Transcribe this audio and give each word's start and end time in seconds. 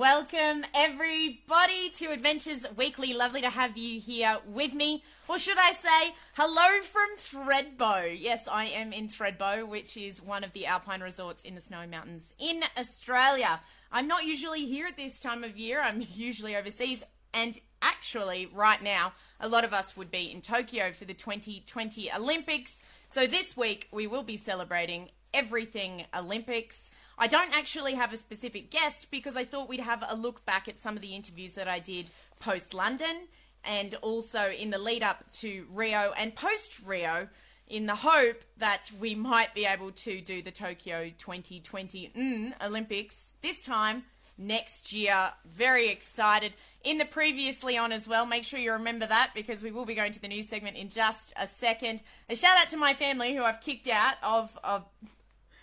Welcome, 0.00 0.64
everybody, 0.72 1.90
to 1.98 2.06
Adventures 2.06 2.64
Weekly. 2.74 3.12
Lovely 3.12 3.42
to 3.42 3.50
have 3.50 3.76
you 3.76 4.00
here 4.00 4.38
with 4.46 4.72
me. 4.72 5.04
Or 5.28 5.38
should 5.38 5.58
I 5.58 5.72
say, 5.72 6.14
hello 6.32 6.80
from 6.80 7.18
Thredbo. 7.18 8.16
Yes, 8.18 8.48
I 8.50 8.64
am 8.64 8.94
in 8.94 9.08
Thredbo, 9.08 9.68
which 9.68 9.98
is 9.98 10.22
one 10.22 10.42
of 10.42 10.54
the 10.54 10.64
alpine 10.64 11.02
resorts 11.02 11.42
in 11.42 11.54
the 11.54 11.60
Snowy 11.60 11.86
Mountains 11.86 12.32
in 12.38 12.62
Australia. 12.78 13.60
I'm 13.92 14.08
not 14.08 14.24
usually 14.24 14.64
here 14.64 14.86
at 14.86 14.96
this 14.96 15.20
time 15.20 15.44
of 15.44 15.58
year, 15.58 15.82
I'm 15.82 16.02
usually 16.14 16.56
overseas. 16.56 17.04
And 17.34 17.60
actually, 17.82 18.48
right 18.54 18.82
now, 18.82 19.12
a 19.38 19.48
lot 19.48 19.64
of 19.64 19.74
us 19.74 19.98
would 19.98 20.10
be 20.10 20.32
in 20.32 20.40
Tokyo 20.40 20.92
for 20.92 21.04
the 21.04 21.12
2020 21.12 22.10
Olympics. 22.10 22.80
So 23.12 23.26
this 23.26 23.54
week, 23.54 23.86
we 23.92 24.06
will 24.06 24.22
be 24.22 24.38
celebrating 24.38 25.10
everything 25.34 26.06
Olympics. 26.14 26.88
I 27.22 27.26
don't 27.26 27.52
actually 27.52 27.94
have 27.96 28.14
a 28.14 28.16
specific 28.16 28.70
guest 28.70 29.10
because 29.10 29.36
I 29.36 29.44
thought 29.44 29.68
we'd 29.68 29.80
have 29.80 30.02
a 30.08 30.16
look 30.16 30.46
back 30.46 30.68
at 30.68 30.78
some 30.78 30.96
of 30.96 31.02
the 31.02 31.14
interviews 31.14 31.52
that 31.52 31.68
I 31.68 31.78
did 31.78 32.10
post 32.38 32.72
London 32.72 33.28
and 33.62 33.94
also 33.96 34.48
in 34.48 34.70
the 34.70 34.78
lead 34.78 35.02
up 35.02 35.30
to 35.34 35.66
Rio 35.70 36.14
and 36.16 36.34
post 36.34 36.80
Rio 36.82 37.28
in 37.68 37.84
the 37.84 37.96
hope 37.96 38.42
that 38.56 38.90
we 38.98 39.14
might 39.14 39.54
be 39.54 39.66
able 39.66 39.92
to 39.92 40.22
do 40.22 40.40
the 40.40 40.50
Tokyo 40.50 41.10
2020 41.18 42.10
mm, 42.16 42.52
Olympics 42.64 43.32
this 43.42 43.62
time 43.62 44.04
next 44.38 44.90
year. 44.90 45.32
Very 45.44 45.90
excited. 45.90 46.54
In 46.82 46.96
the 46.96 47.04
previously 47.04 47.76
on 47.76 47.92
as 47.92 48.08
well, 48.08 48.24
make 48.24 48.44
sure 48.44 48.58
you 48.58 48.72
remember 48.72 49.06
that 49.06 49.32
because 49.34 49.62
we 49.62 49.70
will 49.70 49.84
be 49.84 49.94
going 49.94 50.12
to 50.12 50.22
the 50.22 50.28
news 50.28 50.48
segment 50.48 50.78
in 50.78 50.88
just 50.88 51.34
a 51.36 51.46
second. 51.46 52.02
A 52.30 52.34
shout 52.34 52.56
out 52.56 52.68
to 52.68 52.78
my 52.78 52.94
family 52.94 53.36
who 53.36 53.44
I've 53.44 53.60
kicked 53.60 53.88
out 53.88 54.14
of, 54.22 54.58
of 54.64 54.86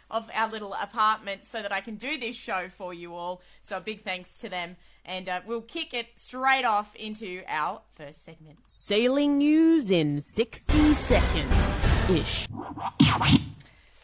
of 0.10 0.30
our 0.34 0.50
little 0.50 0.74
apartment 0.74 1.46
so 1.46 1.62
that 1.62 1.72
I 1.72 1.82
can 1.82 1.96
do 1.96 2.18
this 2.18 2.36
show 2.36 2.70
for 2.70 2.94
you 2.94 3.16
all. 3.16 3.42
So 3.68 3.78
a 3.78 3.82
big 3.82 4.02
thanks 4.02 4.38
to 4.40 4.50
them. 4.50 4.78
And 5.06 5.30
uh, 5.30 5.42
we'll 5.46 5.62
kick 5.62 5.94
it 5.94 6.08
straight 6.18 6.66
off 6.66 6.96
into 6.96 7.44
our 7.48 7.82
first 7.96 8.26
segment. 8.26 8.60
Sailing 8.68 9.38
news 9.38 9.90
in 9.90 10.20
60 10.20 10.94
seconds 10.94 12.10
ish. 12.10 12.48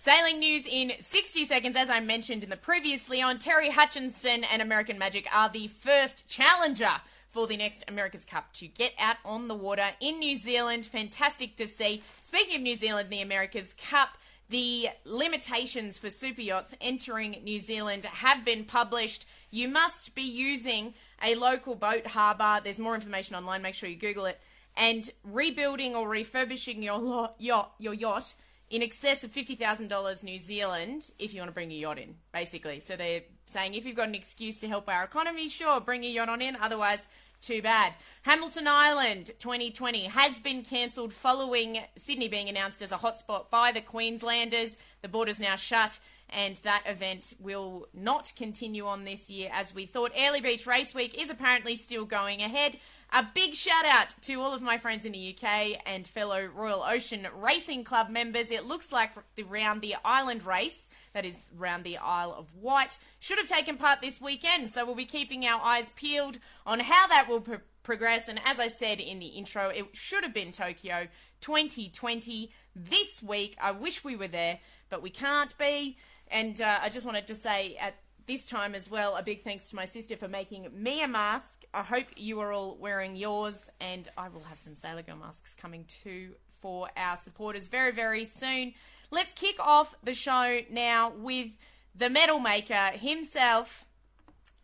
Sailing 0.02 0.40
news 0.40 0.66
in 0.70 0.94
60 1.00 1.46
seconds. 1.46 1.76
As 1.78 1.90
I 1.90 2.00
mentioned 2.00 2.44
in 2.44 2.50
the 2.50 2.58
previously 2.58 3.22
on, 3.22 3.40
Terry 3.40 3.70
Hutchinson 3.70 4.44
and 4.44 4.62
American 4.62 4.98
Magic 4.98 5.28
are 5.34 5.50
the 5.50 5.68
first 5.68 6.28
challenger 6.28 7.02
for 7.30 7.48
the 7.48 7.58
next 7.58 7.84
America's 7.88 8.26
Cup 8.26 8.54
to 8.54 8.68
get 8.68 8.94
out 9.00 9.18
on 9.26 9.48
the 9.48 9.56
water 9.56 9.90
in 10.00 10.20
New 10.20 10.38
Zealand. 10.38 10.86
Fantastic 10.86 11.56
to 11.56 11.68
see. 11.68 12.04
Speaking 12.22 12.58
of 12.58 12.62
New 12.62 12.76
Zealand, 12.76 13.10
the 13.10 13.22
America's 13.22 13.74
Cup 13.90 14.18
the 14.50 14.90
limitations 15.06 15.98
for 15.98 16.10
super 16.10 16.42
yachts 16.42 16.76
entering 16.82 17.38
New 17.44 17.60
Zealand 17.60 18.06
have 18.06 18.46
been 18.46 18.66
published. 18.66 19.26
You 19.50 19.68
must 19.68 20.16
be 20.16 20.24
using 20.24 20.94
a 21.22 21.36
local 21.36 21.76
boat 21.76 22.08
harbour. 22.08 22.62
There's 22.64 22.80
more 22.80 22.96
information 22.96 23.36
online. 23.36 23.62
Make 23.62 23.76
sure 23.76 23.90
you 23.90 23.96
Google 23.96 24.26
it. 24.26 24.40
And 24.76 25.10
rebuilding 25.24 25.96
or 25.96 26.08
refurbishing 26.08 26.82
your 26.84 27.32
yacht, 27.38 27.74
your 27.80 27.94
yacht 27.94 28.36
in 28.70 28.82
excess 28.82 29.24
of 29.24 29.32
$50,000 29.32 30.24
New 30.24 30.40
Zealand 30.40 31.12
if 31.20 31.34
you 31.34 31.40
want 31.40 31.50
to 31.50 31.54
bring 31.54 31.70
your 31.70 31.80
yacht 31.92 32.00
in, 32.00 32.16
basically. 32.32 32.80
So 32.80 32.96
they're 32.96 33.22
saying 33.46 33.76
if 33.76 33.86
you've 33.86 33.96
got 33.96 34.08
an 34.08 34.16
excuse 34.16 34.60
to 34.62 34.68
help 34.68 34.90
our 34.90 35.04
economy, 35.04 35.48
sure, 35.48 35.80
bring 35.80 36.02
your 36.02 36.12
yacht 36.12 36.30
on 36.30 36.42
in. 36.42 36.56
Otherwise, 36.56 37.08
too 37.44 37.62
bad. 37.62 37.94
Hamilton 38.24 38.68
Island 38.68 39.32
2020 39.40 40.06
has 40.06 40.40
been 40.40 40.64
cancelled 40.64 41.14
following 41.14 41.80
Sydney 41.98 42.28
being 42.28 42.50
announced 42.50 42.82
as 42.82 42.92
a 42.92 42.98
hotspot 42.98 43.50
by 43.50 43.72
the 43.72 43.82
Queenslanders. 43.82 44.78
The 45.02 45.10
border's 45.10 45.40
now 45.40 45.58
shut, 45.58 46.00
and 46.30 46.56
that 46.64 46.84
event 46.86 47.34
will 47.40 47.88
not 47.94 48.34
continue 48.36 48.88
on 48.88 49.04
this 49.04 49.30
year 49.30 49.50
as 49.54 49.76
we 49.76 49.86
thought. 49.86 50.12
Airlie 50.16 50.42
Beach 50.42 50.66
Race 50.66 50.96
Week 50.96 51.22
is 51.22 51.30
apparently 51.30 51.76
still 51.76 52.06
going 52.06 52.42
ahead. 52.42 52.78
A 53.12 53.28
big 53.36 53.54
shout 53.54 53.86
out 53.86 54.16
to 54.22 54.36
all 54.36 54.54
of 54.54 54.62
my 54.62 54.78
friends 54.78 55.06
in 55.06 55.12
the 55.12 55.38
UK 55.38 55.82
and 55.86 56.08
fellow 56.08 56.46
Royal 56.46 56.82
Ocean 56.82 57.28
Racing 57.36 57.84
Club 57.84 58.10
members. 58.10 58.50
It 58.50 58.66
looks 58.66 58.92
like 58.92 59.12
the 59.36 59.44
round 59.44 59.82
the 59.82 59.96
island 60.04 60.46
race 60.46 60.90
that 61.14 61.26
is 61.26 61.46
round 61.56 61.84
the 61.84 61.98
Isle 61.98 62.36
of 62.38 62.56
Wight, 62.56 62.98
should 63.20 63.38
have 63.38 63.48
taken 63.48 63.78
part 63.78 64.02
this 64.02 64.20
weekend. 64.20 64.70
So 64.70 64.86
we'll 64.86 64.96
be 64.96 65.06
keeping 65.06 65.46
our 65.46 65.62
eyes 65.62 65.92
peeled 65.96 66.40
on 66.66 66.80
how 66.82 67.08
that 67.08 67.28
will 67.30 67.42
pro- 67.42 67.62
progress. 67.84 68.28
And 68.28 68.40
as 68.46 68.60
I 68.60 68.68
said 68.68 69.00
in 69.00 69.20
the 69.20 69.28
intro, 69.28 69.70
it 69.70 69.86
should 69.94 70.24
have 70.24 70.34
been 70.34 70.52
Tokyo 70.52 71.08
2020 71.42 72.52
this 72.76 73.22
week. 73.22 73.56
I 73.62 73.72
wish 73.72 74.04
we 74.04 74.16
were 74.16 74.28
there, 74.28 74.60
but 74.90 75.02
we 75.02 75.10
can't 75.10 75.56
be. 75.58 75.98
And 76.30 76.60
uh, 76.60 76.80
I 76.82 76.90
just 76.90 77.06
wanted 77.06 77.28
to 77.28 77.36
say 77.36 77.78
at 77.80 77.96
this 78.26 78.46
time 78.46 78.74
as 78.74 78.90
well, 78.90 79.16
a 79.16 79.24
big 79.24 79.44
thanks 79.44 79.70
to 79.70 79.76
my 79.76 79.86
sister 79.86 80.16
for 80.16 80.28
making 80.28 80.68
me 80.74 81.04
a 81.04 81.08
mask. 81.08 81.66
I 81.74 81.84
hope 81.84 82.06
you 82.16 82.40
are 82.40 82.54
all 82.54 82.78
wearing 82.80 83.16
yours, 83.16 83.70
and 83.82 84.08
I 84.18 84.30
will 84.30 84.44
have 84.44 84.60
some 84.60 84.76
Sailor 84.76 85.02
Girl 85.02 85.18
masks 85.18 85.56
coming 85.60 85.86
too 86.04 86.36
for 86.62 86.88
our 86.96 87.18
supporters 87.18 87.68
very, 87.68 87.92
very 87.92 88.26
soon. 88.26 88.74
Let's 89.14 89.32
kick 89.34 89.58
off 89.60 89.94
the 90.04 90.16
show 90.16 90.62
now 90.72 91.14
with 91.16 91.52
the 91.96 92.10
medal 92.10 92.40
maker 92.40 92.90
himself, 92.96 93.86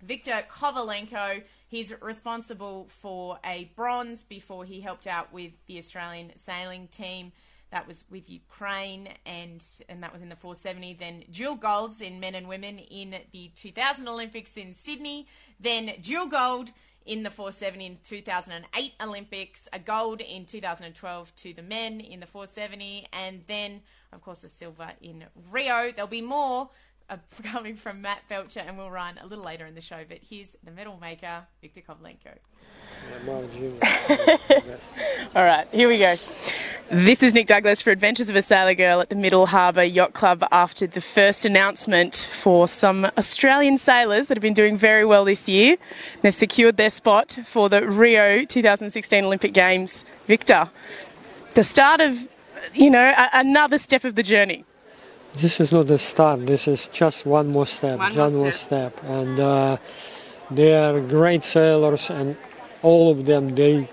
Viktor 0.02 0.44
Kovalenko. 0.50 1.44
He's 1.68 1.94
responsible 2.02 2.88
for 2.90 3.38
a 3.46 3.70
bronze 3.76 4.24
before 4.24 4.66
he 4.66 4.82
helped 4.82 5.06
out 5.06 5.32
with 5.32 5.64
the 5.68 5.78
Australian 5.78 6.32
sailing 6.36 6.88
team. 6.88 7.32
That 7.70 7.88
was 7.88 8.06
with 8.10 8.28
Ukraine, 8.28 9.10
and 9.24 9.64
and 9.88 10.02
that 10.02 10.12
was 10.12 10.24
in 10.24 10.30
the 10.30 10.36
470. 10.36 10.96
Then 10.96 11.26
dual 11.30 11.56
golds 11.56 12.02
in 12.02 12.20
men 12.20 12.34
and 12.34 12.48
women 12.48 12.80
in 12.80 13.18
the 13.32 13.52
2000 13.54 14.08
Olympics 14.08 14.58
in 14.58 14.74
Sydney. 14.74 15.28
Then 15.60 15.94
dual 16.02 16.26
gold 16.26 16.72
in 17.10 17.24
the 17.24 17.30
470 17.32 17.86
in 17.88 17.98
2008 18.06 18.94
Olympics, 19.02 19.68
a 19.74 19.80
gold 19.80 20.22
in 20.22 20.46
2012 20.46 21.36
to 21.38 21.54
the 21.56 21.64
men 21.64 22.00
in 22.00 22.20
the 22.20 22.28
470, 22.28 23.08
and 23.12 23.42
then, 23.48 23.82
of 24.14 24.22
course, 24.22 24.44
a 24.44 24.50
silver 24.50 24.92
in 25.02 25.26
Rio. 25.50 25.92
There'll 25.92 26.08
be 26.08 26.22
more 26.22 26.70
coming 27.44 27.76
from 27.76 28.02
Matt 28.02 28.20
Belcher, 28.30 28.62
and 28.62 28.78
we'll 28.78 28.92
run 28.92 29.20
a 29.22 29.28
little 29.28 29.44
later 29.44 29.66
in 29.66 29.76
the 29.76 29.82
show. 29.82 30.04
But 30.08 30.20
here's 30.28 30.56
the 30.64 30.72
medal 30.72 30.98
maker, 31.00 31.44
Victor 31.62 31.82
Kovalenko. 31.82 32.38
All 35.36 35.46
right, 35.46 35.68
here 35.72 35.88
we 35.88 35.98
go. 35.98 36.16
This 36.92 37.22
is 37.22 37.34
Nic 37.36 37.46
Douglass 37.46 37.82
for 37.82 37.92
Adventures 37.92 38.30
of 38.30 38.36
a 38.36 38.42
Sailor 38.42 38.74
Girl 38.74 39.00
at 39.00 39.10
the 39.10 39.16
Middle 39.16 39.46
Harbour 39.46 39.84
Yacht 39.84 40.14
Club 40.14 40.44
after 40.52 40.88
the 40.88 41.02
first 41.02 41.46
announcement 41.46 42.28
for 42.32 42.68
some 42.68 43.06
Australian 43.18 43.78
sailors 43.78 44.28
that 44.28 44.38
have 44.38 44.42
been 44.42 44.56
doing 44.56 44.76
very 44.76 45.06
well 45.06 45.24
this 45.24 45.48
year. 45.48 45.78
They've 46.22 46.34
secured 46.34 46.78
their 46.78 46.90
spot 46.90 47.38
for 47.46 47.70
the 47.70 47.88
Rio 47.88 48.44
2016 48.44 49.24
Olympic 49.24 49.54
Games. 49.54 50.04
Victor, 50.26 50.70
the 51.54 51.64
start 51.64 52.02
of, 52.02 52.28
you 52.74 52.90
know, 52.90 53.14
a- 53.16 53.30
another 53.34 53.78
step 53.78 54.04
of 54.04 54.16
the 54.16 54.24
journey. 54.24 54.66
This 55.34 55.60
is 55.60 55.72
not 55.72 55.88
the 55.88 56.00
start. 56.00 56.46
This 56.46 56.68
is 56.68 56.88
just 56.88 57.26
one 57.26 57.50
more 57.50 57.68
step. 57.68 58.00
One 58.00 58.34
more 58.34 58.52
step. 58.52 58.98
step. 58.98 59.04
And 59.06 59.40
uh, 59.40 59.78
they 60.50 60.76
are 60.76 61.00
great 61.00 61.44
sailors, 61.44 62.10
and 62.10 62.36
all 62.82 63.12
of 63.12 63.26
them 63.26 63.56
they 63.56 63.88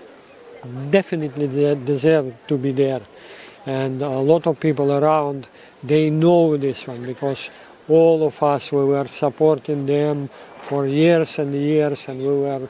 definitely 0.89 1.47
de- 1.47 1.75
deserve 1.75 2.33
to 2.47 2.57
be 2.57 2.71
there. 2.71 3.01
And 3.65 4.01
a 4.01 4.09
lot 4.09 4.47
of 4.47 4.59
people 4.59 4.91
around 4.91 5.47
they 5.83 6.09
know 6.09 6.57
this 6.57 6.87
one 6.87 7.05
because 7.05 7.49
all 7.87 8.25
of 8.25 8.41
us 8.41 8.71
we 8.71 8.83
were 8.83 9.07
supporting 9.07 9.85
them 9.85 10.29
for 10.61 10.87
years 10.87 11.37
and 11.39 11.53
years, 11.53 12.07
and 12.07 12.19
we 12.19 12.27
were 12.27 12.69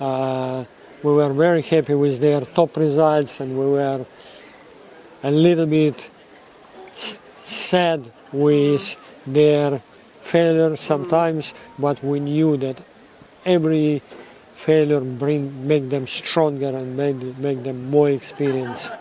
uh, 0.00 0.64
we 1.02 1.12
were 1.12 1.32
very 1.32 1.62
happy 1.62 1.94
with 1.94 2.20
their 2.20 2.42
top 2.42 2.76
results, 2.76 3.40
and 3.40 3.58
we 3.58 3.64
were 3.66 4.04
a 5.22 5.30
little 5.30 5.66
bit 5.66 6.10
sad 7.54 8.12
with 8.32 8.96
their 9.26 9.80
failure 10.20 10.76
sometimes, 10.76 11.54
but 11.78 12.02
we 12.02 12.20
knew 12.20 12.56
that 12.56 12.78
every 13.44 14.02
failure 14.54 15.00
bring 15.00 15.66
make 15.66 15.90
them 15.90 16.06
stronger 16.06 16.68
and 16.68 16.96
make, 16.96 17.16
make 17.38 17.62
them 17.64 17.90
more 17.90 18.08
experienced. 18.08 18.92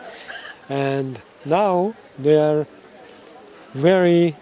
And 0.69 1.19
now 1.45 1.94
they 2.18 2.38
are 2.38 2.65
very 3.74 4.36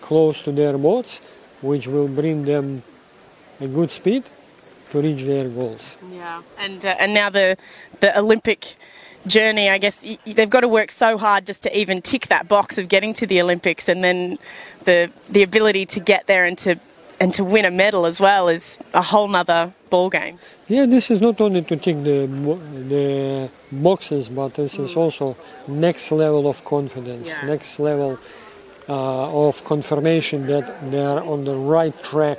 close 0.00 0.42
to 0.42 0.52
their 0.52 0.78
boats, 0.78 1.20
which 1.62 1.86
will 1.88 2.08
bring 2.08 2.44
them 2.44 2.82
a 3.60 3.66
good 3.66 3.90
speed 3.90 4.24
to 4.90 5.00
reach 5.00 5.24
their 5.24 5.48
goals. 5.48 5.96
Yeah, 6.12 6.42
and 6.58 6.84
uh, 6.84 6.94
and 6.98 7.14
now 7.14 7.30
the 7.30 7.56
the 8.00 8.16
Olympic 8.18 8.76
journey. 9.26 9.68
I 9.68 9.78
guess 9.78 10.04
they've 10.24 10.50
got 10.50 10.60
to 10.60 10.68
work 10.68 10.90
so 10.90 11.18
hard 11.18 11.46
just 11.46 11.62
to 11.64 11.78
even 11.78 12.02
tick 12.02 12.26
that 12.28 12.48
box 12.48 12.78
of 12.78 12.88
getting 12.88 13.14
to 13.14 13.26
the 13.26 13.40
Olympics, 13.40 13.88
and 13.88 14.02
then 14.02 14.38
the 14.84 15.10
the 15.28 15.42
ability 15.42 15.86
to 15.86 16.00
get 16.00 16.26
there 16.26 16.44
and 16.44 16.56
to 16.58 16.78
and 17.18 17.32
to 17.34 17.44
win 17.44 17.64
a 17.64 17.70
medal 17.70 18.04
as 18.06 18.20
well 18.20 18.48
is 18.48 18.78
a 18.92 19.02
whole 19.02 19.28
nother 19.28 19.72
ball 19.90 20.10
game. 20.10 20.38
Yeah, 20.68 20.84
this 20.86 21.10
is 21.10 21.20
not 21.20 21.40
only 21.40 21.62
to 21.62 21.76
tick 21.76 21.96
the 22.02 22.26
the 22.88 23.50
boxes, 23.72 24.28
but 24.28 24.54
this 24.54 24.78
is 24.78 24.96
also 24.96 25.36
next 25.66 26.12
level 26.12 26.48
of 26.48 26.64
confidence, 26.64 27.28
Yeah. 27.28 27.46
next 27.46 27.78
level 27.80 28.18
uh, 28.88 29.46
of 29.48 29.64
confirmation 29.64 30.46
that 30.46 30.90
they 30.90 31.02
are 31.02 31.22
on 31.22 31.44
the 31.44 31.54
right 31.56 31.94
track 32.02 32.38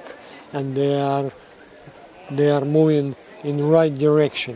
and 0.53 0.75
they 0.75 0.99
are 0.99 1.31
they 2.31 2.49
are 2.49 2.63
moving 2.65 3.15
in 3.43 3.57
the 3.57 3.63
right 3.63 3.95
direction 3.97 4.55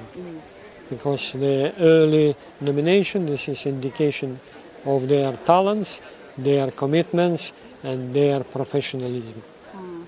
because 0.92 1.32
the 1.32 1.74
early 1.80 2.36
nomination 2.60 3.26
this 3.26 3.48
is 3.48 3.66
indication 3.66 4.40
of 4.86 5.08
their 5.08 5.32
talents, 5.46 6.02
their 6.38 6.70
commitments, 6.70 7.54
and 7.84 8.14
their 8.14 8.44
professionalism. 8.44 9.42
Hmm. 9.72 10.04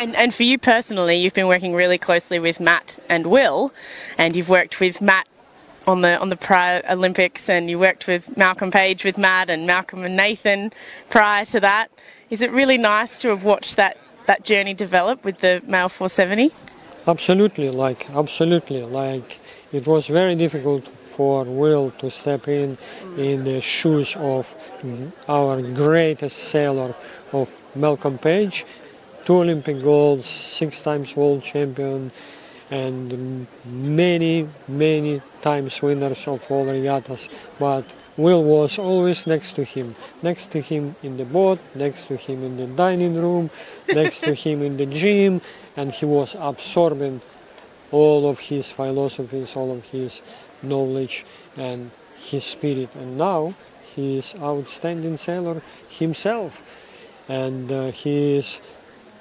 And, 0.00 0.16
and 0.16 0.34
for 0.34 0.44
you 0.44 0.58
personally, 0.58 1.16
you've 1.16 1.34
been 1.34 1.46
working 1.46 1.74
really 1.74 1.98
closely 1.98 2.38
with 2.38 2.58
Matt 2.58 2.98
and 3.08 3.26
Will, 3.26 3.72
and 4.16 4.34
you've 4.34 4.48
worked 4.48 4.80
with 4.80 5.00
Matt 5.00 5.28
on 5.86 6.00
the 6.00 6.18
on 6.18 6.28
the 6.28 6.36
prior 6.36 6.82
Olympics, 6.88 7.48
and 7.48 7.68
you 7.70 7.78
worked 7.78 8.06
with 8.06 8.36
Malcolm 8.36 8.70
Page 8.70 9.04
with 9.04 9.18
Matt 9.18 9.50
and 9.50 9.66
Malcolm 9.66 10.04
and 10.04 10.16
Nathan 10.16 10.72
prior 11.10 11.44
to 11.46 11.60
that. 11.60 11.90
Is 12.30 12.40
it 12.40 12.50
really 12.50 12.78
nice 12.78 13.20
to 13.22 13.28
have 13.28 13.44
watched 13.44 13.76
that 13.76 13.98
that 14.26 14.44
journey 14.44 14.74
develop 14.74 15.24
with 15.24 15.38
the 15.38 15.62
male 15.66 15.88
470? 15.88 16.52
Absolutely, 17.06 17.70
like 17.70 18.10
absolutely, 18.10 18.82
like 18.82 19.38
it 19.72 19.86
was 19.86 20.06
very 20.08 20.34
difficult 20.34 20.88
for 20.88 21.44
Will 21.44 21.90
to 21.98 22.10
step 22.10 22.48
in 22.48 22.78
in 23.16 23.44
the 23.44 23.60
shoes 23.60 24.16
of 24.16 24.54
our 25.28 25.60
greatest 25.60 26.38
sailor 26.38 26.94
of 27.32 27.54
Malcolm 27.74 28.18
Page, 28.18 28.64
two 29.24 29.38
Olympic 29.38 29.82
golds, 29.82 30.26
six 30.26 30.80
times 30.80 31.16
world 31.16 31.42
champion, 31.42 32.10
and 32.70 33.46
many, 33.64 34.48
many 34.68 35.20
times 35.42 35.80
winners 35.82 36.26
of 36.28 36.50
all 36.50 36.64
regattas. 36.64 37.28
But 37.58 37.84
Will 38.16 38.42
was 38.42 38.78
always 38.78 39.26
next 39.26 39.52
to 39.52 39.64
him, 39.64 39.94
next 40.22 40.50
to 40.52 40.60
him 40.60 40.96
in 41.02 41.16
the 41.16 41.24
boat, 41.24 41.58
next 41.74 42.06
to 42.06 42.16
him 42.16 42.42
in 42.42 42.56
the 42.56 42.66
dining 42.66 43.14
room, 43.14 43.50
next 43.88 44.20
to 44.20 44.34
him 44.34 44.62
in 44.62 44.76
the 44.76 44.86
gym, 44.86 45.40
and 45.76 45.92
he 45.92 46.04
was 46.04 46.36
absorbing 46.38 47.20
all 47.90 48.28
of 48.28 48.38
his 48.38 48.70
philosophies, 48.70 49.56
all 49.56 49.72
of 49.72 49.84
his 49.86 50.22
knowledge 50.62 51.24
and 51.56 51.90
his 52.18 52.44
spirit. 52.44 52.88
And 52.94 53.18
now 53.18 53.54
he 53.94 54.18
is 54.18 54.34
outstanding 54.40 55.16
sailor 55.16 55.62
himself, 55.88 56.62
and 57.28 57.70
uh, 57.70 57.90
he 57.90 58.36
is 58.36 58.60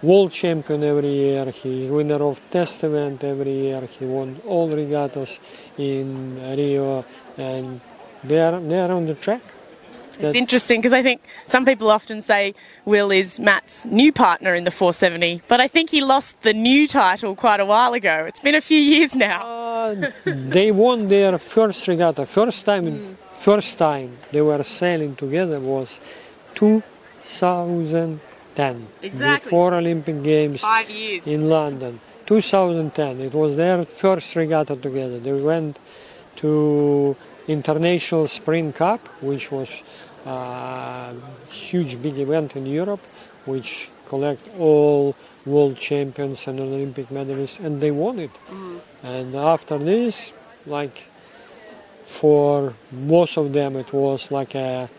world 0.02 0.32
champion 0.32 0.84
every 0.84 1.10
year. 1.10 1.46
He 1.52 1.86
is 1.86 1.92
winner 1.92 2.22
of 2.22 2.40
test 2.52 2.84
event 2.84 3.24
every 3.24 3.52
year. 3.52 3.82
He 3.82 4.06
won 4.06 4.40
all 4.46 4.70
regattas 4.70 5.40
in 5.78 6.40
Rio, 6.56 7.06
and 7.38 7.82
they 8.24 8.40
are 8.40 8.60
they 8.60 8.80
are 8.80 8.92
on 8.92 9.06
the 9.06 9.16
track. 9.16 9.42
It's 10.20 10.36
interesting 10.36 10.80
because 10.80 10.94
I 10.94 11.04
think 11.04 11.22
some 11.46 11.66
people 11.66 11.90
often 11.90 12.22
say 12.22 12.56
Will 12.86 13.12
is 13.12 13.40
Matt's 13.40 13.86
new 13.86 14.12
partner 14.12 14.56
in 14.56 14.64
the 14.64 14.72
470, 14.72 15.42
but 15.48 15.62
I 15.62 15.68
think 15.68 15.90
he 15.90 16.02
lost 16.02 16.42
the 16.42 16.54
new 16.54 16.88
title 16.88 17.36
quite 17.36 17.60
a 17.60 17.66
while 17.66 17.94
ago. 17.94 18.26
It's 18.28 18.40
been 18.40 18.56
a 18.56 18.62
few 18.62 18.80
years 18.80 19.16
now. 19.16 19.42
Uh, 19.42 20.12
they 20.26 20.72
won 20.72 21.08
their 21.08 21.38
first 21.38 21.88
regatta. 21.88 22.26
First 22.26 22.66
time, 22.66 23.18
first 23.38 23.78
time 23.78 24.18
they 24.32 24.42
were 24.42 24.64
sailing 24.64 25.16
together 25.16 25.60
was 25.60 26.00
2010. 26.56 28.88
Exactly. 29.02 29.50
Before 29.50 29.74
Olympic 29.76 30.24
Games 30.24 30.62
Five 30.62 30.90
years. 30.90 31.28
in 31.28 31.50
London. 31.50 32.00
2010. 32.26 33.22
It 33.22 33.34
was 33.34 33.56
their 33.56 33.86
first 33.86 34.36
regatta 34.36 34.76
together. 34.76 35.20
They 35.20 35.34
went 35.34 35.78
to 36.38 37.16
International 37.48 38.28
Spring 38.28 38.74
Cup, 38.74 39.08
which 39.22 39.52
was 39.52 39.70
a 40.28 41.14
huge 41.50 42.02
big 42.02 42.20
event 42.20 42.56
in 42.56 42.66
Europe, 42.66 43.02
which 43.46 43.90
collect 44.08 44.48
all 44.60 45.16
world 45.46 45.78
champions 45.78 46.48
and 46.48 46.60
Olympic 46.60 47.08
medalists, 47.10 47.60
and 47.64 47.82
they 47.82 47.92
won 47.92 48.20
it. 48.20 48.32
And 49.04 49.36
after 49.36 49.78
this, 49.78 50.34
like 50.66 50.98
for 52.06 52.74
most 52.92 53.38
of 53.38 53.54
them, 53.54 53.76
it 53.76 53.94
was 53.94 54.32
like 54.32 54.56
a 54.56 54.90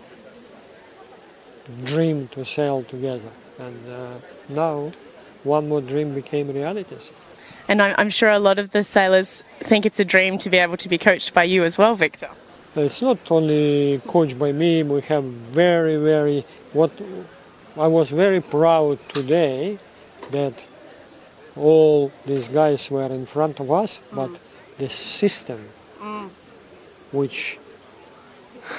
dream 1.85 2.29
to 2.29 2.45
sail 2.45 2.83
together. 2.83 3.31
And 3.59 3.79
uh, 3.91 4.15
now, 4.49 4.93
one 5.45 5.69
more 5.69 5.81
dream 5.81 6.15
became 6.15 6.53
realities. 6.53 7.13
And 7.69 7.83
I'm 7.83 8.09
sure 8.09 8.31
a 8.31 8.39
lot 8.39 8.59
of 8.59 8.71
the 8.71 8.83
sailors 8.83 9.45
think 9.61 9.85
it's 9.85 10.01
a 10.01 10.05
dream 10.05 10.39
to 10.39 10.49
be 10.49 10.57
able 10.57 10.79
to 10.79 10.89
be 10.89 10.97
coached 10.97 11.35
by 11.35 11.45
you 11.45 11.65
as 11.65 11.77
well, 11.77 11.95
Victor. 11.95 12.31
Uh, 12.79 12.83
it's 12.83 13.03
not 13.03 13.19
only 13.33 14.01
coached 14.07 14.39
by 14.39 14.53
me. 14.53 14.85
We 14.85 15.01
have 15.01 15.25
very, 15.25 15.97
very 15.97 16.45
what 16.73 16.93
I 17.77 17.89
was 17.89 18.11
very 18.11 18.41
proud 18.41 18.99
today 19.09 19.79
that 20.31 20.55
all 21.57 22.13
these 22.25 22.47
guys 22.47 22.89
were 22.89 23.11
in 23.11 23.27
front 23.27 23.59
of 23.59 23.73
us, 23.73 23.99
mm. 23.99 24.17
but 24.17 24.31
the 24.79 24.89
system 24.89 25.61
mm. 25.99 26.29
which 27.11 27.59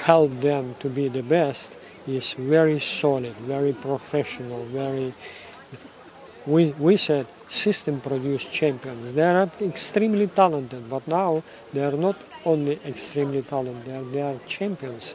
helped 0.04 0.40
them 0.40 0.76
to 0.80 0.88
be 0.88 1.08
the 1.08 1.22
best 1.22 1.76
is 2.08 2.32
very 2.32 2.78
solid, 2.78 3.34
very 3.34 3.74
professional, 3.74 4.64
very. 4.66 5.12
We, 6.46 6.72
we 6.78 6.96
said 6.96 7.26
system 7.48 8.00
produced 8.00 8.50
champions. 8.50 9.12
They 9.12 9.24
are 9.24 9.50
extremely 9.60 10.28
talented, 10.28 10.88
but 10.88 11.06
now 11.06 11.42
they 11.74 11.84
are 11.84 11.98
not 12.06 12.16
only 12.44 12.78
extremely 12.86 13.42
talented, 13.42 13.84
they 13.84 13.96
are, 13.96 14.02
they 14.02 14.22
are 14.22 14.38
champions. 14.46 15.14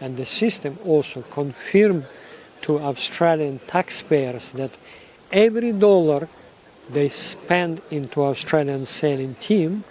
And 0.00 0.16
the 0.16 0.26
system 0.26 0.78
also 0.84 1.22
confirmed 1.22 2.06
to 2.62 2.78
Australian 2.78 3.60
taxpayers 3.66 4.52
that 4.52 4.70
every 5.30 5.72
dollar 5.72 6.28
they 6.90 7.08
spend 7.08 7.80
into 7.90 8.22
Australian 8.22 8.86
sailing 8.86 9.34
team 9.36 9.84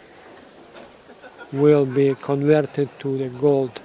will 1.51 1.85
be 1.85 2.15
converted 2.15 2.89
to 2.99 3.17
the 3.17 3.29
gold 3.29 3.81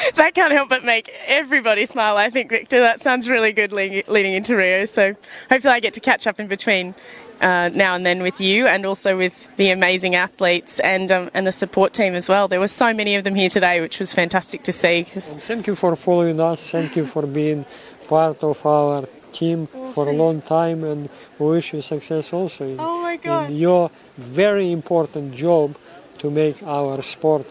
That 0.14 0.34
can't 0.34 0.52
help 0.52 0.68
but 0.68 0.84
make 0.84 1.10
everybody 1.26 1.86
smile, 1.86 2.16
I 2.16 2.30
think, 2.30 2.50
Victor. 2.50 2.80
That 2.80 3.00
sounds 3.00 3.28
really 3.28 3.52
good 3.52 3.72
leading, 3.72 4.02
leading 4.06 4.32
into 4.32 4.56
Rio. 4.56 4.84
So 4.84 5.14
hopefully 5.48 5.74
I 5.74 5.80
get 5.80 5.94
to 5.94 6.00
catch 6.00 6.26
up 6.26 6.40
in 6.40 6.46
between 6.46 6.94
uh, 7.40 7.70
now 7.74 7.94
and 7.94 8.04
then 8.04 8.22
with 8.22 8.40
you 8.40 8.66
and 8.66 8.84
also 8.84 9.16
with 9.16 9.48
the 9.56 9.70
amazing 9.70 10.14
athletes 10.14 10.78
and, 10.80 11.10
um, 11.12 11.30
and 11.34 11.46
the 11.46 11.52
support 11.52 11.92
team 11.92 12.14
as 12.14 12.28
well. 12.28 12.48
There 12.48 12.60
were 12.60 12.68
so 12.68 12.92
many 12.92 13.14
of 13.16 13.24
them 13.24 13.34
here 13.34 13.48
today, 13.48 13.80
which 13.80 13.98
was 13.98 14.12
fantastic 14.14 14.62
to 14.64 14.72
see. 14.72 15.04
'cause- 15.04 15.32
And 15.32 15.42
thank 15.42 15.66
you 15.66 15.74
for 15.74 15.96
following 15.96 16.38
us. 16.40 16.70
Thank 16.70 16.96
you 16.96 17.06
for 17.06 17.26
being 17.26 17.64
part 18.08 18.42
of 18.44 18.64
our 18.66 19.04
team 19.32 19.68
for 19.94 20.08
a 20.08 20.12
long 20.12 20.40
time, 20.42 20.82
and 20.84 21.08
we 21.38 21.46
wish 21.56 21.72
you 21.72 21.80
success 21.82 22.32
also 22.32 22.64
in, 22.64 22.76
Oh 22.80 23.00
my 23.02 23.14
in 23.46 23.56
your 23.56 23.90
very 24.18 24.70
important 24.72 25.32
job 25.34 25.76
to 26.18 26.30
make 26.30 26.56
our 26.66 27.00
sport, 27.02 27.46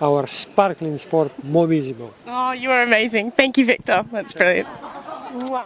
our 0.00 0.26
sparkling 0.26 0.96
sport, 0.98 1.30
more 1.44 1.66
visible. 1.66 2.10
Oh, 2.26 2.52
you 2.52 2.70
are 2.70 2.82
amazing. 2.82 3.30
Thank 3.32 3.58
you, 3.58 3.64
Victor. 3.66 4.04
That's 4.10 4.32
brilliant. 4.32 4.68
Mwah. 5.34 5.64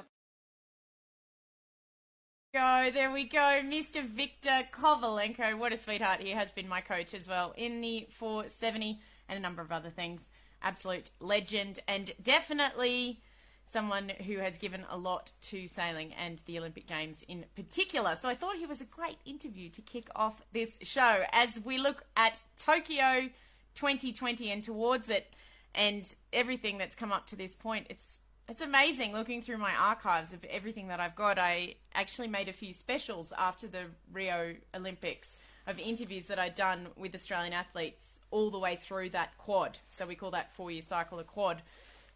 Go, 2.54 2.90
there 2.92 3.10
we 3.10 3.24
go. 3.24 3.62
Mr. 3.64 4.06
Victor 4.06 4.68
Kovalenko. 4.74 5.56
What 5.56 5.72
a 5.72 5.78
sweetheart. 5.78 6.20
He 6.20 6.32
has 6.32 6.52
been 6.52 6.68
my 6.68 6.82
coach 6.82 7.14
as 7.14 7.26
well 7.26 7.54
in 7.56 7.80
the 7.80 8.06
470 8.10 9.00
and 9.26 9.38
a 9.38 9.40
number 9.40 9.62
of 9.62 9.72
other 9.72 9.88
things. 9.88 10.28
Absolute 10.62 11.08
legend 11.18 11.80
and 11.88 12.12
definitely 12.22 13.22
someone 13.64 14.10
who 14.26 14.36
has 14.36 14.58
given 14.58 14.84
a 14.90 14.98
lot 14.98 15.32
to 15.40 15.66
sailing 15.66 16.12
and 16.12 16.42
the 16.44 16.58
Olympic 16.58 16.86
Games 16.86 17.24
in 17.26 17.46
particular. 17.56 18.18
So 18.20 18.28
I 18.28 18.34
thought 18.34 18.56
he 18.56 18.66
was 18.66 18.82
a 18.82 18.86
great 18.86 19.16
interview 19.24 19.70
to 19.70 19.80
kick 19.80 20.10
off 20.14 20.42
this 20.52 20.76
show 20.82 21.24
as 21.32 21.58
we 21.64 21.78
look 21.78 22.04
at 22.18 22.38
Tokyo 22.58 23.30
2020 23.76 24.50
and 24.50 24.62
towards 24.62 25.08
it 25.08 25.32
and 25.74 26.14
everything 26.34 26.76
that's 26.76 26.94
come 26.94 27.12
up 27.12 27.26
to 27.28 27.36
this 27.36 27.56
point. 27.56 27.86
It's 27.88 28.18
it's 28.52 28.60
amazing 28.60 29.14
looking 29.14 29.40
through 29.40 29.56
my 29.56 29.72
archives 29.74 30.34
of 30.34 30.44
everything 30.44 30.88
that 30.88 31.00
I've 31.00 31.14
got. 31.14 31.38
I 31.38 31.76
actually 31.94 32.28
made 32.28 32.50
a 32.50 32.52
few 32.52 32.74
specials 32.74 33.32
after 33.38 33.66
the 33.66 33.84
Rio 34.12 34.56
Olympics 34.74 35.38
of 35.66 35.78
interviews 35.78 36.26
that 36.26 36.38
I'd 36.38 36.54
done 36.54 36.88
with 36.94 37.14
Australian 37.14 37.54
athletes 37.54 38.20
all 38.30 38.50
the 38.50 38.58
way 38.58 38.76
through 38.76 39.08
that 39.10 39.38
quad. 39.38 39.78
So 39.90 40.04
we 40.04 40.16
call 40.16 40.32
that 40.32 40.52
four 40.52 40.70
year 40.70 40.82
cycle 40.82 41.18
a 41.18 41.24
quad. 41.24 41.62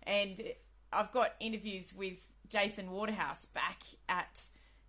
And 0.03 0.43
I've 0.93 1.11
got 1.11 1.37
interviews 1.41 1.95
with 1.97 2.19
Jason 2.51 2.91
Waterhouse 2.91 3.47
back 3.47 3.85
at 4.07 4.39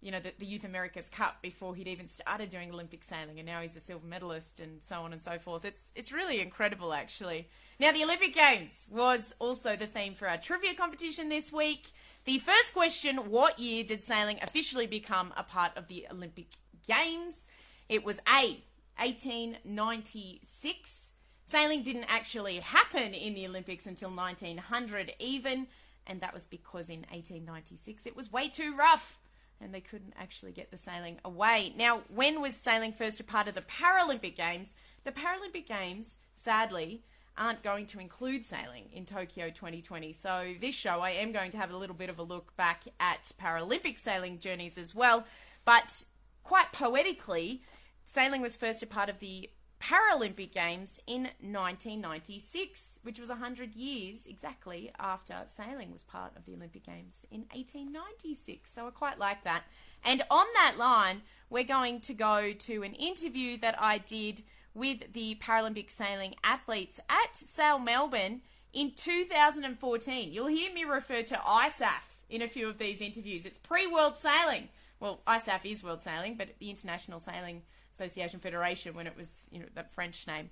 you 0.01 0.11
know 0.11 0.19
the, 0.19 0.33
the 0.37 0.45
Youth 0.45 0.63
America's 0.63 1.09
Cup 1.09 1.41
before 1.41 1.75
he'd 1.75 1.87
even 1.87 2.07
started 2.07 2.49
doing 2.49 2.71
Olympic 2.71 3.03
sailing, 3.03 3.39
and 3.39 3.45
now 3.45 3.61
he's 3.61 3.75
a 3.75 3.79
silver 3.79 4.05
medalist 4.05 4.59
and 4.59 4.81
so 4.81 5.01
on 5.01 5.13
and 5.13 5.21
so 5.21 5.39
forth. 5.39 5.65
It's 5.65 5.91
it's 5.95 6.11
really 6.11 6.39
incredible, 6.39 6.93
actually. 6.93 7.47
Now 7.79 7.91
the 7.91 8.03
Olympic 8.03 8.33
Games 8.33 8.85
was 8.89 9.33
also 9.39 9.75
the 9.75 9.87
theme 9.87 10.13
for 10.13 10.27
our 10.27 10.37
trivia 10.37 10.75
competition 10.75 11.29
this 11.29 11.51
week. 11.51 11.91
The 12.25 12.39
first 12.39 12.73
question: 12.73 13.29
What 13.29 13.59
year 13.59 13.83
did 13.83 14.03
sailing 14.03 14.39
officially 14.41 14.87
become 14.87 15.33
a 15.35 15.43
part 15.43 15.71
of 15.75 15.87
the 15.87 16.07
Olympic 16.11 16.47
Games? 16.87 17.45
It 17.89 18.03
was 18.03 18.19
A. 18.27 18.63
1896. 18.97 21.11
Sailing 21.49 21.83
didn't 21.83 22.05
actually 22.09 22.59
happen 22.59 23.13
in 23.13 23.33
the 23.33 23.47
Olympics 23.47 23.85
until 23.85 24.09
1900 24.09 25.13
even, 25.19 25.67
and 26.05 26.19
that 26.19 26.33
was 26.33 26.45
because 26.45 26.89
in 26.89 27.05
1896 27.09 28.05
it 28.05 28.15
was 28.15 28.31
way 28.31 28.49
too 28.49 28.75
rough. 28.75 29.17
And 29.61 29.73
they 29.73 29.81
couldn't 29.81 30.13
actually 30.19 30.51
get 30.51 30.71
the 30.71 30.77
sailing 30.77 31.17
away. 31.25 31.73
Now, 31.77 32.01
when 32.13 32.41
was 32.41 32.55
sailing 32.55 32.93
first 32.93 33.19
a 33.19 33.23
part 33.23 33.47
of 33.47 33.55
the 33.55 33.61
Paralympic 33.61 34.35
Games? 34.35 34.75
The 35.03 35.11
Paralympic 35.11 35.65
Games, 35.65 36.17
sadly, 36.35 37.03
aren't 37.37 37.63
going 37.63 37.85
to 37.87 37.99
include 37.99 38.45
sailing 38.45 38.85
in 38.93 39.05
Tokyo 39.05 39.49
2020. 39.49 40.13
So, 40.13 40.53
this 40.59 40.75
show, 40.75 41.01
I 41.01 41.11
am 41.11 41.31
going 41.31 41.51
to 41.51 41.57
have 41.57 41.71
a 41.71 41.77
little 41.77 41.95
bit 41.95 42.09
of 42.09 42.19
a 42.19 42.23
look 42.23 42.55
back 42.55 42.83
at 42.99 43.31
Paralympic 43.41 43.99
sailing 43.99 44.39
journeys 44.39 44.77
as 44.77 44.95
well. 44.95 45.25
But 45.65 46.03
quite 46.43 46.71
poetically, 46.71 47.61
sailing 48.05 48.41
was 48.41 48.55
first 48.55 48.81
a 48.81 48.87
part 48.87 49.09
of 49.09 49.19
the 49.19 49.49
Paralympic 49.79 50.51
Games 50.51 50.99
in 51.05 51.23
1996, 51.39 52.99
which 53.03 53.19
was 53.19 53.29
100 53.29 53.75
years 53.75 54.25
exactly 54.27 54.91
after 54.99 55.35
sailing 55.45 55.91
was 55.91 56.03
part 56.03 56.35
of 56.35 56.45
the 56.45 56.53
Olympic 56.53 56.85
Games 56.85 57.25
in 57.29 57.41
1896. 57.53 58.71
So 58.73 58.87
I 58.87 58.89
quite 58.91 59.19
like 59.19 59.43
that. 59.43 59.63
And 60.03 60.23
on 60.29 60.47
that 60.55 60.75
line, 60.77 61.21
we're 61.49 61.63
going 61.63 62.01
to 62.01 62.13
go 62.13 62.53
to 62.53 62.83
an 62.83 62.93
interview 62.93 63.57
that 63.59 63.81
I 63.81 63.99
did 63.99 64.43
with 64.73 65.13
the 65.13 65.35
Paralympic 65.41 65.89
sailing 65.89 66.35
athletes 66.43 66.99
at 67.09 67.35
Sail 67.35 67.79
Melbourne 67.79 68.41
in 68.73 68.91
2014. 68.95 70.31
You'll 70.31 70.47
hear 70.47 70.73
me 70.73 70.83
refer 70.83 71.23
to 71.23 71.35
ISAF 71.35 72.17
in 72.29 72.41
a 72.41 72.47
few 72.47 72.67
of 72.67 72.77
these 72.77 73.01
interviews. 73.01 73.45
It's 73.45 73.59
pre 73.59 73.87
World 73.87 74.17
Sailing. 74.17 74.69
Well, 74.99 75.21
ISAF 75.27 75.61
is 75.63 75.83
World 75.83 76.03
Sailing, 76.03 76.35
but 76.35 76.49
the 76.59 76.69
International 76.69 77.19
Sailing 77.19 77.63
Association 77.99 78.39
Federation 78.39 78.93
when 78.93 79.07
it 79.07 79.15
was, 79.17 79.47
you 79.51 79.59
know, 79.59 79.65
that 79.75 79.91
French 79.91 80.27
name. 80.27 80.49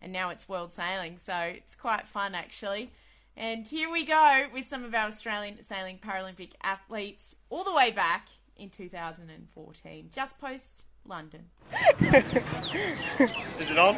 And 0.00 0.12
now 0.12 0.30
it's 0.30 0.48
World 0.48 0.72
Sailing. 0.72 1.18
So 1.18 1.34
it's 1.34 1.74
quite 1.74 2.06
fun, 2.06 2.34
actually. 2.34 2.90
And 3.36 3.66
here 3.66 3.90
we 3.90 4.04
go 4.04 4.46
with 4.52 4.66
some 4.66 4.84
of 4.84 4.94
our 4.94 5.08
Australian 5.08 5.62
sailing 5.62 5.98
Paralympic 5.98 6.52
athletes 6.62 7.34
all 7.50 7.64
the 7.64 7.74
way 7.74 7.90
back 7.90 8.28
in 8.56 8.70
2014, 8.70 10.08
just 10.10 10.38
post 10.38 10.86
London. 11.04 11.44
Is 12.00 13.70
it 13.70 13.78
on? 13.78 13.96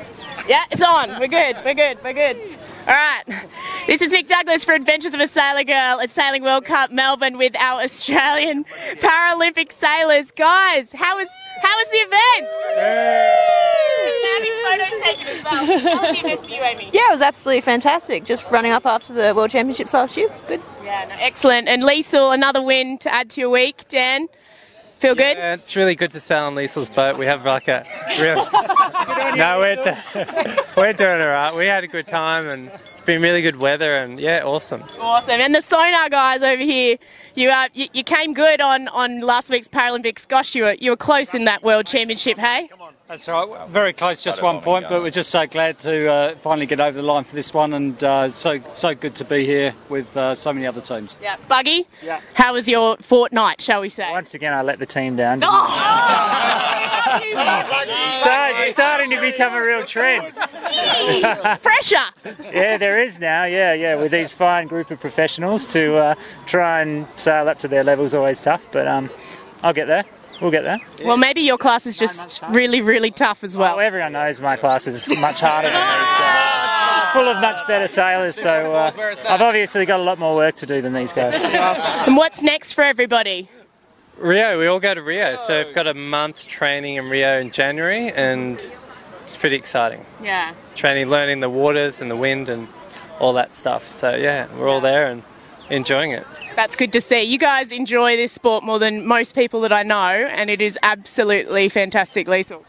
Yeah, 0.48 0.64
it's 0.70 0.82
on. 0.82 1.20
We're 1.20 1.28
good. 1.28 1.56
We're 1.64 1.74
good. 1.74 1.98
We're 2.02 2.12
good. 2.14 2.58
All 2.88 2.94
right. 2.94 3.22
This 3.86 4.00
is 4.00 4.10
Nic 4.12 4.28
Douglass 4.28 4.64
for 4.64 4.72
Adventures 4.72 5.12
of 5.12 5.20
a 5.20 5.28
Sailor 5.28 5.64
Girl 5.64 6.00
at 6.00 6.10
Sailing 6.10 6.42
World 6.42 6.64
Cup 6.64 6.90
Melbourne 6.90 7.36
with 7.36 7.54
our 7.56 7.82
Australian 7.82 8.64
Paralympic 8.94 9.72
sailors. 9.72 10.30
Guys, 10.30 10.90
how 10.92 11.18
was 11.18 11.28
how 11.60 11.74
was 11.76 11.90
the 11.90 11.98
event? 11.98 12.48
Having 14.32 14.56
photos 14.64 15.02
taken 15.02 15.28
as 15.36 15.44
well. 15.44 15.96
How 15.96 16.00
was 16.00 16.18
the 16.18 16.26
event 16.26 16.44
for 16.44 16.50
you, 16.50 16.62
Amy? 16.62 16.84
Yeah, 16.94 17.08
it 17.08 17.12
was 17.12 17.20
absolutely 17.20 17.60
fantastic. 17.60 18.24
Just 18.24 18.50
running 18.50 18.72
up 18.72 18.86
after 18.86 19.12
the 19.12 19.34
World 19.34 19.50
Championships 19.50 19.92
last 19.92 20.16
year. 20.16 20.26
It 20.26 20.30
was 20.30 20.42
good. 20.42 20.62
Yeah, 20.82 21.04
no, 21.10 21.16
excellent. 21.18 21.68
And 21.68 21.82
Liesl, 21.82 22.32
another 22.32 22.62
win 22.62 22.96
to 22.98 23.12
add 23.12 23.28
to 23.30 23.40
your 23.42 23.50
week. 23.50 23.86
Dan, 23.88 24.28
feel 24.98 25.14
good? 25.14 25.36
Yeah, 25.36 25.54
it's 25.54 25.76
really 25.76 25.94
good 25.94 26.10
to 26.12 26.20
sail 26.20 26.44
on 26.44 26.54
Liesl's 26.54 26.90
boat. 26.90 27.18
We 27.18 27.26
have 27.26 27.44
like 27.44 27.68
a 27.68 27.84
real. 28.20 28.36
no, 29.36 29.58
we're, 29.58 29.76
do- 29.76 30.62
we're 30.76 30.92
doing 30.92 31.20
all 31.20 31.28
right. 31.28 31.54
We 31.54 31.66
had 31.66 31.84
a 31.84 31.88
good 31.88 32.06
time 32.06 32.48
and 32.48 32.70
it's 32.92 33.02
been 33.02 33.22
really 33.22 33.42
good 33.42 33.56
weather 33.56 33.96
and 33.96 34.18
yeah, 34.18 34.42
awesome. 34.44 34.82
Awesome. 35.00 35.40
And 35.40 35.54
the 35.54 35.62
sonar 35.62 36.08
guys 36.08 36.42
over 36.42 36.62
here, 36.62 36.98
you 37.34 37.50
uh, 37.50 37.68
you, 37.74 37.88
you 37.92 38.02
came 38.02 38.34
good 38.34 38.60
on, 38.60 38.88
on 38.88 39.20
last 39.20 39.50
week's 39.50 39.68
Paralympics. 39.68 40.26
Gosh, 40.26 40.54
you 40.54 40.64
were 40.64 40.74
you 40.74 40.90
were 40.90 40.96
close 40.96 41.34
in 41.34 41.44
that 41.44 41.62
World 41.62 41.86
Championship, 41.86 42.38
hey? 42.38 42.68
That's 43.08 43.26
right. 43.26 43.68
Very 43.70 43.94
close, 43.94 44.22
just 44.22 44.42
one 44.42 44.60
point, 44.60 44.86
but 44.86 45.00
we're 45.00 45.08
just 45.10 45.30
so 45.30 45.46
glad 45.46 45.78
to 45.80 46.10
uh, 46.10 46.34
finally 46.36 46.66
get 46.66 46.78
over 46.78 46.94
the 46.94 47.02
line 47.02 47.24
for 47.24 47.34
this 47.34 47.54
one, 47.54 47.72
and 47.72 48.04
uh, 48.04 48.28
so 48.30 48.58
so 48.72 48.94
good 48.94 49.14
to 49.16 49.24
be 49.24 49.46
here 49.46 49.74
with 49.88 50.14
uh, 50.14 50.34
so 50.34 50.52
many 50.52 50.66
other 50.66 50.82
teams. 50.82 51.16
Yeah. 51.22 51.36
Buggy, 51.48 51.86
Yeah. 52.02 52.20
how 52.34 52.52
was 52.52 52.68
your 52.68 52.98
fortnight, 52.98 53.62
shall 53.62 53.80
we 53.80 53.88
say? 53.88 54.10
Once 54.10 54.34
again, 54.34 54.52
I 54.52 54.60
let 54.60 54.78
the 54.78 54.84
team 54.84 55.16
down. 55.16 55.40
Oh! 55.42 55.48
Start, 58.10 58.54
starting 58.72 59.08
to 59.10 59.20
become 59.22 59.54
a 59.54 59.62
real 59.62 59.86
trend. 59.86 60.34
Jeez, 60.34 61.62
Pressure. 61.62 62.44
Yeah, 62.52 62.76
there 62.76 63.00
is 63.00 63.18
now. 63.18 63.44
Yeah, 63.44 63.72
yeah. 63.72 63.94
With 63.96 64.12
these 64.12 64.34
fine 64.34 64.66
group 64.66 64.90
of 64.90 65.00
professionals 65.00 65.72
to 65.72 65.96
uh, 65.96 66.14
try 66.44 66.82
and 66.82 67.06
sail 67.16 67.48
up 67.48 67.58
to 67.60 67.68
their 67.68 67.82
level 67.84 68.04
is 68.04 68.14
always 68.14 68.42
tough, 68.42 68.66
but 68.70 68.86
um, 68.86 69.08
I'll 69.62 69.72
get 69.72 69.86
there. 69.86 70.04
We'll 70.40 70.50
get 70.50 70.62
there. 70.62 70.78
Well, 71.04 71.16
maybe 71.16 71.40
your 71.40 71.58
class 71.58 71.84
is 71.86 71.96
just 71.96 72.42
really, 72.50 72.80
really 72.80 73.10
tough 73.10 73.42
as 73.42 73.56
well. 73.56 73.76
Well, 73.76 73.86
everyone 73.86 74.12
knows 74.12 74.40
my 74.40 74.56
class 74.56 74.86
is 74.86 75.08
much 75.18 75.40
harder 75.40 75.68
than 75.68 75.98
these 76.00 76.12
guys. 76.18 77.12
Full 77.12 77.28
of 77.28 77.40
much 77.40 77.66
better 77.66 77.88
sailors, 77.88 78.36
so 78.36 78.74
uh, 78.76 78.92
I've 79.28 79.40
obviously 79.40 79.86
got 79.86 79.98
a 79.98 80.02
lot 80.02 80.18
more 80.18 80.36
work 80.36 80.56
to 80.56 80.66
do 80.66 80.80
than 80.82 80.92
these 80.92 81.12
guys. 81.12 81.42
And 81.42 82.16
what's 82.16 82.42
next 82.42 82.74
for 82.74 82.84
everybody? 82.84 83.48
Rio, 84.18 84.58
we 84.58 84.66
all 84.66 84.80
go 84.80 84.94
to 84.94 85.02
Rio. 85.02 85.36
So 85.36 85.62
we've 85.64 85.74
got 85.74 85.86
a 85.86 85.94
month 85.94 86.46
training 86.46 86.96
in 86.96 87.08
Rio 87.08 87.38
in 87.38 87.50
January 87.50 88.10
and 88.12 88.58
it's 89.22 89.36
pretty 89.36 89.56
exciting. 89.56 90.04
Yeah. 90.22 90.54
Training, 90.74 91.08
learning 91.08 91.40
the 91.40 91.48
waters 91.48 92.00
and 92.00 92.10
the 92.10 92.16
wind 92.16 92.48
and 92.48 92.66
all 93.20 93.32
that 93.34 93.54
stuff. 93.54 93.88
So 93.90 94.16
yeah, 94.16 94.48
we're 94.56 94.68
all 94.68 94.80
there 94.80 95.06
and 95.08 95.22
enjoying 95.70 96.10
it. 96.10 96.26
That's 96.58 96.74
good 96.74 96.92
to 96.94 97.00
see. 97.00 97.22
You 97.22 97.38
guys 97.38 97.70
enjoy 97.70 98.16
this 98.16 98.32
sport 98.32 98.64
more 98.64 98.80
than 98.80 99.06
most 99.06 99.36
people 99.36 99.60
that 99.60 99.72
I 99.72 99.84
know, 99.84 99.96
and 99.96 100.50
it 100.50 100.60
is 100.60 100.76
absolutely 100.82 101.68
fantastic, 101.68 102.26
Liesl. 102.26 102.64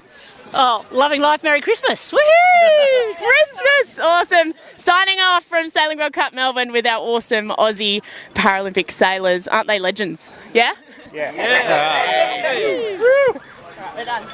Oh, 0.53 0.85
loving 0.91 1.21
life. 1.21 1.41
Merry 1.41 1.59
Christmas. 1.59 2.11
Woohoo! 2.11 3.15
Christmas! 3.17 3.97
Awesome. 3.97 4.53
Signing 4.77 5.17
off 5.19 5.43
from 5.43 5.69
Sailing 5.69 5.97
World 5.97 6.13
Cup 6.13 6.33
Melbourne 6.33 6.71
with 6.71 6.85
our 6.85 6.99
awesome 6.99 7.49
Aussie 7.57 8.03
Paralympic 8.35 8.91
sailors. 8.91 9.47
Aren't 9.47 9.65
they 9.65 9.79
legends? 9.79 10.35
Yeah. 10.53 10.73
Yeah? 11.11 11.31
We're 13.95 14.05
done. 14.05 14.27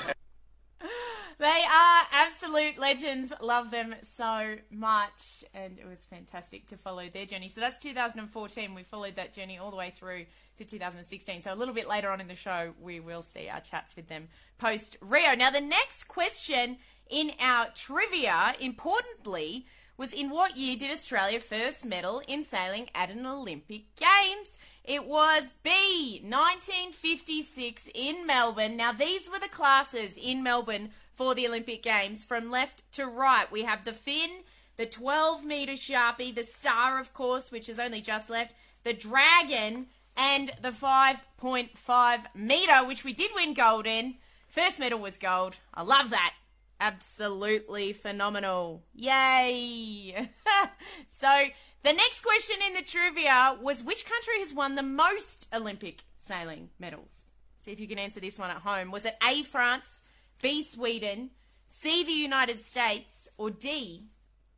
They 1.46 1.64
are 1.72 2.02
absolute 2.12 2.80
legends. 2.80 3.32
Love 3.40 3.70
them 3.70 3.94
so 4.02 4.56
much. 4.72 5.44
And 5.54 5.78
it 5.78 5.86
was 5.86 6.04
fantastic 6.08 6.66
to 6.70 6.76
follow 6.76 7.08
their 7.08 7.28
journey. 7.28 7.50
So 7.50 7.62
that's 7.62 7.78
2014. 7.78 8.74
We 8.74 8.82
followed 8.82 9.16
that 9.18 9.32
journey 9.32 9.60
all 9.60 9.70
the 9.70 9.78
way 9.78 9.92
through 9.92 10.26
to 10.56 10.66
2016. 10.66 11.44
So 11.44 11.54
a 11.54 11.56
little 11.56 11.76
bit 11.76 11.88
later 11.88 12.10
on 12.10 12.20
in 12.20 12.28
the 12.28 12.36
show, 12.36 12.74
we 12.82 13.00
will 13.00 13.22
see 13.22 13.48
our 13.48 13.60
chats 13.60 13.96
with 13.96 14.08
them 14.08 14.30
post 14.58 14.98
Rio. 15.02 15.36
Now, 15.36 15.52
the 15.52 15.62
next 15.62 16.06
question 16.08 16.78
in 17.12 17.34
our 17.40 17.68
trivia, 17.76 18.56
importantly, 18.60 19.68
was 19.98 20.14
in 20.14 20.32
what 20.32 20.58
year 20.58 20.76
did 20.76 20.90
Australia 20.90 21.40
first 21.40 21.86
medal 21.86 22.24
in 22.28 22.44
sailing 22.44 22.90
at 22.96 23.12
an 23.12 23.24
Olympic 23.28 23.96
Games? 23.96 24.58
It 24.84 25.06
was 25.06 25.52
B, 25.62 26.22
1956 26.24 27.84
in 27.94 28.26
Melbourne. 28.26 28.76
Now, 28.76 28.92
these 28.92 29.30
were 29.30 29.40
the 29.40 29.48
classes 29.48 30.18
in 30.18 30.42
Melbourne 30.42 30.90
for 31.16 31.34
the 31.34 31.48
Olympic 31.48 31.82
Games. 31.82 32.24
From 32.24 32.52
left 32.52 32.84
to 32.94 33.06
right, 33.06 33.52
we 33.52 33.64
have 33.64 33.86
the 33.86 33.94
Finn, 33.94 34.44
the 34.78 34.86
12 34.86 35.44
metre 35.46 35.74
Sharpie, 35.74 36.36
the 36.36 36.44
Star, 36.44 37.00
of 37.00 37.14
course, 37.14 37.52
which 37.52 37.70
is 37.70 37.80
only 37.80 38.02
just 38.02 38.30
left, 38.30 38.54
the 38.84 38.94
Dragon, 38.94 39.88
and 40.18 40.52
the 40.62 40.70
5.5 40.70 42.20
metre, 42.36 42.86
which 42.86 43.04
we 43.04 43.14
did 43.14 43.32
win 43.34 43.54
gold 43.54 43.86
in. 43.86 44.16
First 44.48 44.80
medal 44.80 45.00
was 45.00 45.18
gold. 45.18 45.58
I 45.74 45.82
love 45.82 46.10
that. 46.12 46.34
Absolutely 46.80 47.94
phenomenal. 47.94 48.84
Yay! 48.94 50.30
so, 51.08 51.46
the 51.84 51.94
next 51.94 52.22
question 52.22 52.58
in 52.68 52.74
the 52.74 52.82
trivia 52.82 53.58
was 53.62 53.84
which 53.84 54.06
country 54.06 54.40
has 54.40 54.54
won 54.54 54.76
the 54.76 54.84
most 54.84 55.48
Olympic 55.54 56.04
sailing 56.18 56.70
medals? 56.80 57.32
See 57.58 57.72
if 57.72 57.80
you 57.80 57.88
can 57.88 57.98
answer 57.98 58.20
this 58.20 58.38
one 58.38 58.50
at 58.50 58.58
home. 58.58 58.92
Was 58.92 59.06
it 59.06 59.16
A, 59.26 59.44
France, 59.44 60.02
B, 60.42 60.64
Sweden, 60.64 61.32
C, 61.68 62.04
the 62.04 62.12
United 62.12 62.64
States, 62.64 63.28
or 63.38 63.50
D, 63.50 64.08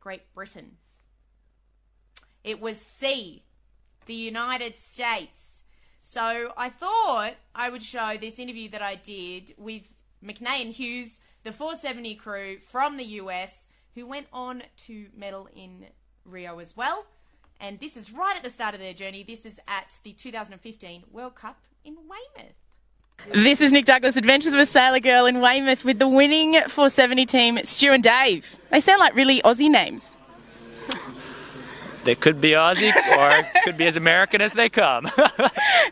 Great 0.00 0.32
Britain? 0.34 0.76
It 2.44 2.60
was 2.60 2.78
C, 2.78 3.44
the 4.06 4.14
United 4.14 4.78
States. 4.78 5.62
So 6.02 6.52
I 6.56 6.70
thought 6.70 7.34
I 7.54 7.68
would 7.68 7.82
show 7.82 8.16
this 8.18 8.38
interview 8.38 8.70
that 8.70 8.82
I 8.82 8.94
did 8.94 9.54
with 9.58 9.94
McNay 10.24 10.62
and 10.62 10.72
Hughes, 10.72 11.20
the 11.44 11.52
470 11.52 12.14
crew 12.14 12.58
from 12.58 12.96
the 12.96 13.04
US, 13.04 13.66
who 13.94 14.06
went 14.06 14.26
on 14.32 14.62
to 14.86 15.08
medal 15.14 15.48
in 15.54 15.86
Rio 16.24 16.58
as 16.58 16.76
well. 16.76 17.06
And 17.60 17.80
this 17.80 17.96
is 17.96 18.12
right 18.12 18.36
at 18.36 18.44
the 18.44 18.50
start 18.50 18.74
of 18.74 18.80
their 18.80 18.94
journey. 18.94 19.22
This 19.22 19.44
is 19.44 19.60
at 19.66 19.98
the 20.04 20.12
2015 20.12 21.04
World 21.10 21.34
Cup 21.34 21.60
in 21.84 21.96
Weymouth. 21.96 22.54
This 23.26 23.60
is 23.60 23.72
Nic 23.72 23.84
Douglass, 23.84 24.16
Adventures 24.16 24.54
of 24.54 24.60
a 24.60 24.64
Sailor 24.64 25.00
Girl 25.00 25.26
in 25.26 25.40
Weymouth 25.40 25.84
with 25.84 25.98
the 25.98 26.08
winning 26.08 26.54
470 26.54 27.26
team, 27.26 27.58
Stu 27.62 27.92
and 27.92 28.02
Dave. 28.02 28.58
They 28.70 28.80
sound 28.80 29.00
like 29.00 29.14
really 29.14 29.42
Aussie 29.42 29.70
names. 29.70 30.16
They 32.04 32.14
could 32.14 32.40
be 32.40 32.52
Aussie 32.52 32.94
or 33.18 33.46
could 33.64 33.76
be 33.76 33.86
as 33.86 33.98
American 33.98 34.40
as 34.40 34.54
they 34.54 34.68
come. 34.68 35.08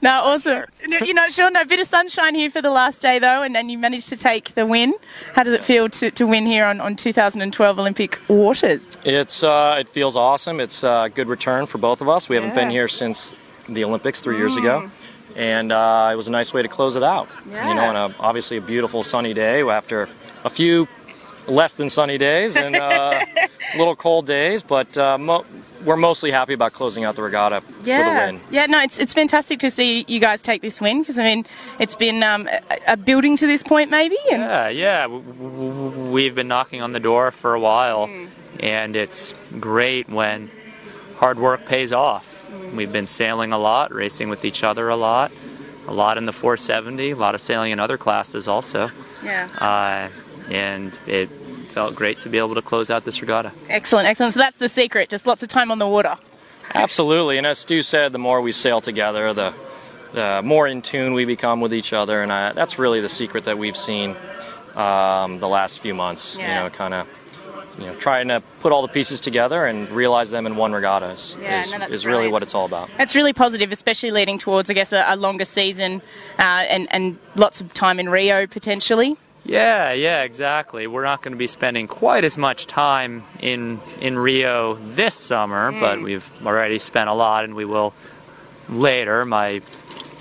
No, 0.02 0.10
awesome. 0.10 0.64
You're 0.86 1.14
not 1.14 1.32
sure? 1.32 1.50
No, 1.50 1.64
bit 1.64 1.80
of 1.80 1.86
sunshine 1.86 2.34
here 2.34 2.50
for 2.50 2.60
the 2.60 2.70
last 2.70 3.00
day 3.00 3.18
though, 3.18 3.42
and 3.42 3.54
then 3.54 3.70
you 3.70 3.78
managed 3.78 4.10
to 4.10 4.16
take 4.16 4.54
the 4.54 4.66
win. 4.66 4.94
How 5.32 5.42
does 5.42 5.54
it 5.54 5.64
feel 5.64 5.88
to, 5.88 6.10
to 6.10 6.26
win 6.26 6.44
here 6.44 6.66
on, 6.66 6.82
on 6.82 6.96
2012 6.96 7.78
Olympic 7.78 8.20
waters? 8.28 9.00
It's 9.04 9.42
uh, 9.42 9.76
it 9.78 9.88
feels 9.88 10.14
awesome. 10.14 10.60
It's 10.60 10.84
a 10.84 11.10
good 11.14 11.28
return 11.28 11.64
for 11.64 11.78
both 11.78 12.02
of 12.02 12.10
us. 12.10 12.28
We 12.28 12.36
haven't 12.36 12.54
been 12.54 12.68
here 12.68 12.88
since 12.88 13.34
the 13.70 13.84
Olympics 13.84 14.20
three 14.20 14.36
years 14.36 14.56
ago, 14.58 14.90
and 15.36 15.70
uh, 15.70 16.08
it 16.12 16.16
was 16.16 16.28
a 16.28 16.32
nice 16.32 16.52
way 16.54 16.62
to 16.62 16.68
close 16.68 16.96
it 16.96 17.02
out. 17.02 17.28
Yeah. 17.50 17.68
You 17.68 17.74
know, 17.74 17.84
on 17.84 17.96
a, 17.96 18.14
obviously 18.18 18.56
a 18.56 18.60
beautiful 18.60 19.02
sunny 19.02 19.34
day 19.34 19.62
after 19.62 20.08
a 20.44 20.50
few 20.50 20.88
less 21.46 21.74
than 21.76 21.88
sunny 21.90 22.18
days 22.18 22.56
and 22.56 22.74
uh, 22.74 23.20
little 23.76 23.94
cold 23.94 24.26
days, 24.26 24.62
but 24.62 24.96
uh, 24.98 25.16
mo- 25.18 25.44
we're 25.84 25.96
mostly 25.96 26.32
happy 26.32 26.52
about 26.54 26.72
closing 26.72 27.04
out 27.04 27.14
the 27.14 27.22
regatta 27.22 27.62
Yeah, 27.84 27.98
with 27.98 28.06
a 28.08 28.32
win. 28.32 28.40
yeah, 28.50 28.66
no, 28.66 28.80
it's 28.80 28.98
it's 28.98 29.14
fantastic 29.14 29.60
to 29.60 29.70
see 29.70 30.04
you 30.08 30.18
guys 30.18 30.42
take 30.42 30.60
this 30.62 30.80
win 30.80 31.00
because 31.00 31.18
I 31.18 31.22
mean 31.22 31.44
it's 31.78 31.94
been 31.94 32.22
um, 32.24 32.48
a, 32.48 32.94
a 32.94 32.96
building 32.96 33.36
to 33.36 33.46
this 33.46 33.62
point 33.62 33.90
maybe, 33.90 34.16
and 34.32 34.42
Yeah, 34.42 34.68
yeah. 34.70 35.02
w- 35.02 35.22
w- 35.22 35.90
w- 35.90 36.10
We've 36.10 36.34
been 36.34 36.48
knocking 36.48 36.82
on 36.82 36.90
the 36.92 36.98
door 37.00 37.30
for 37.30 37.54
a 37.54 37.60
while, 37.60 38.10
and 38.58 38.96
it's 38.96 39.32
great 39.60 40.08
when 40.08 40.50
hard 41.16 41.38
work 41.38 41.66
pays 41.66 41.92
off. 41.92 42.35
We've 42.74 42.92
been 42.92 43.06
sailing 43.06 43.52
a 43.52 43.58
lot, 43.58 43.92
racing 43.92 44.28
with 44.28 44.44
each 44.44 44.62
other 44.62 44.88
a 44.88 44.96
lot, 44.96 45.32
a 45.86 45.92
lot 45.92 46.18
in 46.18 46.26
the 46.26 46.32
470, 46.32 47.10
a 47.10 47.16
lot 47.16 47.34
of 47.34 47.40
sailing 47.40 47.72
in 47.72 47.80
other 47.80 47.96
classes 47.98 48.48
also, 48.48 48.90
yeah, 49.24 49.48
uh, 49.58 50.52
and 50.52 50.92
it 51.06 51.28
felt 51.70 51.94
great 51.94 52.20
to 52.20 52.28
be 52.28 52.38
able 52.38 52.54
to 52.54 52.62
close 52.62 52.90
out 52.90 53.04
this 53.04 53.20
regatta. 53.20 53.52
excellent, 53.68 54.08
excellent. 54.08 54.32
So 54.32 54.40
that's 54.40 54.58
the 54.58 54.68
secret, 54.68 55.08
just 55.08 55.26
lots 55.26 55.42
of 55.42 55.48
time 55.48 55.70
on 55.70 55.78
the 55.78 55.88
water. 55.88 56.16
Absolutely, 56.74 57.38
and 57.38 57.46
as 57.46 57.58
Stu 57.58 57.82
said, 57.82 58.12
the 58.12 58.18
more 58.18 58.40
we 58.40 58.52
sail 58.52 58.80
together, 58.80 59.32
the, 59.32 59.54
the 60.12 60.40
more 60.44 60.66
in 60.66 60.82
tune 60.82 61.12
we 61.14 61.24
become 61.24 61.60
with 61.60 61.72
each 61.72 61.92
other, 61.92 62.22
and 62.22 62.32
I, 62.32 62.52
that's 62.52 62.78
really 62.78 63.00
the 63.00 63.08
secret 63.08 63.44
that 63.44 63.58
we've 63.58 63.76
seen 63.76 64.16
um, 64.74 65.38
the 65.38 65.48
last 65.48 65.80
few 65.80 65.94
months. 65.94 66.36
Yeah. 66.36 66.48
You 66.48 66.64
know, 66.64 66.70
kind 66.70 66.94
of, 66.94 67.08
you 67.78 67.86
know, 67.86 67.94
trying 67.96 68.28
to 68.28 68.42
put 68.60 68.72
all 68.72 68.82
the 68.82 68.88
pieces 68.88 69.20
together 69.20 69.66
and 69.66 69.88
realize 69.90 70.30
them 70.30 70.46
in 70.46 70.56
one 70.56 70.72
regatta 70.72 71.10
is, 71.10 71.36
Yeah, 71.40 71.60
is, 71.60 71.72
no, 71.72 71.78
is 71.86 72.06
really 72.06 72.14
brilliant. 72.16 72.32
what 72.32 72.42
it's 72.42 72.54
all 72.54 72.64
about. 72.64 72.88
It's 72.98 73.14
really 73.14 73.32
positive, 73.32 73.70
especially 73.72 74.10
leading 74.10 74.38
towards 74.38 74.70
I 74.70 74.74
guess 74.74 74.92
a, 74.92 75.04
a 75.08 75.16
longer 75.16 75.44
season 75.44 76.00
uh, 76.38 76.42
and 76.42 76.88
and 76.90 77.18
lots 77.34 77.60
of 77.60 77.74
time 77.74 78.00
in 78.00 78.08
Rio 78.08 78.46
potentially. 78.46 79.16
Yeah, 79.44 79.92
yeah, 79.92 80.24
exactly. 80.24 80.88
We're 80.88 81.04
not 81.04 81.22
going 81.22 81.30
to 81.32 81.38
be 81.38 81.46
spending 81.46 81.86
quite 81.86 82.24
as 82.24 82.36
much 82.36 82.66
time 82.66 83.22
in 83.40 83.80
in 84.00 84.18
Rio 84.18 84.74
this 84.74 85.14
summer, 85.14 85.70
but 85.70 86.02
we've 86.02 86.28
already 86.44 86.78
spent 86.80 87.08
a 87.08 87.14
lot, 87.14 87.44
and 87.44 87.54
we 87.54 87.64
will 87.64 87.94
later. 88.68 89.24
My 89.24 89.62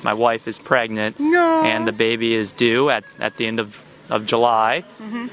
my 0.04 0.14
wife 0.14 0.48
is 0.48 0.60
pregnant, 0.60 1.20
and 1.20 1.88
the 1.88 1.92
baby 1.92 2.36
is 2.36 2.52
due 2.54 2.90
at, 2.92 3.04
at 3.20 3.38
the 3.38 3.48
end 3.48 3.60
of, 3.60 3.82
of 4.12 4.26
July. 4.28 4.84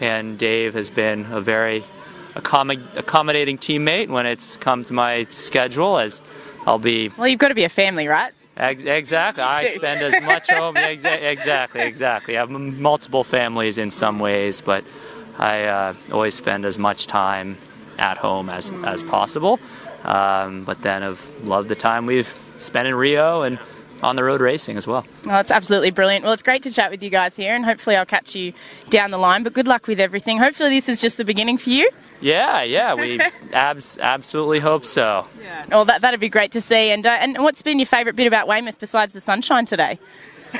And 0.01 0.39
Dave 0.39 0.73
has 0.75 0.91
been 0.91 1.27
a 1.31 1.41
very 1.43 1.81
accommod- 1.81 2.02
accommodating 2.37 3.59
teammate 3.59 4.09
when 4.09 4.27
it's 4.27 4.57
come 4.57 4.85
to 4.85 4.93
my 4.93 5.27
schedule, 5.31 5.99
as 5.99 6.23
I'll 6.67 6.79
be 6.79 7.09
Well, 7.17 7.29
you've 7.29 7.39
got 7.39 7.49
to 7.49 7.55
be 7.55 7.65
a 7.65 7.69
family, 7.69 8.09
right? 8.09 8.33
Ex- 8.57 8.85
exactly. 8.85 9.43
I 9.43 9.69
spend 9.69 10.03
as 10.03 10.23
much 10.23 10.51
home. 10.51 10.75
exa- 10.75 11.23
exactly, 11.23 11.83
exactly. 11.83 12.37
I 12.37 12.41
have 12.41 12.51
multiple 12.51 13.25
families 13.25 13.79
in 13.79 13.91
some 13.91 14.19
ways, 14.19 14.61
but 14.61 14.85
I 15.39 15.65
uh, 15.65 15.95
always 16.13 16.35
spend 16.35 16.65
as 16.65 16.79
much 16.79 17.07
time 17.07 17.57
at 17.99 18.19
home 18.19 18.51
as, 18.51 18.73
as 18.85 19.03
possible. 19.03 19.59
Um, 20.05 20.65
but 20.65 20.83
then 20.83 21.03
I've 21.03 21.45
loved 21.45 21.69
the 21.69 21.75
time 21.75 22.07
we've 22.07 22.33
spent 22.59 22.89
in 22.89 22.95
Rio 22.95 23.43
and 23.43 23.59
on 24.03 24.17
the 24.17 24.25
road 24.25 24.41
racing 24.41 24.77
as 24.77 24.87
well. 24.87 25.07
Well, 25.25 25.41
it's 25.41 25.51
absolutely 25.53 25.93
brilliant. 25.93 26.25
Well, 26.25 26.33
it's 26.33 26.43
great 26.43 26.63
to 26.65 26.71
chat 26.73 26.91
with 26.91 27.03
you 27.03 27.11
guys 27.11 27.37
here, 27.37 27.55
and 27.55 27.65
hopefully 27.65 27.95
I'll 27.97 28.05
catch 28.05 28.35
you 28.35 28.53
down 28.91 29.13
the 29.13 29.19
line. 29.19 29.45
But 29.45 29.53
good 29.53 29.69
luck 29.69 29.87
with 29.87 30.01
everything. 30.01 30.39
Hopefully 30.39 30.71
this 30.71 30.89
is 30.89 31.01
just 31.01 31.17
the 31.17 31.25
beginning 31.25 31.57
for 31.57 31.71
you. 31.71 31.89
Yeah, 32.23 32.63
yeah, 32.63 32.95
we 32.95 33.21
abs- 33.53 33.99
absolutely 33.99 34.61
hope 34.61 34.85
so. 34.87 35.27
Well, 35.69 35.85
that 35.87 36.01
that'd 36.01 36.21
be 36.21 36.29
great 36.31 36.53
to 36.53 36.61
see. 36.61 36.91
And 36.91 37.07
uh, 37.07 37.11
and 37.21 37.37
what's 37.39 37.61
been 37.63 37.79
your 37.79 37.87
favourite 37.87 38.17
bit 38.17 38.27
about 38.27 38.47
Weymouth 38.49 38.79
besides 38.79 39.13
the 39.13 39.21
sunshine 39.21 39.67
today? 39.67 39.99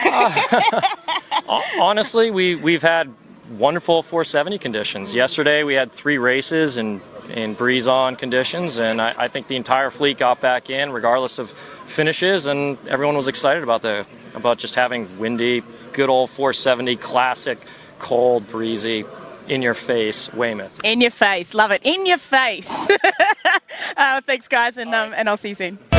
Ho- 1.47 1.63
Honestly, 1.81 2.31
we, 2.31 2.55
we've 2.57 2.83
had 2.83 3.13
wonderful 3.59 4.03
470 4.03 4.59
conditions. 4.59 5.15
Yesterday 5.15 5.63
we 5.65 5.75
had 5.75 5.93
three 5.93 6.19
races 6.19 6.79
in, 6.79 7.01
in 7.31 7.55
breeze 7.55 7.87
on 7.87 8.17
conditions, 8.17 8.79
and 8.79 9.01
I, 9.01 9.15
I 9.17 9.29
think 9.29 9.47
the 9.49 9.57
entire 9.57 9.91
fleet 9.91 10.19
got 10.19 10.41
back 10.41 10.71
in 10.71 10.91
regardless 10.93 11.39
of 11.39 11.51
finishes, 11.51 12.47
and 12.47 12.79
everyone 12.89 13.17
was 13.17 13.29
excited 13.29 13.63
about 13.63 13.83
the 13.83 14.07
about 14.35 14.57
just 14.59 14.75
having 14.77 15.19
windy, 15.19 15.63
good 15.93 16.09
old 16.09 16.31
470 16.31 16.97
classic, 16.97 17.59
cold, 17.99 18.47
breezy, 18.49 19.05
in 19.49 19.63
your 19.63 19.75
face 19.75 20.33
Weymouth. 20.33 20.81
In 20.85 21.01
your 21.01 21.11
face, 21.11 21.55
love 21.55 21.71
it. 21.71 21.83
In 21.85 22.07
your 22.07 22.19
face. 22.19 22.89
uh, 23.97 24.21
thanks, 24.23 24.49
guys, 24.49 24.77
and 24.77 24.95
um, 24.95 25.13
and 25.15 25.29
I'll 25.29 25.37
see 25.37 25.51
you 25.51 25.55
soon. 25.55 25.79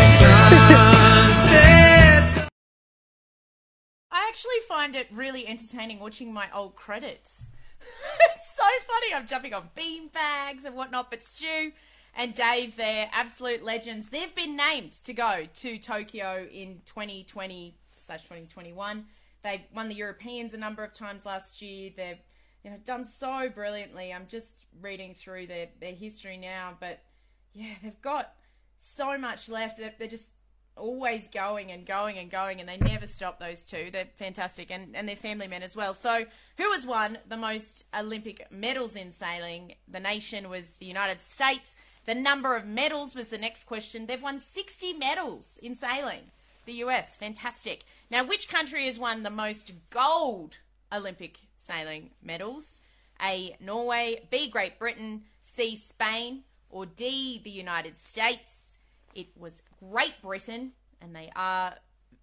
I 4.16 4.28
actually 4.30 4.60
find 4.68 4.96
it 4.96 5.08
really 5.12 5.48
entertaining 5.48 6.00
watching 6.00 6.32
my 6.34 6.48
old 6.54 6.76
credits. 6.76 7.46
it's 8.32 8.56
so 8.56 8.64
funny. 8.88 9.14
I'm 9.14 9.28
jumping 9.28 9.54
on 9.54 9.70
bean 9.76 10.10
bags 10.10 10.66
and 10.66 10.76
whatnot, 10.76 11.10
but 11.10 11.24
Stu 11.24 11.72
and 12.16 12.36
Dave, 12.36 12.76
they're 12.76 13.10
absolute 13.12 13.64
legends. 13.64 14.10
They've 14.10 14.34
been 14.34 14.56
named 14.56 14.92
to 15.04 15.14
go 15.14 15.46
to 15.62 15.78
Tokyo 15.80 16.48
in 16.52 16.82
2020 16.86 17.76
slash 18.06 18.22
2021. 18.24 19.06
They 19.44 19.66
won 19.74 19.90
the 19.90 19.96
Europeans 19.96 20.54
a 20.54 20.58
number 20.58 20.84
of 20.84 20.94
times 20.94 21.26
last 21.26 21.62
year. 21.62 21.92
They've 21.96 22.22
you 22.64 22.72
know 22.72 22.78
done 22.86 23.06
so 23.06 23.50
brilliantly. 23.54 24.14
I'm 24.14 24.28
just 24.28 24.66
reading 24.82 25.14
through 25.14 25.48
their, 25.48 25.68
their 25.80 25.94
history 25.94 26.38
now, 26.38 26.78
but 26.80 27.00
yeah, 27.54 27.74
they've 27.84 28.02
got 28.02 28.34
so 28.78 29.18
much 29.18 29.50
left. 29.50 29.78
They're, 29.78 29.94
they're 29.98 30.08
just 30.08 30.30
always 30.76 31.28
going 31.28 31.72
and 31.72 31.86
going 31.86 32.18
and 32.18 32.32
going, 32.32 32.60
and 32.60 32.68
they 32.68 32.78
never 32.78 33.06
stop. 33.06 33.40
Those 33.40 33.66
two, 33.66 33.90
they're 33.92 34.10
fantastic, 34.16 34.72
and 34.72 34.96
and 34.96 35.08
they're 35.08 35.16
family 35.16 35.48
men 35.48 35.64
as 35.64 35.76
well. 35.76 35.94
So, 35.94 36.26
who 36.58 36.72
has 36.72 36.86
won 36.86 37.18
the 37.28 37.38
most 37.38 37.84
Olympic 37.98 38.52
medals 38.52 38.96
in 38.96 39.12
sailing? 39.12 39.76
The 39.88 40.00
nation 40.00 40.50
was 40.50 40.78
the 40.78 40.86
United 40.86 41.22
States. 41.22 41.76
The 42.06 42.16
number 42.16 42.56
of 42.56 42.66
medals 42.66 43.16
was 43.16 43.30
the 43.30 43.38
next 43.38 43.64
question. 43.66 44.06
They've 44.06 44.22
won 44.22 44.40
60 44.42 44.94
medals 44.94 45.58
in 45.62 45.76
sailing. 45.76 46.32
The 46.66 46.74
US, 46.74 47.16
fantastic. 47.16 47.84
Now, 48.10 48.26
which 48.26 48.50
country 48.50 48.86
has 48.88 49.00
won 49.00 49.24
the 49.24 49.30
most 49.30 49.74
gold 49.90 50.58
Olympic 50.94 51.40
sailing 51.58 52.12
medals? 52.22 52.82
A. 53.22 53.56
Norway, 53.60 54.28
B. 54.30 54.50
Great 54.50 54.78
Britain, 54.78 55.24
C. 55.42 55.76
Spain, 55.76 56.44
or 56.70 56.86
D. 56.86 57.40
The 57.44 57.50
United 57.50 57.98
States? 57.98 58.78
It 59.16 59.28
was 59.38 59.62
Great 59.80 60.22
Britain, 60.22 60.74
and 61.02 61.16
they 61.16 61.32
are 61.36 61.76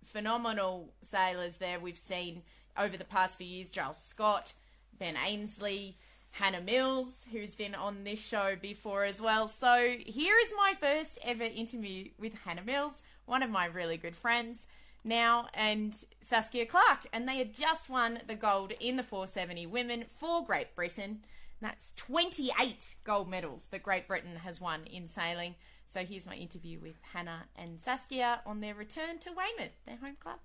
phenomenal 0.04 0.92
sailors 1.02 1.56
there. 1.56 1.78
We've 1.78 1.96
seen 1.96 2.42
over 2.76 2.96
the 2.96 3.04
past 3.04 3.38
few 3.38 3.46
years 3.46 3.68
Giles 3.68 4.02
Scott, 4.02 4.52
Ben 4.98 5.16
Ainslie, 5.16 5.96
Hannah 6.32 6.60
Mills, 6.60 7.24
who's 7.32 7.56
been 7.56 7.74
on 7.74 8.04
this 8.04 8.24
show 8.24 8.56
before 8.60 9.04
as 9.04 9.20
well. 9.20 9.48
So 9.48 9.96
here 9.98 10.36
is 10.44 10.52
my 10.56 10.74
first 10.78 11.18
ever 11.24 11.44
interview 11.44 12.10
with 12.18 12.34
Hannah 12.44 12.64
Mills, 12.64 13.02
one 13.26 13.42
of 13.42 13.50
my 13.50 13.66
really 13.66 13.96
good 13.96 14.16
friends 14.16 14.66
now, 15.04 15.48
and 15.54 15.94
Saskia 16.22 16.66
Clark. 16.66 17.06
And 17.12 17.28
they 17.28 17.38
had 17.38 17.54
just 17.54 17.88
won 17.88 18.20
the 18.26 18.34
gold 18.34 18.72
in 18.80 18.96
the 18.96 19.02
470 19.02 19.66
women 19.66 20.04
for 20.06 20.44
Great 20.44 20.74
Britain. 20.74 21.20
That's 21.60 21.92
28 21.96 22.96
gold 23.04 23.28
medals 23.28 23.66
that 23.70 23.82
Great 23.82 24.08
Britain 24.08 24.36
has 24.36 24.60
won 24.60 24.84
in 24.84 25.06
sailing. 25.06 25.56
So 25.86 26.00
here's 26.04 26.26
my 26.26 26.36
interview 26.36 26.78
with 26.80 26.96
Hannah 27.12 27.44
and 27.56 27.80
Saskia 27.80 28.40
on 28.46 28.60
their 28.60 28.74
return 28.74 29.18
to 29.20 29.30
Weymouth, 29.30 29.72
their 29.86 29.96
home 29.96 30.16
club. 30.20 30.38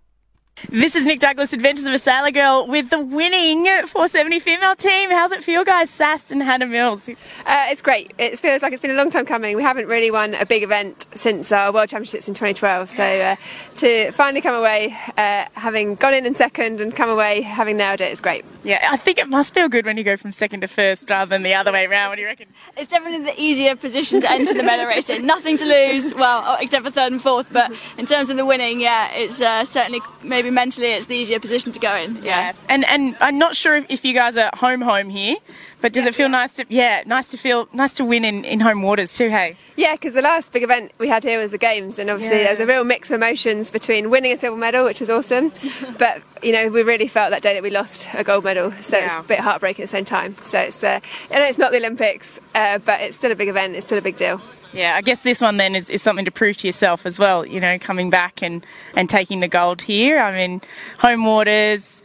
This 0.69 0.95
is 0.95 1.05
Nic 1.05 1.19
Douglass, 1.19 1.51
Adventures 1.51 1.83
of 1.83 1.93
a 1.93 1.99
Sailor 1.99 2.31
Girl, 2.31 2.65
with 2.65 2.89
the 2.89 2.99
winning 2.99 3.65
470 3.65 4.39
female 4.39 4.73
team. 4.73 5.11
How's 5.11 5.33
it 5.33 5.43
feel, 5.43 5.65
guys? 5.65 5.89
Sass 5.89 6.31
and 6.31 6.41
Hannah 6.41 6.65
Mills. 6.65 7.09
Uh, 7.09 7.65
it's 7.67 7.81
great. 7.81 8.13
It 8.17 8.39
feels 8.39 8.61
like 8.61 8.71
it's 8.71 8.81
been 8.81 8.91
a 8.91 8.95
long 8.95 9.09
time 9.09 9.25
coming. 9.25 9.57
We 9.57 9.63
haven't 9.63 9.87
really 9.87 10.11
won 10.11 10.33
a 10.33 10.45
big 10.45 10.63
event 10.63 11.07
since 11.13 11.51
our 11.51 11.73
World 11.73 11.89
Championships 11.89 12.29
in 12.29 12.35
2012. 12.35 12.89
So 12.89 13.03
uh, 13.03 13.35
to 13.75 14.11
finally 14.13 14.39
come 14.39 14.55
away, 14.55 14.97
uh, 15.17 15.45
having 15.55 15.95
gone 15.95 16.13
in 16.13 16.25
in 16.25 16.33
second 16.33 16.79
and 16.79 16.95
come 16.95 17.09
away 17.09 17.41
having 17.41 17.75
nailed 17.75 17.99
it, 17.99 18.13
is 18.13 18.21
great. 18.21 18.45
Yeah, 18.63 18.87
I 18.89 18.95
think 18.95 19.17
it 19.17 19.27
must 19.27 19.53
feel 19.53 19.67
good 19.67 19.85
when 19.85 19.97
you 19.97 20.05
go 20.05 20.15
from 20.15 20.31
second 20.31 20.61
to 20.61 20.69
first 20.69 21.09
rather 21.09 21.29
than 21.29 21.43
the 21.43 21.53
other 21.53 21.73
way 21.73 21.85
around. 21.85 22.11
What 22.11 22.15
do 22.15 22.21
you 22.21 22.27
reckon? 22.27 22.47
It's 22.77 22.87
definitely 22.87 23.25
the 23.25 23.39
easier 23.39 23.75
position 23.75 24.21
to 24.21 24.31
enter 24.31 24.53
the 24.53 24.63
medal 24.63 24.85
race 24.87 25.09
in. 25.09 25.25
Nothing 25.25 25.57
to 25.57 25.65
lose, 25.65 26.13
well, 26.13 26.57
except 26.61 26.85
for 26.85 26.91
third 26.91 27.11
and 27.11 27.21
fourth. 27.21 27.51
But 27.51 27.73
in 27.97 28.05
terms 28.05 28.29
of 28.29 28.37
the 28.37 28.45
winning, 28.45 28.79
yeah, 28.79 29.11
it's 29.11 29.41
uh, 29.41 29.65
certainly 29.65 29.99
maybe 30.23 30.44
mentally 30.51 30.91
it's 30.93 31.05
the 31.07 31.15
easier 31.15 31.39
position 31.39 31.71
to 31.71 31.79
go 31.79 31.95
in. 31.95 32.23
Yeah. 32.23 32.53
And 32.69 32.85
and 32.85 33.15
I'm 33.21 33.37
not 33.37 33.55
sure 33.55 33.75
if, 33.75 33.85
if 33.89 34.05
you 34.05 34.13
guys 34.13 34.37
are 34.37 34.49
home 34.53 34.81
home 34.81 35.09
here, 35.09 35.35
but 35.81 35.93
does 35.93 36.05
it 36.05 36.15
feel 36.15 36.29
nice 36.29 36.53
to 36.53 36.65
yeah 36.69 37.03
nice 37.05 37.29
to 37.29 37.37
feel 37.37 37.67
nice 37.73 37.93
to 37.93 38.05
win 38.05 38.23
in, 38.25 38.43
in 38.45 38.59
home 38.59 38.81
waters 38.81 39.15
too? 39.17 39.29
Hey. 39.29 39.57
Yeah, 39.75 39.93
because 39.93 40.13
the 40.13 40.21
last 40.21 40.51
big 40.53 40.63
event 40.63 40.91
we 40.99 41.07
had 41.09 41.23
here 41.23 41.39
was 41.39 41.51
the 41.51 41.57
Games, 41.57 41.99
and 41.99 42.09
obviously 42.09 42.37
Yeah. 42.37 42.43
there 42.43 42.53
was 42.53 42.59
a 42.61 42.65
real 42.67 42.83
mix 42.83 43.11
of 43.11 43.15
emotions 43.15 43.71
between 43.71 44.09
winning 44.09 44.31
a 44.31 44.37
silver 44.37 44.57
medal, 44.57 44.85
which 44.85 44.99
was 45.01 45.09
awesome, 45.09 45.51
but 45.97 46.21
you 46.41 46.51
know 46.51 46.69
we 46.69 46.81
really 46.83 47.07
felt 47.07 47.31
that 47.31 47.41
day 47.41 47.53
that 47.53 47.63
we 47.63 47.69
lost 47.69 48.07
a 48.13 48.23
gold 48.23 48.43
medal, 48.43 48.71
so 48.81 48.97
it's 48.97 49.15
a 49.15 49.21
bit 49.23 49.39
heartbreaking 49.39 49.83
at 49.83 49.87
the 49.89 49.91
same 49.91 50.05
time. 50.05 50.35
So 50.41 50.59
it's 50.59 50.83
uh, 50.83 50.99
I 51.31 51.35
know 51.35 51.45
it's 51.45 51.57
not 51.57 51.71
the 51.71 51.77
Olympics, 51.77 52.39
uh, 52.53 52.77
but 52.79 53.01
it's 53.01 53.17
still 53.17 53.31
a 53.31 53.35
big 53.35 53.49
event. 53.49 53.75
It's 53.75 53.85
still 53.85 53.97
a 53.97 54.01
big 54.01 54.15
deal. 54.17 54.41
Yeah, 54.75 54.95
I 54.97 55.01
guess 55.01 55.23
this 55.23 55.39
one 55.39 55.55
then 55.55 55.73
is, 55.73 55.89
is 55.89 56.01
something 56.01 56.25
to 56.25 56.31
prove 56.31 56.57
to 56.57 56.67
yourself 56.67 57.05
as 57.05 57.17
well, 57.17 57.45
you 57.45 57.61
know, 57.61 57.79
coming 57.79 58.09
back 58.09 58.43
and, 58.43 58.65
and 58.93 59.09
taking 59.09 59.39
the 59.39 59.47
gold 59.47 59.81
here. 59.81 60.19
I 60.19 60.35
mean, 60.35 60.61
home 60.99 61.23
waters, 61.25 62.03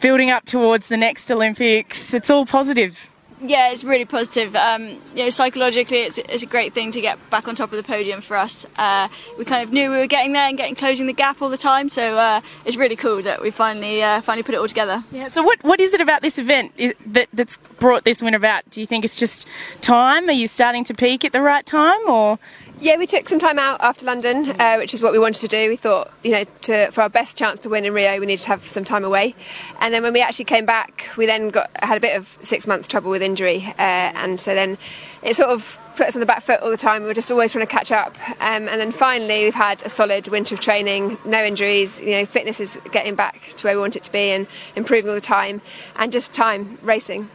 building 0.00 0.30
up 0.30 0.44
towards 0.44 0.88
the 0.88 0.96
next 0.96 1.30
Olympics, 1.30 2.12
it's 2.12 2.28
all 2.28 2.46
positive. 2.46 3.09
Yeah, 3.42 3.72
it's 3.72 3.84
really 3.84 4.04
positive. 4.04 4.54
Um, 4.54 4.88
you 5.14 5.24
know, 5.24 5.30
psychologically, 5.30 6.02
it's, 6.02 6.18
it's 6.18 6.42
a 6.42 6.46
great 6.46 6.72
thing 6.72 6.90
to 6.92 7.00
get 7.00 7.18
back 7.30 7.48
on 7.48 7.54
top 7.54 7.72
of 7.72 7.76
the 7.76 7.82
podium 7.82 8.20
for 8.20 8.36
us. 8.36 8.66
Uh, 8.76 9.08
we 9.38 9.44
kind 9.44 9.62
of 9.62 9.72
knew 9.72 9.90
we 9.90 9.96
were 9.96 10.06
getting 10.06 10.32
there 10.32 10.46
and 10.46 10.58
getting 10.58 10.74
closing 10.74 11.06
the 11.06 11.12
gap 11.14 11.40
all 11.40 11.48
the 11.48 11.56
time, 11.56 11.88
so 11.88 12.18
uh, 12.18 12.40
it's 12.64 12.76
really 12.76 12.96
cool 12.96 13.22
that 13.22 13.40
we 13.40 13.50
finally 13.50 14.02
uh, 14.02 14.20
finally 14.20 14.42
put 14.42 14.54
it 14.54 14.58
all 14.58 14.68
together. 14.68 15.04
Yeah. 15.10 15.28
So 15.28 15.42
what 15.42 15.62
what 15.64 15.80
is 15.80 15.94
it 15.94 16.00
about 16.00 16.22
this 16.22 16.38
event 16.38 16.72
that 17.06 17.28
that's 17.32 17.56
brought 17.78 18.04
this 18.04 18.22
win 18.22 18.34
about? 18.34 18.68
Do 18.70 18.80
you 18.80 18.86
think 18.86 19.04
it's 19.04 19.18
just 19.18 19.48
time? 19.80 20.28
Are 20.28 20.32
you 20.32 20.46
starting 20.46 20.84
to 20.84 20.94
peak 20.94 21.24
at 21.24 21.32
the 21.32 21.40
right 21.40 21.64
time, 21.64 22.00
or 22.08 22.38
Yeah, 22.82 22.96
we 22.96 23.06
took 23.06 23.28
some 23.28 23.38
time 23.38 23.58
out 23.58 23.82
after 23.82 24.06
London, 24.06 24.58
uh, 24.58 24.76
which 24.76 24.94
is 24.94 25.02
what 25.02 25.12
we 25.12 25.18
wanted 25.18 25.40
to 25.40 25.48
do. 25.48 25.68
We 25.68 25.76
thought, 25.76 26.10
you 26.24 26.30
know, 26.30 26.44
to, 26.62 26.90
for 26.92 27.02
our 27.02 27.10
best 27.10 27.36
chance 27.36 27.60
to 27.60 27.68
win 27.68 27.84
in 27.84 27.92
Rio, 27.92 28.18
we 28.18 28.24
needed 28.24 28.42
to 28.44 28.48
have 28.48 28.66
some 28.66 28.84
time 28.84 29.04
away. 29.04 29.34
And 29.80 29.92
then 29.92 30.02
when 30.02 30.14
we 30.14 30.22
actually 30.22 30.46
came 30.46 30.64
back, 30.64 31.10
we 31.18 31.26
then 31.26 31.50
got 31.50 31.70
had 31.82 31.98
a 31.98 32.00
bit 32.00 32.16
of 32.16 32.38
six 32.40 32.66
months 32.66 32.88
trouble 32.88 33.10
with 33.10 33.20
injury, 33.20 33.66
uh, 33.78 34.12
and 34.16 34.40
so 34.40 34.54
then 34.54 34.78
it 35.22 35.36
sort 35.36 35.50
of 35.50 35.78
put 35.96 36.06
us 36.06 36.16
on 36.16 36.20
the 36.20 36.26
back 36.26 36.42
foot 36.42 36.60
all 36.60 36.70
the 36.70 36.78
time. 36.78 37.02
We 37.02 37.08
were 37.08 37.14
just 37.14 37.30
always 37.30 37.52
trying 37.52 37.66
to 37.66 37.70
catch 37.70 37.92
up. 37.92 38.16
Um, 38.40 38.66
and 38.66 38.80
then 38.80 38.92
finally, 38.92 39.44
we've 39.44 39.52
had 39.52 39.82
a 39.82 39.90
solid 39.90 40.28
winter 40.28 40.54
of 40.54 40.62
training, 40.62 41.18
no 41.26 41.44
injuries. 41.44 42.00
You 42.00 42.12
know, 42.12 42.24
fitness 42.24 42.60
is 42.60 42.80
getting 42.92 43.14
back 43.14 43.48
to 43.56 43.66
where 43.66 43.74
we 43.74 43.82
want 43.82 43.94
it 43.94 44.04
to 44.04 44.12
be 44.12 44.30
and 44.30 44.46
improving 44.74 45.10
all 45.10 45.14
the 45.14 45.20
time, 45.20 45.60
and 45.96 46.10
just 46.10 46.32
time 46.32 46.78
racing. 46.80 47.28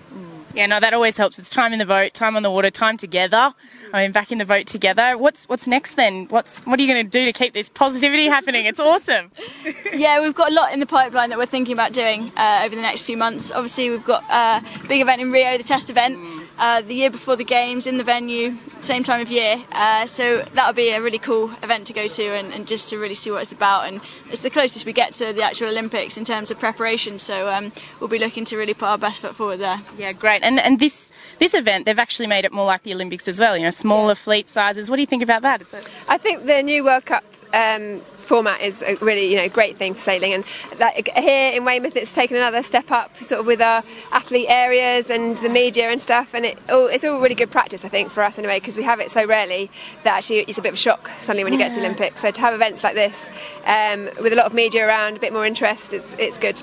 Yeah, 0.56 0.68
no, 0.68 0.80
that 0.80 0.94
always 0.94 1.18
helps. 1.18 1.38
It's 1.38 1.50
time 1.50 1.74
in 1.74 1.80
the 1.80 1.86
boat, 1.86 2.14
time 2.14 2.38
on 2.38 2.42
the 2.42 2.50
water, 2.50 2.72
time 2.72 2.96
together. 2.96 3.54
I 3.96 4.04
mean, 4.04 4.12
back 4.12 4.30
in 4.30 4.40
the 4.40 4.46
boat 4.46 4.68
together. 4.68 5.18
What's 5.18 5.48
what's 5.48 5.68
next 5.68 5.94
then? 5.94 6.26
What's 6.26 6.60
what 6.66 6.78
are 6.78 6.84
you 6.84 6.94
going 6.94 7.06
to 7.06 7.10
do 7.10 7.24
to 7.24 7.32
keep 7.32 7.54
this 7.54 7.70
positivity 7.70 8.26
happening? 8.26 8.66
It's 8.66 8.80
awesome. 8.80 9.32
yeah, 9.96 10.20
we've 10.20 10.36
got 10.36 10.52
a 10.52 10.54
lot 10.54 10.74
in 10.74 10.82
the 10.82 10.86
pipeline 10.86 11.30
that 11.30 11.38
we're 11.38 11.46
thinking 11.46 11.72
about 11.72 11.94
doing 11.94 12.30
uh, 12.36 12.64
over 12.66 12.76
the 12.76 12.82
next 12.82 13.04
few 13.04 13.16
months. 13.16 13.54
Obviously, 13.54 13.90
we've 13.90 14.04
got 14.04 14.22
a 14.30 14.62
big 14.90 15.00
event 15.00 15.22
in 15.22 15.32
Rio, 15.32 15.58
the 15.58 15.64
test 15.64 15.90
event, 15.90 16.20
uh, 16.58 16.82
the 16.82 16.94
year 16.94 17.10
before 17.10 17.36
the 17.36 17.44
games 17.44 17.86
in 17.88 17.98
the 17.98 18.04
venue, 18.04 18.56
same 18.82 19.04
time 19.04 19.22
of 19.22 19.30
year. 19.32 19.64
Uh, 19.72 20.06
so 20.06 20.44
that'll 20.54 20.74
be 20.74 20.90
a 20.90 21.02
really 21.02 21.20
cool 21.20 21.52
event 21.64 21.88
to 21.88 21.94
go 21.94 22.08
to 22.08 22.24
and, 22.24 22.54
and 22.54 22.68
just 22.68 22.90
to 22.90 22.98
really 22.98 23.16
see 23.16 23.32
what 23.32 23.42
it's 23.42 23.52
about. 23.52 23.88
And 23.88 24.00
it's 24.30 24.42
the 24.42 24.50
closest 24.50 24.86
we 24.86 24.94
get 24.94 25.14
to 25.14 25.34
the 25.34 25.44
actual 25.44 25.68
Olympics 25.70 26.18
in 26.18 26.26
terms 26.26 26.52
of 26.52 26.60
preparation. 26.60 27.20
So 27.20 27.50
um, 27.50 27.72
we'll 28.00 28.08
be 28.10 28.20
looking 28.20 28.46
to 28.46 28.58
really 28.58 28.74
put 28.74 28.86
our 28.88 28.98
best 28.98 29.22
foot 29.22 29.36
forward 29.36 29.58
there. 29.58 29.82
Yeah, 29.98 30.14
great. 30.14 30.44
And 30.44 30.60
and 30.60 30.80
this 30.80 31.12
this 31.40 31.54
event, 31.54 31.86
they've 31.86 32.00
actually 32.00 32.28
made 32.28 32.46
it 32.46 32.52
more 32.54 32.66
like 32.66 32.84
the 32.84 32.94
Olympics 32.94 33.28
as 33.28 33.40
well. 33.40 33.58
You 33.58 33.64
know, 33.64 33.70
smaller 33.72 34.16
fleet 34.16 34.48
sizes. 34.50 34.90
What 34.90 34.96
do 34.98 35.02
you 35.02 35.08
think 35.08 35.24
about 35.24 35.42
that? 35.42 35.62
Is 35.62 35.74
it- 35.74 35.88
I 36.08 36.18
think 36.18 36.46
the 36.46 36.62
new 36.64 36.84
World 36.86 37.06
Cup 37.06 37.24
um, 37.54 38.02
format 38.26 38.62
is 38.62 38.82
a 38.82 38.96
really 38.96 39.30
you 39.30 39.38
know 39.38 39.50
great 39.50 39.76
thing 39.76 39.94
for 39.94 40.00
sailing, 40.00 40.34
and 40.34 40.44
like 40.80 41.10
here 41.16 41.54
in 41.54 41.66
Weymouth, 41.66 41.96
it's 41.96 42.14
taken 42.14 42.38
another 42.38 42.64
step 42.64 42.92
up, 42.92 43.16
sort 43.24 43.42
of 43.42 43.46
with 43.48 43.62
our 43.62 43.84
athlete 44.12 44.48
areas 44.50 45.10
and 45.10 45.38
the 45.40 45.50
media 45.50 45.90
and 45.90 46.02
stuff, 46.02 46.34
and 46.34 46.46
it 46.46 46.58
all, 46.70 46.88
it's 46.88 47.04
all 47.04 47.22
really 47.22 47.36
good 47.36 47.52
practice, 47.52 47.86
I 47.86 47.90
think, 47.90 48.10
for 48.10 48.24
us 48.24 48.38
anyway, 48.38 48.60
because 48.60 48.78
we 48.78 48.84
have 48.84 49.00
it 49.00 49.12
so 49.12 49.26
rarely 49.26 49.70
that 50.04 50.18
actually 50.18 50.40
it's 50.40 50.58
a 50.58 50.62
bit 50.62 50.70
of 50.70 50.76
a 50.76 50.78
shock 50.78 51.10
suddenly 51.20 51.44
when 51.44 51.54
you 51.54 51.60
get 51.60 51.70
to 51.70 51.76
the 51.76 51.82
Olympics. 51.82 52.22
So 52.22 52.32
to 52.32 52.42
have 52.42 52.54
events 52.54 52.84
like 52.84 52.96
this 52.96 53.30
um, 53.66 54.10
with 54.22 54.34
a 54.34 54.36
lot 54.36 54.46
of 54.46 54.54
media 54.54 54.88
around, 54.88 55.18
a 55.18 55.20
bit 55.20 55.34
more 55.34 55.46
interest, 55.46 55.94
it's 55.94 56.16
it's 56.20 56.38
good. 56.38 56.62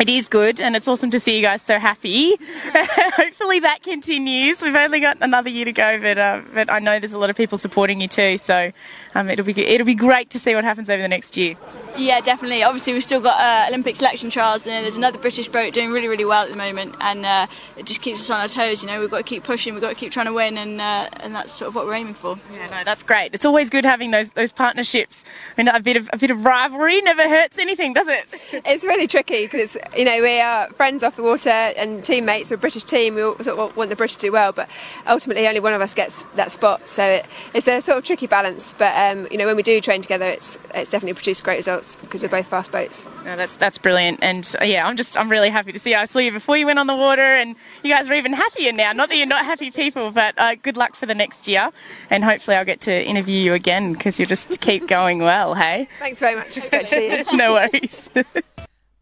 It 0.00 0.08
is 0.08 0.28
good, 0.28 0.60
and 0.60 0.74
it's 0.74 0.88
awesome 0.88 1.10
to 1.10 1.20
see 1.20 1.36
you 1.36 1.42
guys 1.42 1.62
so 1.62 1.78
happy. 1.78 2.34
Hopefully 2.72 3.60
that 3.60 3.84
continues. 3.84 4.60
We've 4.60 4.74
only 4.74 4.98
got 4.98 5.18
another 5.20 5.48
year 5.48 5.64
to 5.66 5.72
go, 5.72 6.00
but 6.00 6.18
uh, 6.18 6.40
but 6.52 6.70
I 6.70 6.80
know 6.80 6.98
there's 6.98 7.12
a 7.12 7.18
lot 7.18 7.30
of 7.30 7.36
people 7.36 7.58
supporting 7.58 8.00
you 8.00 8.08
too. 8.08 8.36
So 8.38 8.72
um, 9.14 9.28
it'll 9.30 9.44
be 9.44 9.58
it'll 9.64 9.86
be 9.86 9.94
great 9.94 10.30
to 10.30 10.38
see 10.38 10.54
what 10.54 10.64
happens 10.64 10.90
over 10.90 11.00
the 11.00 11.08
next 11.08 11.36
year. 11.36 11.56
Yeah, 11.96 12.20
definitely. 12.20 12.64
Obviously, 12.64 12.92
we've 12.92 13.04
still 13.04 13.20
got 13.20 13.40
uh, 13.40 13.68
Olympic 13.68 13.94
selection 13.94 14.28
trials, 14.28 14.66
and 14.66 14.82
there's 14.84 14.96
another 14.96 15.18
British 15.18 15.46
boat 15.46 15.72
doing 15.72 15.92
really, 15.92 16.08
really 16.08 16.24
well 16.24 16.42
at 16.42 16.50
the 16.50 16.56
moment, 16.56 16.96
and 17.00 17.24
uh, 17.24 17.46
it 17.76 17.86
just 17.86 18.02
keeps 18.02 18.18
us 18.20 18.30
on 18.30 18.40
our 18.40 18.48
toes. 18.48 18.82
You 18.82 18.88
know, 18.88 19.00
we've 19.00 19.10
got 19.10 19.18
to 19.18 19.22
keep 19.22 19.44
pushing, 19.44 19.74
we've 19.74 19.80
got 19.80 19.90
to 19.90 19.94
keep 19.94 20.10
trying 20.10 20.26
to 20.26 20.32
win, 20.32 20.58
and 20.58 20.80
uh, 20.80 21.08
and 21.20 21.34
that's 21.34 21.52
sort 21.52 21.68
of 21.68 21.76
what 21.76 21.86
we're 21.86 21.94
aiming 21.94 22.14
for. 22.14 22.36
Yeah, 22.52 22.68
no, 22.70 22.82
that's 22.84 23.04
great. 23.04 23.32
It's 23.32 23.44
always 23.44 23.70
good 23.70 23.84
having 23.84 24.10
those 24.10 24.32
those 24.32 24.52
partnerships. 24.52 25.24
I 25.56 25.62
mean, 25.62 25.68
a 25.68 25.80
bit 25.80 25.96
of 25.96 26.10
a 26.12 26.18
bit 26.18 26.32
of 26.32 26.44
rivalry 26.44 27.00
never 27.00 27.28
hurts 27.28 27.58
anything, 27.58 27.92
does 27.92 28.08
it? 28.08 28.24
It's 28.66 28.82
really 28.82 29.06
tricky 29.06 29.44
because 29.44 29.76
you 29.96 30.04
know 30.04 30.20
we 30.20 30.40
are 30.40 30.68
friends 30.70 31.02
off 31.02 31.16
the 31.16 31.22
water 31.22 31.50
and 31.50 32.04
teammates. 32.04 32.50
We're 32.50 32.56
a 32.56 32.58
British 32.58 32.84
team. 32.84 33.14
We 33.14 33.22
all 33.22 33.38
sort 33.40 33.58
of 33.58 33.76
want 33.76 33.90
the 33.90 33.96
British 33.96 34.16
to 34.16 34.26
do 34.26 34.32
well, 34.32 34.52
but 34.52 34.68
ultimately 35.06 35.46
only 35.46 35.60
one 35.60 35.74
of 35.74 35.82
us 35.82 35.94
gets 35.94 36.24
that 36.36 36.50
spot. 36.50 36.88
So 36.88 37.04
it, 37.04 37.26
it's 37.52 37.68
a 37.68 37.80
sort 37.80 37.98
of 37.98 38.04
tricky 38.04 38.26
balance. 38.26 38.72
But 38.72 38.94
um, 39.10 39.28
you 39.30 39.38
know 39.38 39.46
when 39.46 39.56
we 39.56 39.62
do 39.62 39.80
train 39.80 40.02
together, 40.02 40.26
it's 40.26 40.58
it's 40.74 40.90
definitely 40.90 41.14
produced 41.14 41.44
great 41.44 41.56
results 41.56 41.96
because 41.96 42.22
we're 42.22 42.28
both 42.28 42.46
fast 42.46 42.72
boats. 42.72 43.04
No, 43.24 43.36
that's 43.36 43.56
that's 43.56 43.78
brilliant, 43.78 44.20
and 44.22 44.54
uh, 44.60 44.64
yeah, 44.64 44.86
I'm 44.86 44.96
just 44.96 45.16
I'm 45.16 45.30
really 45.30 45.50
happy 45.50 45.72
to 45.72 45.78
see. 45.78 45.90
You. 45.90 45.96
I 45.96 46.04
saw 46.04 46.18
you 46.18 46.32
before 46.32 46.56
you 46.56 46.66
went 46.66 46.78
on 46.78 46.86
the 46.86 46.96
water, 46.96 47.22
and 47.22 47.56
you 47.82 47.92
guys 47.92 48.08
are 48.08 48.14
even 48.14 48.32
happier 48.32 48.72
now. 48.72 48.92
Not 48.92 49.08
that 49.08 49.16
you're 49.16 49.26
not 49.26 49.44
happy 49.44 49.70
people, 49.70 50.10
but 50.10 50.34
uh, 50.38 50.54
good 50.56 50.76
luck 50.76 50.94
for 50.94 51.06
the 51.06 51.14
next 51.14 51.48
year, 51.48 51.70
and 52.10 52.24
hopefully 52.24 52.56
I'll 52.56 52.64
get 52.64 52.80
to 52.82 53.04
interview 53.04 53.38
you 53.38 53.54
again 53.54 53.92
because 53.92 54.18
you 54.18 54.26
just 54.26 54.60
keep 54.60 54.86
going 54.88 55.18
well. 55.20 55.54
Hey, 55.54 55.88
Thanks 55.98 56.20
very 56.20 56.36
much. 56.36 56.56
It's 56.56 56.70
great 56.70 56.86
to 56.88 56.94
see 56.94 57.16
you. 57.18 57.24
no 57.36 57.52
worries. 57.52 58.10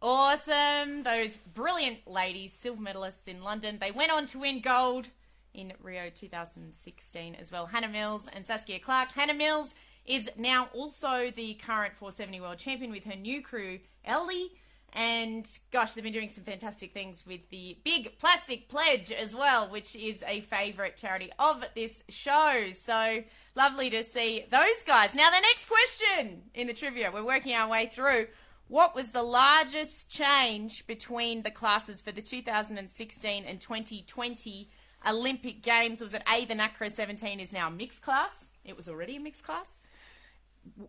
Awesome. 0.04 1.04
Those 1.04 1.36
brilliant 1.54 2.08
ladies, 2.08 2.52
silver 2.52 2.82
medalists 2.82 3.28
in 3.28 3.44
London. 3.44 3.78
They 3.80 3.92
went 3.92 4.10
on 4.10 4.26
to 4.26 4.40
win 4.40 4.60
gold 4.60 5.10
in 5.54 5.72
Rio 5.80 6.10
2016 6.12 7.34
as 7.36 7.52
well. 7.52 7.66
Hannah 7.66 7.88
Mills 7.88 8.28
and 8.32 8.44
Saskia 8.44 8.80
Clark. 8.80 9.12
Hannah 9.12 9.34
Mills 9.34 9.76
is 10.06 10.28
now 10.36 10.68
also 10.74 11.30
the 11.34 11.54
current 11.54 11.94
470 11.96 12.40
world 12.40 12.58
champion 12.58 12.90
with 12.90 13.04
her 13.04 13.16
new 13.16 13.42
crew, 13.42 13.80
Ellie. 14.04 14.52
And 14.94 15.48
gosh, 15.70 15.94
they've 15.94 16.04
been 16.04 16.12
doing 16.12 16.28
some 16.28 16.44
fantastic 16.44 16.92
things 16.92 17.24
with 17.26 17.48
the 17.48 17.78
Big 17.82 18.18
Plastic 18.18 18.68
Pledge 18.68 19.10
as 19.10 19.34
well, 19.34 19.70
which 19.70 19.96
is 19.96 20.22
a 20.26 20.42
favourite 20.42 20.98
charity 20.98 21.30
of 21.38 21.64
this 21.74 22.02
show. 22.10 22.72
So 22.78 23.22
lovely 23.54 23.88
to 23.90 24.04
see 24.04 24.44
those 24.50 24.82
guys. 24.86 25.14
Now, 25.14 25.30
the 25.30 25.40
next 25.40 25.66
question 25.66 26.42
in 26.54 26.66
the 26.66 26.74
trivia, 26.74 27.10
we're 27.12 27.24
working 27.24 27.54
our 27.54 27.68
way 27.68 27.86
through. 27.86 28.26
What 28.68 28.94
was 28.94 29.12
the 29.12 29.22
largest 29.22 30.08
change 30.08 30.86
between 30.86 31.42
the 31.42 31.50
classes 31.50 32.00
for 32.00 32.12
the 32.12 32.22
2016 32.22 33.44
and 33.44 33.60
2020 33.60 34.70
Olympic 35.06 35.62
Games? 35.62 36.00
Was 36.00 36.14
it 36.14 36.22
A, 36.26 36.44
the 36.44 36.54
NACRA 36.54 36.90
17 36.90 37.40
is 37.40 37.52
now 37.52 37.68
a 37.68 37.70
mixed 37.70 38.02
class? 38.02 38.50
It 38.64 38.76
was 38.76 38.88
already 38.88 39.16
a 39.16 39.20
mixed 39.20 39.44
class. 39.44 39.80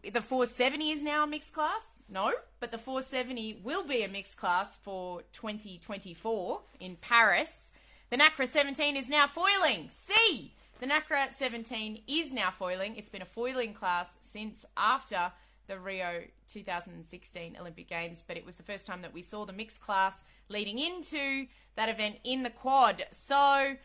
The 0.03 0.21
470 0.21 0.91
is 0.91 1.03
now 1.03 1.23
a 1.23 1.27
mixed 1.27 1.53
class? 1.53 1.99
No, 2.09 2.31
but 2.59 2.71
the 2.71 2.77
470 2.77 3.61
will 3.63 3.85
be 3.85 4.03
a 4.03 4.07
mixed 4.07 4.37
class 4.37 4.77
for 4.77 5.21
2024 5.33 6.61
in 6.79 6.95
Paris. 6.97 7.71
The 8.09 8.17
NACRA 8.17 8.47
17 8.47 8.95
is 8.95 9.09
now 9.09 9.25
foiling. 9.25 9.89
See, 9.89 10.53
The 10.83 10.89
NACRA 10.89 11.33
17 11.37 12.01
is 12.07 12.33
now 12.33 12.51
foiling. 12.51 12.97
It's 12.97 13.09
been 13.09 13.21
a 13.21 13.25
foiling 13.25 13.73
class 13.73 14.17
since 14.19 14.65
after 14.75 15.31
the 15.67 15.79
Rio 15.79 16.23
2016 16.51 17.55
Olympic 17.57 17.87
Games, 17.87 18.21
but 18.27 18.35
it 18.35 18.45
was 18.45 18.57
the 18.57 18.63
first 18.63 18.85
time 18.85 19.01
that 19.01 19.13
we 19.13 19.21
saw 19.21 19.45
the 19.45 19.53
mixed 19.53 19.79
class 19.79 20.23
leading 20.49 20.79
into 20.79 21.45
that 21.77 21.87
event 21.87 22.17
in 22.25 22.43
the 22.43 22.49
quad. 22.49 23.05
So, 23.13 23.75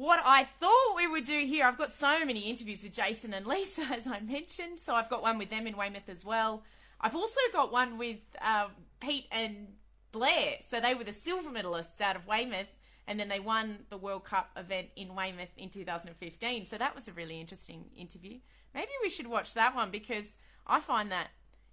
what 0.00 0.22
I 0.24 0.44
thought 0.44 0.96
we 0.96 1.06
would 1.06 1.24
do 1.24 1.40
here, 1.44 1.66
I've 1.66 1.76
got 1.76 1.92
so 1.92 2.24
many 2.24 2.40
interviews 2.48 2.82
with 2.82 2.94
Jason 2.94 3.34
and 3.34 3.44
Lisa, 3.44 3.82
as 3.92 4.06
I 4.06 4.20
mentioned. 4.20 4.80
So, 4.80 4.94
I've 4.94 5.10
got 5.10 5.20
one 5.20 5.36
with 5.36 5.50
them 5.50 5.66
in 5.66 5.76
Weymouth 5.76 6.08
as 6.08 6.24
well. 6.24 6.62
I've 6.98 7.14
also 7.14 7.40
got 7.52 7.70
one 7.70 7.98
with 7.98 8.16
um, 8.40 8.70
Pete 9.00 9.26
and 9.30 9.74
Blair. 10.10 10.56
So, 10.66 10.80
they 10.80 10.94
were 10.94 11.04
the 11.04 11.12
silver 11.12 11.50
medalists 11.50 12.00
out 12.00 12.16
of 12.16 12.26
Weymouth, 12.26 12.68
and 13.06 13.20
then 13.20 13.28
they 13.28 13.40
won 13.40 13.80
the 13.90 13.98
World 13.98 14.24
Cup 14.24 14.48
event 14.56 14.86
in 14.96 15.14
Weymouth 15.14 15.50
in 15.58 15.68
2015. 15.68 16.66
So, 16.66 16.78
that 16.78 16.94
was 16.94 17.06
a 17.06 17.12
really 17.12 17.38
interesting 17.38 17.84
interview. 17.94 18.38
Maybe 18.74 18.92
we 19.02 19.10
should 19.10 19.26
watch 19.26 19.52
that 19.52 19.74
one 19.74 19.90
because 19.90 20.38
I 20.66 20.80
find 20.80 21.12
that 21.12 21.28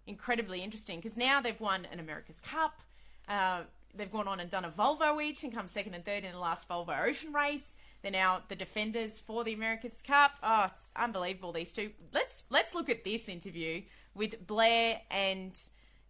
incredibly 0.05 0.63
interesting 0.63 0.99
because 0.99 1.15
now 1.15 1.39
they've 1.39 1.61
won 1.61 1.87
an 1.93 2.01
America's 2.01 2.41
Cup. 2.41 2.81
Uh, 3.29 3.61
they've 3.95 4.11
gone 4.11 4.27
on 4.27 4.41
and 4.41 4.49
done 4.49 4.65
a 4.65 4.69
Volvo 4.69 5.23
each 5.23 5.45
and 5.45 5.53
come 5.53 5.69
second 5.69 5.93
and 5.93 6.03
third 6.03 6.25
in 6.25 6.33
the 6.33 6.39
last 6.39 6.67
Volvo 6.67 7.07
Ocean 7.07 7.31
race. 7.31 7.77
They're 8.07 8.21
now 8.21 8.43
the 8.47 8.55
defenders 8.55 9.19
for 9.19 9.43
the 9.43 9.53
America's 9.53 10.01
Cup. 10.01 10.31
Oh, 10.41 10.67
it's 10.71 10.93
unbelievable 10.95 11.51
these 11.51 11.73
two. 11.73 11.91
Let's 12.13 12.45
let's 12.49 12.73
look 12.73 12.89
at 12.89 13.03
this 13.03 13.27
interview 13.27 13.81
with 14.15 14.47
Blair 14.47 15.01
and 15.11 15.51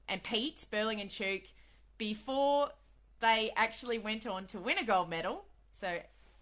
and 0.07 0.21
Pete 0.21 0.63
Burling 0.69 1.01
and 1.01 1.10
Tuke 1.10 1.47
before 1.97 2.69
they 3.19 3.51
actually 3.55 3.97
went 3.97 4.27
on 4.27 4.45
to 4.45 4.60
win 4.60 4.77
a 4.77 4.83
gold 4.83 5.10
medal. 5.10 5.45
So 5.81 5.88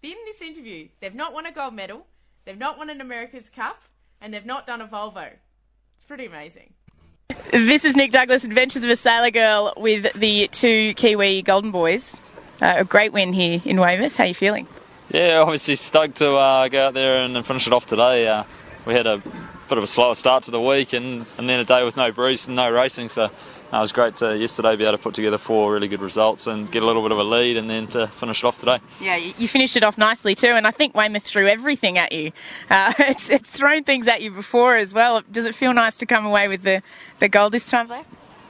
in 0.02 0.16
this 0.26 0.42
interview, 0.42 0.88
they've 1.00 1.14
not 1.14 1.32
won 1.32 1.46
a 1.46 1.52
gold 1.52 1.72
medal, 1.72 2.06
they've 2.44 2.58
not 2.58 2.76
won 2.76 2.90
an 2.90 3.00
America's 3.00 3.48
Cup, 3.48 3.80
and 4.20 4.34
they've 4.34 4.44
not 4.44 4.66
done 4.66 4.82
a 4.82 4.86
Volvo. 4.86 5.30
It's 5.94 6.04
pretty 6.04 6.26
amazing. 6.26 6.74
This 7.50 7.86
is 7.86 7.96
Nic 7.96 8.10
Douglass, 8.10 8.44
Adventures 8.44 8.84
of 8.84 8.90
a 8.90 8.96
Sailor 8.96 9.30
Girl, 9.30 9.72
with 9.78 10.12
the 10.20 10.48
two 10.48 10.92
Kiwi 10.92 11.40
Golden 11.40 11.70
Boys. 11.70 12.20
Uh, 12.60 12.74
a 12.76 12.84
great 12.84 13.14
win 13.14 13.32
here 13.32 13.62
in 13.64 13.80
Weymouth. 13.80 14.16
How 14.16 14.24
are 14.24 14.26
you 14.26 14.34
feeling? 14.34 14.68
Yeah, 15.10 15.38
obviously 15.38 15.76
stoked 15.76 16.16
to 16.16 16.32
uh, 16.32 16.68
go 16.68 16.88
out 16.88 16.94
there 16.94 17.18
and 17.18 17.44
finish 17.46 17.66
it 17.66 17.72
off 17.72 17.86
today. 17.86 18.26
Uh, 18.26 18.44
we 18.86 18.94
had 18.94 19.06
a 19.06 19.22
bit 19.68 19.78
of 19.78 19.84
a 19.84 19.86
slower 19.86 20.14
start 20.14 20.44
to 20.44 20.50
the 20.50 20.60
week, 20.60 20.92
and, 20.92 21.26
and 21.38 21.48
then 21.48 21.60
a 21.60 21.64
day 21.64 21.84
with 21.84 21.96
no 21.96 22.10
breeze 22.10 22.46
and 22.48 22.56
no 22.56 22.70
racing. 22.70 23.08
So 23.08 23.24
uh, 23.24 23.28
it 23.72 23.80
was 23.80 23.92
great 23.92 24.16
to 24.16 24.36
yesterday 24.36 24.74
be 24.74 24.84
able 24.84 24.96
to 24.96 25.02
put 25.02 25.14
together 25.14 25.38
four 25.38 25.72
really 25.72 25.88
good 25.88 26.00
results 26.00 26.46
and 26.46 26.70
get 26.70 26.82
a 26.82 26.86
little 26.86 27.02
bit 27.02 27.12
of 27.12 27.18
a 27.18 27.24
lead, 27.24 27.56
and 27.56 27.70
then 27.70 27.86
to 27.88 28.08
finish 28.08 28.42
it 28.42 28.46
off 28.46 28.58
today. 28.58 28.78
Yeah, 29.00 29.16
you 29.16 29.32
you 29.38 29.48
finished 29.48 29.76
it 29.76 29.84
off 29.84 29.96
nicely 29.96 30.34
too, 30.34 30.48
and 30.48 30.66
I 30.66 30.72
think 30.72 30.94
Weymouth 30.94 31.22
threw 31.22 31.46
everything 31.46 31.98
at 31.98 32.12
you. 32.12 32.32
Uh, 32.68 32.92
it's, 32.98 33.30
it's 33.30 33.50
thrown 33.50 33.84
things 33.84 34.08
at 34.08 34.22
you 34.22 34.32
before 34.32 34.76
as 34.76 34.92
well. 34.92 35.22
Does 35.30 35.44
it 35.44 35.54
feel 35.54 35.72
nice 35.72 35.96
to 35.98 36.06
come 36.06 36.26
away 36.26 36.48
with 36.48 36.62
the, 36.62 36.82
the 37.20 37.28
gold 37.28 37.52
this 37.52 37.70
time, 37.70 37.86
Blair? 37.86 38.04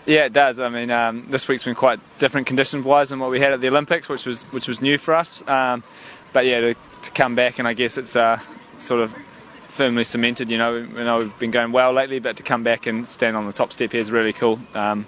Yeah, 0.06 0.26
it 0.26 0.32
does. 0.32 0.60
I 0.60 0.68
mean, 0.68 0.90
um, 0.92 1.24
this 1.24 1.48
week's 1.48 1.64
been 1.64 1.74
quite 1.74 1.98
different 2.18 2.46
condition-wise 2.46 3.10
than 3.10 3.18
what 3.18 3.28
we 3.28 3.40
had 3.40 3.52
at 3.52 3.60
the 3.60 3.66
Olympics, 3.66 4.08
which 4.08 4.24
was 4.24 4.44
which 4.44 4.68
was 4.68 4.80
new 4.80 4.98
for 4.98 5.14
us. 5.14 5.46
Um, 5.48 5.82
but 6.36 6.44
yeah, 6.44 6.60
to, 6.60 6.74
to 7.00 7.10
come 7.12 7.34
back 7.34 7.58
and 7.58 7.66
I 7.66 7.72
guess 7.72 7.96
it's 7.96 8.14
uh, 8.14 8.38
sort 8.76 9.00
of 9.00 9.16
firmly 9.62 10.04
cemented. 10.04 10.50
You 10.50 10.58
know, 10.58 10.74
you 10.74 10.86
know, 10.86 11.20
we've 11.20 11.38
been 11.38 11.50
going 11.50 11.72
well 11.72 11.94
lately, 11.94 12.18
but 12.18 12.36
to 12.36 12.42
come 12.42 12.62
back 12.62 12.86
and 12.86 13.08
stand 13.08 13.38
on 13.38 13.46
the 13.46 13.54
top 13.54 13.72
step 13.72 13.92
here 13.92 14.02
is 14.02 14.10
really 14.10 14.34
cool. 14.34 14.60
Um, 14.74 15.06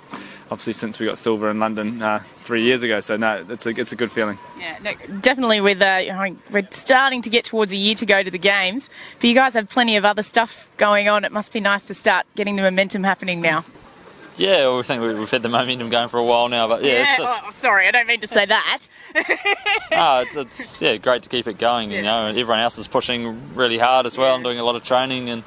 obviously, 0.51 0.73
since 0.73 0.99
we 0.99 1.05
got 1.05 1.19
silver 1.19 1.51
in 1.51 1.61
London 1.61 2.01
uh, 2.01 2.21
three 2.41 2.63
years 2.63 2.83
ago, 2.83 3.01
so 3.01 3.19
no, 3.19 3.45
it's 3.47 3.67
a 3.67 3.79
it's 3.79 3.93
a 3.93 3.97
good 3.97 4.11
feeling. 4.11 4.39
Yeah, 4.59 4.79
no, 4.83 4.95
definitely. 5.21 5.61
With 5.61 5.83
uh, 5.83 6.31
we're 6.51 6.67
starting 6.71 7.21
to 7.21 7.29
get 7.29 7.45
towards 7.45 7.75
a 7.75 7.77
year 7.77 7.95
to 7.97 8.07
go 8.07 8.23
to 8.23 8.31
the 8.31 8.39
games, 8.39 8.89
but 9.21 9.29
you 9.29 9.35
guys 9.35 9.53
have 9.53 9.69
plenty 9.69 9.97
of 9.97 10.07
other 10.07 10.23
stuff 10.23 10.67
going 10.79 11.11
on. 11.11 11.27
It 11.27 11.33
must 11.33 11.53
be 11.53 11.61
nice 11.61 11.89
to 11.89 11.95
start 11.95 12.25
getting 12.37 12.57
the 12.57 12.63
momentum 12.63 13.05
happening 13.05 13.43
now. 13.43 13.67
Yeah, 14.39 14.67
well, 14.67 14.77
we 14.79 14.83
think 14.85 15.03
we- 15.03 15.15
we've 15.15 15.31
had 15.31 15.43
the 15.43 15.49
momentum 15.49 15.91
going 15.91 16.09
for 16.09 16.19
a 16.19 16.25
while 16.25 16.49
now, 16.49 16.69
but 16.69 16.83
yeah, 16.83 17.03
it's 17.09 17.17
just 17.19 17.43
oh, 17.45 17.51
sorry, 17.51 17.89
I 17.89 17.91
don't 17.91 18.07
mean 18.07 18.21
to 18.21 18.27
say 18.29 18.47
that. 18.47 18.89
ah, 19.93 20.21
it's, 20.21 20.37
it's 20.37 20.81
yeah 20.81 20.97
great 20.97 21.23
to 21.25 21.29
keep 21.29 21.47
it 21.47 21.59
going. 21.59 21.91
You 21.91 22.03
know, 22.03 22.27
and 22.27 22.39
everyone 22.39 22.61
else 22.61 22.79
is 22.79 22.89
pushing 22.89 23.55
really 23.55 23.79
hard 23.79 24.07
as 24.07 24.17
well 24.17 24.35
and 24.37 24.45
doing 24.45 24.59
a 24.59 24.65
lot 24.65 24.77
of 24.77 24.85
training, 24.85 25.29
and 25.29 25.43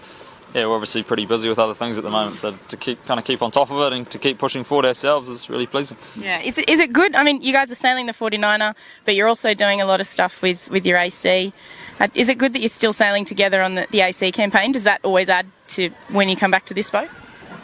yeah, 0.53 0.65
we're 0.65 0.75
obviously 0.75 1.03
pretty 1.03 1.25
busy 1.25 1.47
with 1.47 1.59
other 1.59 1.73
things 1.73 1.97
at 1.97 2.03
the 2.03 2.09
moment. 2.09 2.37
So 2.37 2.57
to 2.67 2.75
keep 2.77 3.03
kind 3.05 3.19
of 3.19 3.25
keep 3.25 3.41
on 3.41 3.51
top 3.51 3.71
of 3.71 3.79
it 3.91 3.95
and 3.95 4.09
to 4.11 4.17
keep 4.19 4.37
pushing 4.37 4.65
forward 4.65 4.85
ourselves 4.85 5.29
is 5.29 5.49
really 5.49 5.65
pleasing. 5.67 5.97
Yeah, 6.15 6.41
is 6.41 6.57
it, 6.57 6.67
is 6.69 6.79
it 6.79 6.91
good? 6.91 7.15
I 7.15 7.23
mean, 7.23 7.41
you 7.41 7.53
guys 7.53 7.71
are 7.71 7.75
sailing 7.75 8.05
the 8.07 8.13
49er, 8.13 8.75
but 9.05 9.15
you're 9.15 9.29
also 9.29 9.53
doing 9.53 9.79
a 9.79 9.85
lot 9.85 10.01
of 10.01 10.07
stuff 10.07 10.41
with, 10.41 10.69
with 10.69 10.85
your 10.85 10.97
AC. 10.97 11.53
Uh, 12.01 12.07
Is 12.15 12.27
it 12.27 12.37
good 12.37 12.51
that 12.53 12.59
you're 12.59 12.67
still 12.67 12.91
sailing 12.93 13.23
together 13.25 13.61
on 13.61 13.75
the, 13.75 13.87
the 13.91 14.01
AC 14.01 14.31
campaign? 14.33 14.71
Does 14.73 14.83
that 14.83 14.99
always 15.03 15.29
add 15.29 15.45
to 15.67 15.89
when 16.09 16.27
you 16.27 16.35
come 16.35 16.51
back 16.51 16.65
to 16.65 16.73
this 16.73 16.89
boat? 16.91 17.07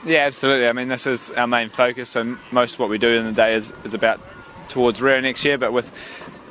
Yeah, 0.08 0.20
absolutely. 0.20 0.70
I 0.70 0.72
mean, 0.72 0.88
this 0.88 1.06
is 1.06 1.32
our 1.32 1.48
main 1.48 1.68
focus, 1.68 2.16
and 2.16 2.38
most 2.50 2.76
of 2.76 2.80
what 2.80 2.88
we 2.88 2.98
do 2.98 3.10
in 3.10 3.26
the 3.26 3.34
day 3.34 3.56
is, 3.56 3.74
is 3.84 3.94
about 3.94 4.22
towards 4.70 5.02
Rio 5.02 5.20
next 5.20 5.44
year. 5.44 5.58
But 5.58 5.74
with 5.74 5.92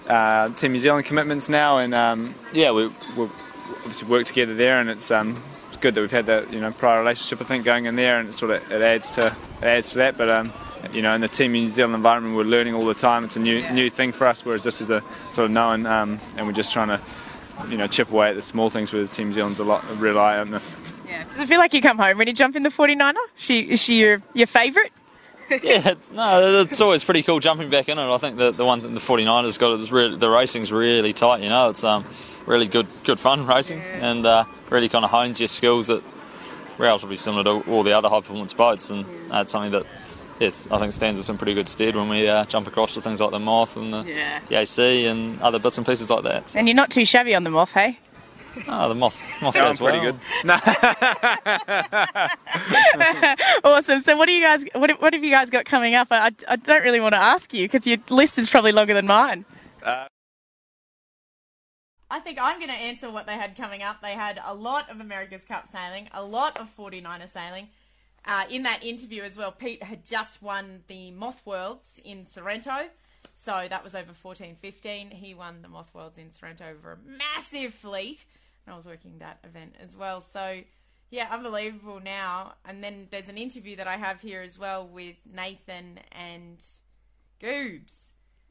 uh, 0.08 0.50
Team 0.50 0.72
New 0.72 0.78
Zealand 0.78 1.06
commitments 1.06 1.48
now, 1.48 1.78
and 1.78 1.94
um, 1.94 2.34
yeah, 2.52 2.70
we 2.70 2.88
we 3.16 3.30
obviously 3.78 4.08
work 4.08 4.26
together 4.26 4.54
there, 4.54 4.78
and 4.78 4.90
it's 4.90 5.10
um, 5.10 5.42
good 5.80 5.94
that 5.94 6.02
we've 6.02 6.10
had 6.10 6.26
that 6.26 6.52
you 6.52 6.60
know 6.60 6.70
prior 6.70 6.98
relationship 6.98 7.40
I 7.40 7.44
think 7.44 7.64
going 7.64 7.86
in 7.86 7.96
there, 7.96 8.18
and 8.20 8.28
it 8.28 8.34
sort 8.34 8.50
of 8.50 8.70
it 8.70 8.82
adds 8.82 9.10
to 9.12 9.34
it 9.62 9.64
adds 9.64 9.88
to 9.92 9.98
that. 9.98 10.18
But 10.18 10.28
um, 10.28 10.52
you 10.92 11.00
know, 11.00 11.14
in 11.14 11.22
the 11.22 11.28
Team 11.28 11.52
New 11.52 11.66
Zealand 11.68 11.94
environment, 11.94 12.36
we're 12.36 12.44
learning 12.44 12.74
all 12.74 12.84
the 12.84 12.92
time. 12.92 13.24
It's 13.24 13.36
a 13.36 13.40
new 13.40 13.66
new 13.70 13.88
thing 13.88 14.12
for 14.12 14.26
us, 14.26 14.44
whereas 14.44 14.64
this 14.64 14.82
is 14.82 14.90
a 14.90 15.02
sort 15.30 15.46
of 15.46 15.50
known, 15.52 15.86
um, 15.86 16.20
and 16.36 16.46
we're 16.46 16.52
just 16.52 16.74
trying 16.74 16.88
to 16.88 17.00
you 17.70 17.78
know 17.78 17.86
chip 17.86 18.10
away 18.10 18.28
at 18.28 18.36
the 18.36 18.42
small 18.42 18.68
things. 18.68 18.92
Where 18.92 19.06
Team 19.06 19.28
New 19.28 19.32
Zealand's 19.32 19.60
a 19.60 19.64
lot 19.64 19.82
a 19.90 19.94
real 19.94 20.18
eye 20.18 20.36
opener. 21.16 21.30
Does 21.30 21.40
it 21.40 21.48
feel 21.48 21.58
like 21.58 21.74
you 21.74 21.80
come 21.82 21.98
home 21.98 22.18
when 22.18 22.26
you 22.26 22.32
jump 22.32 22.56
in 22.56 22.62
the 22.62 22.68
49er? 22.70 23.14
She, 23.36 23.60
is 23.60 23.82
she 23.82 23.98
your, 24.00 24.22
your 24.34 24.46
favourite? 24.46 24.92
yeah, 25.62 25.94
no, 26.12 26.60
it's 26.62 26.80
always 26.80 27.04
pretty 27.04 27.22
cool 27.22 27.38
jumping 27.38 27.70
back 27.70 27.88
in 27.88 27.98
it. 27.98 28.02
I 28.12 28.18
think 28.18 28.36
the 28.36 28.50
the 28.50 28.64
one 28.64 28.80
thing 28.80 28.94
the 28.94 29.00
49ers 29.00 29.56
got 29.60 29.78
is 29.78 29.92
really, 29.92 30.16
the 30.16 30.28
racing's 30.28 30.72
really 30.72 31.12
tight. 31.12 31.40
You 31.40 31.48
know, 31.48 31.68
it's 31.68 31.84
um 31.84 32.04
really 32.46 32.66
good 32.66 32.88
good 33.04 33.20
fun 33.20 33.46
racing 33.46 33.80
and 33.80 34.26
uh, 34.26 34.42
really 34.70 34.88
kind 34.88 35.04
of 35.04 35.12
hones 35.12 35.38
your 35.38 35.46
skills 35.46 35.86
that 35.86 36.02
relatively 36.78 37.14
similar 37.14 37.44
to 37.44 37.70
all 37.70 37.84
the 37.84 37.92
other 37.92 38.08
high 38.08 38.20
performance 38.22 38.52
boats, 38.54 38.90
and 38.90 39.04
that's 39.30 39.52
something 39.52 39.70
that. 39.70 39.84
Yes, 40.38 40.68
I 40.70 40.78
think 40.78 40.92
stands 40.92 41.18
us 41.18 41.30
in 41.30 41.38
pretty 41.38 41.54
good 41.54 41.66
stead 41.66 41.96
when 41.96 42.10
we 42.10 42.28
uh, 42.28 42.44
jump 42.44 42.66
across 42.66 42.92
to 42.92 43.00
things 43.00 43.22
like 43.22 43.30
the 43.30 43.38
Moth 43.38 43.78
and 43.78 43.94
the, 43.94 44.04
Yeah. 44.06 44.40
the 44.48 44.56
AC 44.56 45.06
and 45.06 45.40
other 45.40 45.58
bits 45.58 45.78
and 45.78 45.86
pieces 45.86 46.10
like 46.10 46.24
that. 46.24 46.54
And 46.54 46.68
you're 46.68 46.74
not 46.74 46.90
too 46.90 47.06
shabby 47.06 47.34
on 47.34 47.42
the 47.44 47.48
moth, 47.48 47.72
hey? 47.72 47.98
Oh, 48.68 48.88
the 48.88 48.94
Moth, 48.94 49.28
moth 49.42 49.56
Yeah, 49.56 49.68
goes 49.68 49.78
pretty 49.78 49.98
well. 49.98 50.12
good. 50.12 50.20
awesome. 53.64 54.02
So, 54.02 54.16
what 54.16 54.26
do 54.26 54.32
you 54.32 54.42
guys? 54.42 54.64
What, 54.74 55.00
what 55.00 55.12
have 55.12 55.24
you 55.24 55.30
guys 55.30 55.50
got 55.50 55.64
coming 55.64 55.94
up? 55.94 56.08
I, 56.10 56.30
I 56.48 56.56
don't 56.56 56.82
really 56.82 57.00
want 57.00 57.14
to 57.14 57.18
ask 57.20 57.52
you 57.52 57.64
because 57.68 57.86
your 57.86 57.98
list 58.08 58.38
is 58.38 58.48
probably 58.50 58.72
longer 58.72 58.94
than 58.94 59.06
mine. 59.06 59.44
Uh, 59.82 60.06
I 62.10 62.20
think 62.20 62.38
I'm 62.40 62.58
going 62.58 62.70
to 62.70 62.76
answer 62.76 63.10
what 63.10 63.26
they 63.26 63.34
had 63.34 63.56
coming 63.56 63.82
up. 63.82 64.00
They 64.00 64.14
had 64.14 64.40
a 64.44 64.54
lot 64.54 64.90
of 64.90 65.00
America's 65.00 65.44
Cup 65.44 65.68
sailing, 65.68 66.08
a 66.12 66.22
lot 66.22 66.58
of 66.58 66.74
49er 66.76 67.32
sailing. 67.32 67.68
Uh, 68.24 68.44
in 68.50 68.64
that 68.64 68.82
interview 68.82 69.22
as 69.22 69.36
well, 69.36 69.52
Pete 69.52 69.82
had 69.82 70.04
just 70.04 70.42
won 70.42 70.82
the 70.88 71.10
Moth 71.12 71.42
Worlds 71.44 72.00
in 72.04 72.24
Sorrento. 72.24 72.88
So 73.34 73.66
that 73.68 73.84
was 73.84 73.94
over 73.94 74.12
14 74.12 74.56
15. 74.56 75.10
He 75.10 75.34
won 75.34 75.62
the 75.62 75.68
Moth 75.68 75.90
Worlds 75.94 76.18
in 76.18 76.30
Sorrento 76.30 76.64
over 76.70 76.92
a 76.92 76.98
massive 77.06 77.74
fleet. 77.74 78.24
I 78.66 78.76
was 78.76 78.86
working 78.86 79.18
that 79.18 79.38
event 79.44 79.74
as 79.80 79.96
well. 79.96 80.20
So, 80.20 80.62
yeah, 81.10 81.28
unbelievable 81.30 82.00
now. 82.00 82.54
And 82.64 82.82
then 82.82 83.08
there's 83.10 83.28
an 83.28 83.38
interview 83.38 83.76
that 83.76 83.86
I 83.86 83.96
have 83.96 84.20
here 84.20 84.42
as 84.42 84.58
well 84.58 84.86
with 84.86 85.16
Nathan 85.30 86.00
and 86.12 86.64
Goobs. 87.40 88.08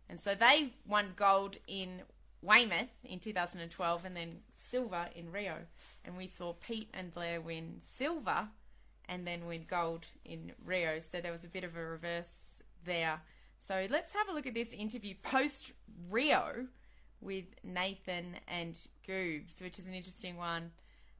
And 0.10 0.20
so 0.20 0.36
they 0.36 0.74
won 0.88 1.14
gold 1.16 1.58
in 1.68 2.02
Weymouth 2.42 2.90
in 3.04 3.20
2012 3.20 4.06
and 4.06 4.16
then 4.16 4.38
silver 4.70 5.10
in 5.16 5.32
Rio. 5.32 5.58
And 6.04 6.16
we 6.16 6.28
saw 6.28 6.54
Pete 6.54 6.90
and 6.94 7.14
Blair 7.14 7.42
win 7.42 7.82
silver 7.84 8.50
and 9.08 9.26
then 9.26 9.46
win 9.46 9.66
gold 9.68 10.06
in 10.24 10.54
Rio. 10.64 11.00
So 11.00 11.22
there 11.22 11.32
was 11.32 11.44
a 11.44 11.50
bit 11.50 11.64
of 11.64 11.76
a 11.76 11.84
reverse 11.86 12.62
there. 12.84 13.22
So 13.60 13.88
let's 13.90 14.14
have 14.14 14.30
a 14.30 14.34
look 14.34 14.46
at 14.46 14.54
this 14.54 14.72
interview 14.72 15.16
post 15.24 15.74
Rio 16.10 16.68
with 17.22 17.46
Nathan 17.64 18.38
and 18.48 18.78
Goobs, 19.08 19.62
which 19.62 19.80
is 19.80 19.88
an 19.88 19.94
interesting 19.94 20.38
one. 20.38 20.72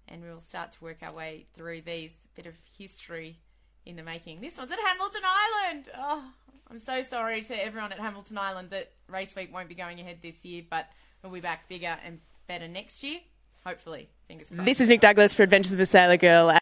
And 0.08 0.22
we'll 0.24 0.40
start 0.40 0.72
to 0.74 0.84
work 0.84 0.98
our 1.02 1.14
way 1.14 1.48
through 1.56 1.82
these 1.82 2.12
bit 2.36 2.46
of 2.46 2.54
history 2.78 3.40
in 3.86 3.96
the 3.96 4.04
making. 4.04 4.42
This 4.42 4.58
one's 4.58 4.72
at 4.72 4.80
Hamilton 4.80 5.22
Island. 5.26 5.90
Oh, 5.98 6.24
I'm 6.70 6.80
so 6.80 7.02
sorry 7.04 7.42
to 7.42 7.66
everyone 7.66 7.92
at 7.92 8.00
Hamilton 8.00 8.38
Island 8.38 8.70
that 8.70 8.92
Race 9.08 9.36
Week 9.36 9.54
won't 9.54 9.70
be 9.70 9.76
going 9.76 10.00
ahead 10.00 10.18
this 10.22 10.46
year, 10.46 10.64
but 10.70 10.88
we'll 11.24 11.32
be 11.32 11.40
back 11.40 11.68
bigger 11.68 11.98
and 12.04 12.20
better 12.48 12.68
next 12.68 13.04
year. 13.04 13.20
Hopefully, 13.66 14.10
fingers 14.28 14.50
crossed. 14.50 14.66
This 14.66 14.80
is 14.80 14.90
Nic 14.90 15.02
Douglass 15.02 15.34
for 15.34 15.44
Adventures 15.44 15.74
of 15.74 15.80
a 15.80 15.86
Sailor 15.88 16.18
Girl 16.18 16.56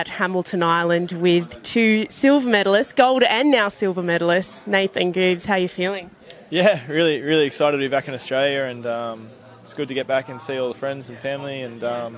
at- 0.00 0.08
at 0.08 0.08
Hamilton 0.16 0.62
Island 0.62 1.12
with 1.12 1.62
two 1.62 2.06
silver 2.08 2.48
medalists, 2.48 2.94
gold 2.96 3.22
and 3.22 3.50
now 3.50 3.68
silver 3.68 4.02
medalists. 4.02 4.66
Nathan 4.66 5.12
Goobs, 5.12 5.44
how 5.44 5.54
are 5.54 5.58
you 5.58 5.68
feeling? 5.68 6.10
Yeah, 6.48 6.80
really, 6.88 7.20
really 7.20 7.44
excited 7.44 7.76
to 7.76 7.80
be 7.82 7.88
back 7.88 8.08
in 8.08 8.14
Australia, 8.14 8.62
and 8.62 8.86
um, 8.86 9.28
it's 9.62 9.74
good 9.74 9.88
to 9.88 9.94
get 9.94 10.06
back 10.06 10.30
and 10.30 10.40
see 10.40 10.58
all 10.58 10.68
the 10.68 10.78
friends 10.78 11.10
and 11.10 11.18
family, 11.18 11.60
and 11.60 11.84
um, 11.84 12.16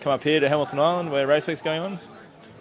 come 0.00 0.12
up 0.12 0.22
here 0.22 0.38
to 0.38 0.48
Hamilton 0.48 0.78
Island 0.78 1.10
where 1.10 1.26
Race 1.26 1.46
Week's 1.48 1.60
going 1.60 1.80
on. 1.80 1.94
It's 1.94 2.08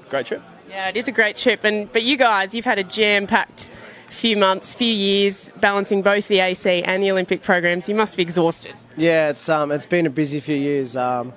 a 0.06 0.10
great 0.10 0.26
trip. 0.26 0.42
Yeah, 0.68 0.90
it 0.90 0.98
is 0.98 1.08
a 1.08 1.12
great 1.12 1.38
trip, 1.38 1.64
and 1.64 1.92
but 1.94 2.02
you 2.02 2.18
guys, 2.18 2.56
you've 2.56 2.66
had 2.66 2.80
a 2.80 2.84
jam-packed 2.84 3.70
few 4.10 4.36
months, 4.38 4.74
few 4.76 4.92
years, 4.92 5.52
balancing 5.60 6.02
both 6.02 6.28
the 6.28 6.40
AC 6.40 6.82
and 6.84 7.04
the 7.04 7.12
Olympic 7.12 7.44
programs. 7.44 7.88
You 7.88 7.96
must 7.96 8.18
be 8.18 8.24
exhausted. 8.24 8.74
Yeah, 8.98 9.30
it's 9.30 9.48
um, 9.50 9.72
it's 9.72 9.86
been 9.86 10.08
a 10.08 10.10
busy 10.10 10.40
few 10.40 10.56
years. 10.56 10.96
Um, 10.96 11.32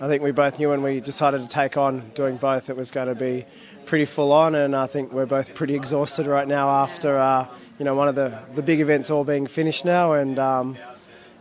I 0.00 0.06
think 0.06 0.22
we 0.22 0.30
both 0.30 0.58
knew 0.58 0.68
when 0.68 0.82
we 0.82 1.00
decided 1.00 1.42
to 1.42 1.48
take 1.48 1.76
on 1.76 2.10
doing 2.14 2.36
both, 2.36 2.70
it 2.70 2.76
was 2.76 2.92
going 2.92 3.08
to 3.08 3.16
be 3.16 3.44
pretty 3.84 4.04
full 4.04 4.32
on, 4.32 4.54
and 4.54 4.76
I 4.76 4.86
think 4.86 5.12
we're 5.12 5.26
both 5.26 5.54
pretty 5.54 5.74
exhausted 5.74 6.26
right 6.26 6.46
now 6.46 6.68
after 6.70 7.16
uh, 7.16 7.48
you 7.78 7.84
know 7.84 7.94
one 7.94 8.06
of 8.06 8.14
the 8.14 8.38
the 8.54 8.62
big 8.62 8.80
events 8.80 9.10
all 9.10 9.24
being 9.24 9.46
finished 9.46 9.84
now, 9.84 10.12
and 10.12 10.38
um, 10.38 10.78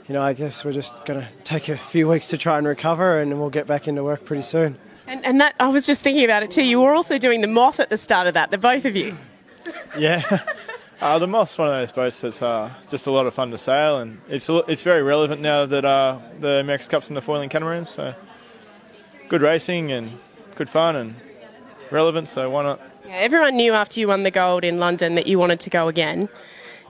you 0.07 0.13
know 0.13 0.23
I 0.23 0.33
guess 0.33 0.65
we're 0.65 0.71
just 0.71 0.93
going 1.05 1.19
to 1.19 1.27
take 1.43 1.69
a 1.69 1.77
few 1.77 2.07
weeks 2.07 2.27
to 2.29 2.37
try 2.37 2.57
and 2.57 2.65
recover, 2.65 3.19
and 3.19 3.39
we'll 3.39 3.51
get 3.51 3.67
back 3.67 3.87
into 3.87 4.03
work 4.03 4.25
pretty 4.25 4.41
soon. 4.41 4.77
And, 5.05 5.23
and 5.23 5.39
that 5.39 5.53
I 5.59 5.67
was 5.67 5.85
just 5.85 6.01
thinking 6.01 6.23
about 6.25 6.41
it 6.41 6.49
too. 6.49 6.63
You 6.63 6.81
were 6.81 6.93
also 6.93 7.17
doing 7.17 7.41
the 7.41 7.47
moth 7.47 7.79
at 7.79 7.89
the 7.89 7.97
start 7.97 8.25
of 8.27 8.33
that, 8.33 8.49
the 8.49 8.57
both 8.57 8.85
of 8.85 8.95
you. 8.95 9.15
Yeah. 9.97 10.39
Uh, 10.99 11.19
the 11.19 11.27
Moth's 11.27 11.55
one 11.59 11.67
of 11.67 11.75
those 11.75 11.91
boats 11.91 12.21
that's 12.21 12.41
uh, 12.41 12.71
just 12.89 13.05
a 13.05 13.11
lot 13.11 13.27
of 13.27 13.33
fun 13.33 13.51
to 13.51 13.57
sail, 13.59 13.99
and 13.99 14.19
it's 14.27 14.49
it's 14.49 14.81
very 14.81 15.03
relevant 15.03 15.41
now 15.41 15.63
that 15.63 15.85
uh, 15.85 16.17
the 16.39 16.53
America's 16.53 16.87
Cup's 16.87 17.09
in 17.09 17.13
the 17.13 17.21
foiling 17.21 17.49
catamarans. 17.49 17.89
So 17.89 18.15
good 19.29 19.41
racing 19.41 19.91
and 19.91 20.17
good 20.55 20.69
fun 20.69 20.95
and 20.95 21.15
relevant. 21.91 22.27
So 22.27 22.49
why 22.49 22.63
not? 22.63 22.81
Yeah, 23.05 23.15
everyone 23.15 23.55
knew 23.55 23.73
after 23.73 23.99
you 23.99 24.07
won 24.07 24.23
the 24.23 24.31
gold 24.31 24.63
in 24.63 24.79
London 24.79 25.15
that 25.15 25.27
you 25.27 25.39
wanted 25.39 25.59
to 25.61 25.69
go 25.69 25.87
again 25.87 26.29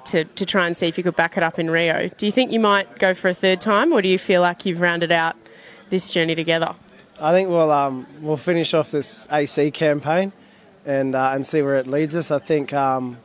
to, 0.06 0.23
to 0.23 0.45
try 0.45 0.65
and 0.65 0.76
see 0.76 0.88
if 0.88 0.97
you 0.97 1.04
could 1.04 1.15
back 1.15 1.38
it 1.38 1.43
up 1.43 1.60
in 1.60 1.69
Rio. 1.69 2.08
Do 2.17 2.26
you 2.26 2.32
think 2.32 2.52
you 2.52 2.60
might 2.60 2.97
go 2.97 3.13
for 3.13 3.28
a 3.28 3.34
third 3.34 3.62
time, 3.62 3.91
or 3.91 4.02
do 4.02 4.08
you 4.08 4.17
feel 4.17 4.41
like 4.41 4.65
you've 4.65 4.82
rounded 4.82 5.12
out 5.12 5.36
this 5.89 6.10
journey 6.12 6.36
together? 6.36 6.73
I 7.19 7.32
think 7.32 7.50
we'll 7.50 7.71
um, 7.71 8.06
we'll 8.21 8.38
finish 8.38 8.73
off 8.73 8.91
this 8.91 9.28
AC 9.32 9.71
campaign 9.71 10.32
and 10.86 11.15
uh, 11.15 11.32
and 11.34 11.45
see 11.45 11.62
where 11.62 11.76
it 11.78 11.88
leads 11.88 12.15
us. 12.15 12.32
I 12.32 12.39
think 12.39 12.73
um, 12.73 13.17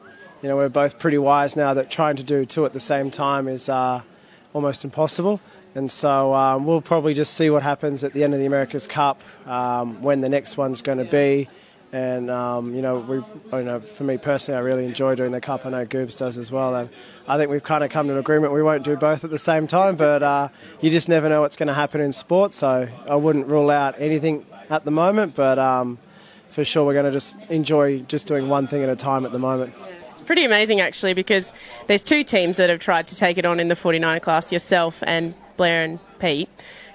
you 0.43 0.49
know 0.49 0.57
we're 0.57 0.71
both 0.71 0.99
pretty 0.99 1.19
wise 1.19 1.57
now 1.57 1.75
that 1.75 1.91
trying 1.91 2.17
to 2.17 2.23
do 2.23 2.45
two 2.45 2.65
at 2.65 2.73
the 2.73 2.81
same 2.81 3.11
time 3.11 3.49
is 3.49 3.69
uh, 3.69 4.03
almost 4.55 4.85
impossible. 4.85 5.41
And 5.75 5.91
so 5.91 6.35
um, 6.35 6.67
we'll 6.67 6.83
probably 6.83 7.15
just 7.15 7.35
see 7.35 7.51
what 7.51 7.63
happens 7.63 8.05
at 8.05 8.13
the 8.13 8.25
end 8.25 8.35
of 8.35 8.41
the 8.41 8.47
America's 8.47 8.87
Cup 8.87 9.23
um, 9.47 10.03
when 10.03 10.21
the 10.21 10.29
next 10.29 10.57
one's 10.57 10.83
going 10.83 10.99
to 10.99 11.05
be. 11.05 11.49
And 11.93 12.31
um, 12.31 12.75
you 12.75 12.81
know, 12.81 12.99
we, 13.01 13.17
you 13.59 13.65
know, 13.65 13.79
for 13.79 14.05
me 14.05 14.17
personally, 14.17 14.57
I 14.57 14.63
really 14.63 14.87
enjoy 14.87 15.15
doing 15.15 15.31
the 15.31 15.43
cup. 15.43 15.67
I 15.67 15.71
know 15.71 15.85
Goobs 15.85 16.19
does 16.19 16.39
as 16.39 16.51
well, 16.51 16.75
and 16.75 16.89
I 17.29 17.37
think 17.37 17.51
we've 17.51 17.63
kind 17.63 17.85
of 17.85 17.91
come 17.91 18.07
to 18.07 18.15
an 18.15 18.19
agreement. 18.19 18.55
We 18.55 18.63
won't 18.63 18.83
do 18.83 18.97
both 18.97 19.25
at 19.25 19.31
the 19.31 19.39
same 19.39 19.67
time, 19.67 19.97
but 19.97 20.23
uh, 20.23 20.49
you 20.81 20.89
just 20.89 21.11
never 21.11 21.29
know 21.29 21.43
what's 21.43 21.59
going 21.59 21.67
to 21.69 21.75
happen 21.75 22.01
in 22.01 22.15
sport. 22.15 22.55
So 22.55 22.89
I 23.11 23.15
wouldn't 23.15 23.47
rule 23.47 23.69
out 23.69 23.95
anything 23.99 24.47
at 24.71 24.87
the 24.87 24.91
moment, 24.91 25.35
but 25.35 25.59
um, 25.59 25.99
for 26.49 26.65
sure, 26.65 26.87
we're 26.87 26.95
going 26.95 27.05
to 27.05 27.13
just 27.13 27.39
enjoy 27.51 27.99
just 28.01 28.27
doing 28.27 28.49
one 28.49 28.67
thing 28.67 28.83
at 28.83 28.89
a 28.89 28.97
time 28.97 29.27
at 29.27 29.33
the 29.33 29.39
moment. 29.39 29.75
It's 30.13 30.23
pretty 30.23 30.47
amazing 30.47 30.81
actually 30.81 31.13
because 31.13 31.53
there's 31.89 32.03
two 32.03 32.25
teams 32.25 32.57
that 32.57 32.71
have 32.71 32.81
tried 32.81 33.07
to 33.09 33.17
take 33.17 33.37
it 33.37 33.45
on 33.45 33.61
in 33.61 33.69
the 33.69 33.75
49er 33.75 34.23
class, 34.23 34.51
yourself 34.51 35.03
and 35.07 35.35
Blair 35.57 35.85
and 35.85 35.99
Pete, 36.19 36.49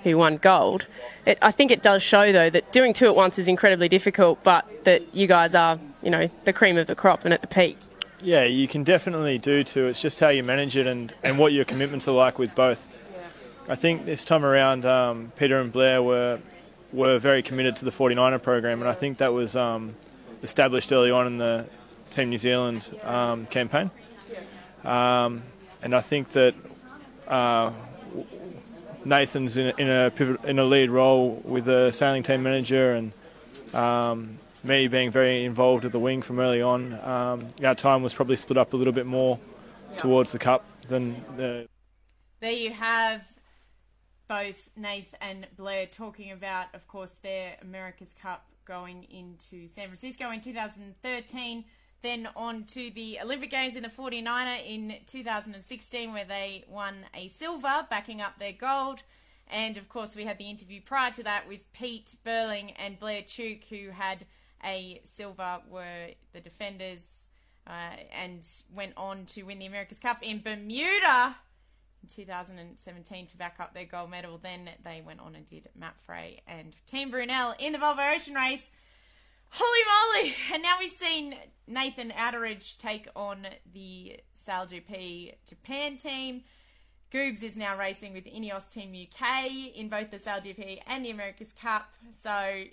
who 0.03 0.17
won 0.17 0.37
gold. 0.37 0.87
It, 1.25 1.37
I 1.41 1.51
think 1.51 1.71
it 1.71 1.81
does 1.81 2.01
show 2.01 2.31
though 2.31 2.49
that 2.49 2.71
doing 2.71 2.93
two 2.93 3.05
at 3.05 3.15
once 3.15 3.39
is 3.39 3.47
incredibly 3.47 3.89
difficult, 3.89 4.43
but 4.43 4.85
that 4.85 5.13
you 5.13 5.27
guys 5.27 5.55
are, 5.55 5.79
you 6.01 6.09
know, 6.09 6.29
the 6.45 6.53
cream 6.53 6.77
of 6.77 6.87
the 6.87 6.95
crop 6.95 7.25
and 7.25 7.33
at 7.33 7.41
the 7.41 7.47
peak. 7.47 7.77
Yeah, 8.21 8.45
you 8.45 8.67
can 8.67 8.83
definitely 8.83 9.37
do 9.37 9.63
two. 9.63 9.85
It's 9.85 10.01
just 10.01 10.19
how 10.19 10.29
you 10.29 10.43
manage 10.43 10.75
it 10.75 10.87
and, 10.87 11.13
and 11.23 11.37
what 11.37 11.53
your 11.53 11.65
commitments 11.65 12.07
are 12.07 12.15
like 12.15 12.39
with 12.39 12.55
both. 12.55 12.89
I 13.69 13.75
think 13.75 14.05
this 14.05 14.23
time 14.23 14.45
around, 14.45 14.85
um, 14.85 15.31
Peter 15.35 15.59
and 15.59 15.71
Blair 15.71 16.01
were 16.01 16.39
were 16.93 17.19
very 17.19 17.43
committed 17.43 17.75
to 17.75 17.85
the 17.85 17.91
49er 17.91 18.41
program, 18.41 18.79
and 18.79 18.89
I 18.89 18.93
think 18.93 19.17
that 19.17 19.33
was 19.33 19.57
um, 19.57 19.93
established 20.41 20.91
early 20.91 21.11
on 21.11 21.27
in 21.27 21.37
the 21.37 21.67
Team 22.09 22.29
New 22.29 22.37
Zealand 22.37 22.89
um, 23.03 23.45
campaign. 23.47 23.91
Um, 24.85 25.43
and 25.81 25.93
I 25.93 26.01
think 26.01 26.29
that 26.29 26.55
uh, 27.27 27.71
Nathan's 29.07 29.57
in 29.57 29.67
a, 29.67 29.73
in 29.77 29.89
a 29.89 30.11
pivot, 30.11 30.43
in 30.45 30.59
a 30.59 30.65
lead 30.65 30.91
role 30.91 31.41
with 31.45 31.65
the 31.65 31.91
sailing 31.91 32.23
team 32.23 32.43
manager, 32.43 32.93
and 32.93 33.13
um, 33.73 34.37
me 34.63 34.87
being 34.87 35.11
very 35.11 35.45
involved 35.45 35.85
at 35.85 35.91
the 35.91 35.99
wing 35.99 36.21
from 36.21 36.39
early 36.39 36.61
on. 36.61 36.93
Um, 37.03 37.49
our 37.63 37.75
time 37.75 38.03
was 38.03 38.13
probably 38.13 38.35
split 38.35 38.57
up 38.57 38.73
a 38.73 38.77
little 38.77 38.93
bit 38.93 39.05
more 39.05 39.39
towards 39.97 40.31
the 40.31 40.39
cup 40.39 40.65
than 40.87 41.23
the. 41.37 41.67
There 42.39 42.51
you 42.51 42.71
have 42.71 43.21
both 44.27 44.69
Nath 44.75 45.15
and 45.21 45.47
Blair 45.55 45.85
talking 45.85 46.31
about, 46.31 46.67
of 46.73 46.87
course, 46.87 47.15
their 47.23 47.55
America's 47.61 48.13
Cup 48.21 48.45
going 48.65 49.05
into 49.05 49.67
San 49.69 49.87
Francisco 49.87 50.29
in 50.31 50.41
2013. 50.41 51.63
Then 52.03 52.29
on 52.35 52.63
to 52.65 52.91
the 52.91 53.19
Olympic 53.21 53.49
Games 53.49 53.75
in 53.75 53.83
the 53.83 53.89
49er 53.89 54.65
in 54.65 54.95
2016, 55.07 56.13
where 56.13 56.25
they 56.25 56.63
won 56.69 57.05
a 57.13 57.27
silver, 57.29 57.87
backing 57.89 58.21
up 58.21 58.37
their 58.39 58.51
gold. 58.51 59.03
And 59.49 59.77
of 59.77 59.89
course, 59.89 60.15
we 60.15 60.25
had 60.25 60.37
the 60.37 60.49
interview 60.49 60.81
prior 60.81 61.11
to 61.11 61.23
that 61.23 61.47
with 61.47 61.71
Pete 61.73 62.15
Burling 62.23 62.71
and 62.71 62.99
Blair 62.99 63.21
Tuke, 63.21 63.65
who 63.69 63.91
had 63.91 64.25
a 64.63 65.01
silver, 65.05 65.59
were 65.69 66.09
the 66.33 66.39
defenders, 66.39 67.25
uh, 67.65 67.95
and 68.11 68.45
went 68.73 68.93
on 68.95 69.25
to 69.25 69.43
win 69.43 69.59
the 69.59 69.65
America's 69.65 69.99
Cup 69.99 70.19
in 70.21 70.41
Bermuda 70.41 71.35
in 72.01 72.09
2017 72.09 73.27
to 73.27 73.37
back 73.37 73.57
up 73.59 73.73
their 73.73 73.85
gold 73.85 74.11
medal. 74.11 74.39
Then 74.41 74.69
they 74.83 75.01
went 75.05 75.19
on 75.19 75.35
and 75.35 75.45
did 75.45 75.69
Mapfre 75.79 76.39
and 76.47 76.75
Team 76.85 77.11
Brunel 77.11 77.55
in 77.59 77.73
the 77.73 77.79
Volvo 77.79 78.15
Ocean 78.15 78.35
Race. 78.35 78.69
Holy 79.49 80.23
moly! 80.23 80.35
And 80.53 80.63
now 80.63 80.77
we've 80.79 80.91
seen 80.91 81.35
Nathan 81.67 82.11
Outteridge 82.11 82.77
take 82.77 83.07
on 83.15 83.47
the 83.71 84.19
Sail 84.33 84.65
GP 84.65 85.35
Japan 85.47 85.97
team. 85.97 86.43
Goobs 87.11 87.41
is 87.41 87.55
now 87.55 87.77
racing 87.77 88.13
with 88.13 88.25
Ineos 88.25 88.69
Team 88.69 88.93
UK 88.93 89.75
in 89.75 89.87
both 89.87 90.11
the 90.11 90.19
Sail 90.19 90.39
GP 90.39 90.81
and 90.87 91.05
the 91.05 91.09
America's 91.09 91.53
Cup. 91.53 91.93
So, 92.11 92.63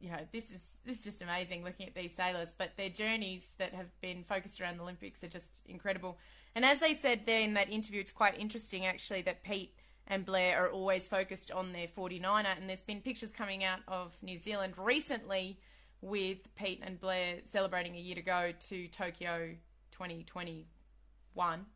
you 0.00 0.10
know, 0.10 0.20
this 0.32 0.50
is 0.50 0.62
this 0.84 0.98
is 0.98 1.04
just 1.04 1.22
amazing 1.22 1.64
looking 1.64 1.86
at 1.86 1.94
these 1.94 2.14
sailors. 2.14 2.48
But 2.56 2.72
their 2.76 2.88
journeys 2.88 3.50
that 3.58 3.74
have 3.74 3.88
been 4.00 4.22
focused 4.24 4.60
around 4.60 4.76
the 4.76 4.82
Olympics 4.82 5.24
are 5.24 5.28
just 5.28 5.62
incredible. 5.66 6.18
And 6.54 6.64
as 6.64 6.78
they 6.80 6.94
said 6.94 7.22
there 7.26 7.40
in 7.40 7.54
that 7.54 7.70
interview, 7.70 8.00
it's 8.00 8.12
quite 8.12 8.38
interesting 8.38 8.86
actually 8.86 9.22
that 9.22 9.42
Pete 9.42 9.74
and 10.06 10.24
Blair 10.24 10.64
are 10.64 10.70
always 10.70 11.08
focused 11.08 11.50
on 11.50 11.72
their 11.72 11.86
49er. 11.86 12.56
And 12.58 12.68
there's 12.68 12.80
been 12.80 13.00
pictures 13.00 13.32
coming 13.32 13.64
out 13.64 13.80
of 13.88 14.12
New 14.22 14.38
Zealand 14.38 14.74
recently 14.76 15.58
with 16.00 16.38
Pete 16.54 16.80
and 16.82 17.00
Blair 17.00 17.38
celebrating 17.44 17.94
a 17.96 17.98
year 17.98 18.14
to 18.14 18.22
go 18.22 18.52
to 18.68 18.88
Tokyo 18.88 19.54
2021 19.92 21.66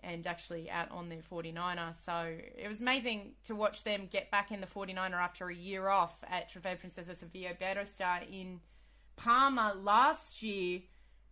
and 0.00 0.26
actually 0.26 0.70
out 0.70 0.90
on 0.90 1.08
their 1.08 1.18
49er. 1.18 1.94
So 2.04 2.36
it 2.56 2.68
was 2.68 2.80
amazing 2.80 3.32
to 3.44 3.54
watch 3.54 3.84
them 3.84 4.08
get 4.10 4.30
back 4.30 4.52
in 4.52 4.60
the 4.60 4.66
49er 4.66 5.14
after 5.14 5.48
a 5.48 5.54
year 5.54 5.88
off 5.88 6.22
at 6.28 6.50
Trofeo 6.50 6.78
Princesa 6.78 7.16
Sofia 7.16 7.56
Star 7.84 8.20
in 8.30 8.60
Palma 9.16 9.74
last 9.76 10.42
year 10.42 10.80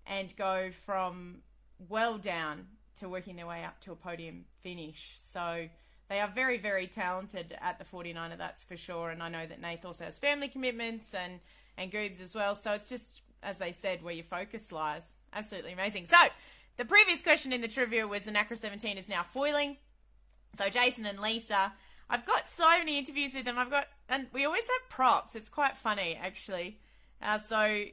and 0.06 0.34
go 0.36 0.70
from 0.70 1.42
well 1.88 2.18
down 2.18 2.66
to 2.96 3.08
working 3.08 3.36
their 3.36 3.46
way 3.46 3.62
up 3.64 3.80
to 3.82 3.92
a 3.92 3.96
podium 3.96 4.46
finish. 4.62 5.16
So 5.32 5.68
they 6.08 6.20
are 6.20 6.28
very, 6.28 6.58
very 6.58 6.86
talented 6.86 7.56
at 7.60 7.78
the 7.78 7.84
49er, 7.84 8.38
that's 8.38 8.64
for 8.64 8.76
sure. 8.76 9.10
And 9.10 9.22
I 9.22 9.28
know 9.28 9.46
that 9.46 9.60
Nath 9.60 9.84
also 9.84 10.04
has 10.04 10.18
family 10.18 10.48
commitments 10.48 11.14
and, 11.14 11.40
and 11.76 11.92
Goobs 11.92 12.20
as 12.22 12.34
well. 12.34 12.54
So 12.54 12.72
it's 12.72 12.88
just, 12.88 13.22
as 13.42 13.58
they 13.58 13.72
said, 13.72 14.02
where 14.02 14.14
your 14.14 14.24
focus 14.24 14.72
lies. 14.72 15.12
Absolutely 15.32 15.72
amazing. 15.72 16.06
So 16.06 16.16
the 16.76 16.84
previous 16.84 17.22
question 17.22 17.52
in 17.52 17.60
the 17.60 17.68
trivia 17.68 18.06
was 18.06 18.24
the 18.24 18.30
NACRA 18.30 18.58
17 18.58 18.98
is 18.98 19.08
now 19.08 19.22
foiling. 19.22 19.76
So 20.56 20.68
Jason 20.68 21.06
and 21.06 21.20
Lisa, 21.20 21.72
I've 22.08 22.24
got 22.24 22.48
so 22.48 22.78
many 22.78 22.98
interviews 22.98 23.32
with 23.34 23.44
them. 23.44 23.58
I've 23.58 23.70
got, 23.70 23.86
and 24.08 24.28
we 24.32 24.44
always 24.44 24.62
have 24.62 24.88
props. 24.88 25.34
It's 25.34 25.48
quite 25.48 25.76
funny, 25.76 26.18
actually. 26.20 26.80
Uh, 27.20 27.38
so 27.38 27.84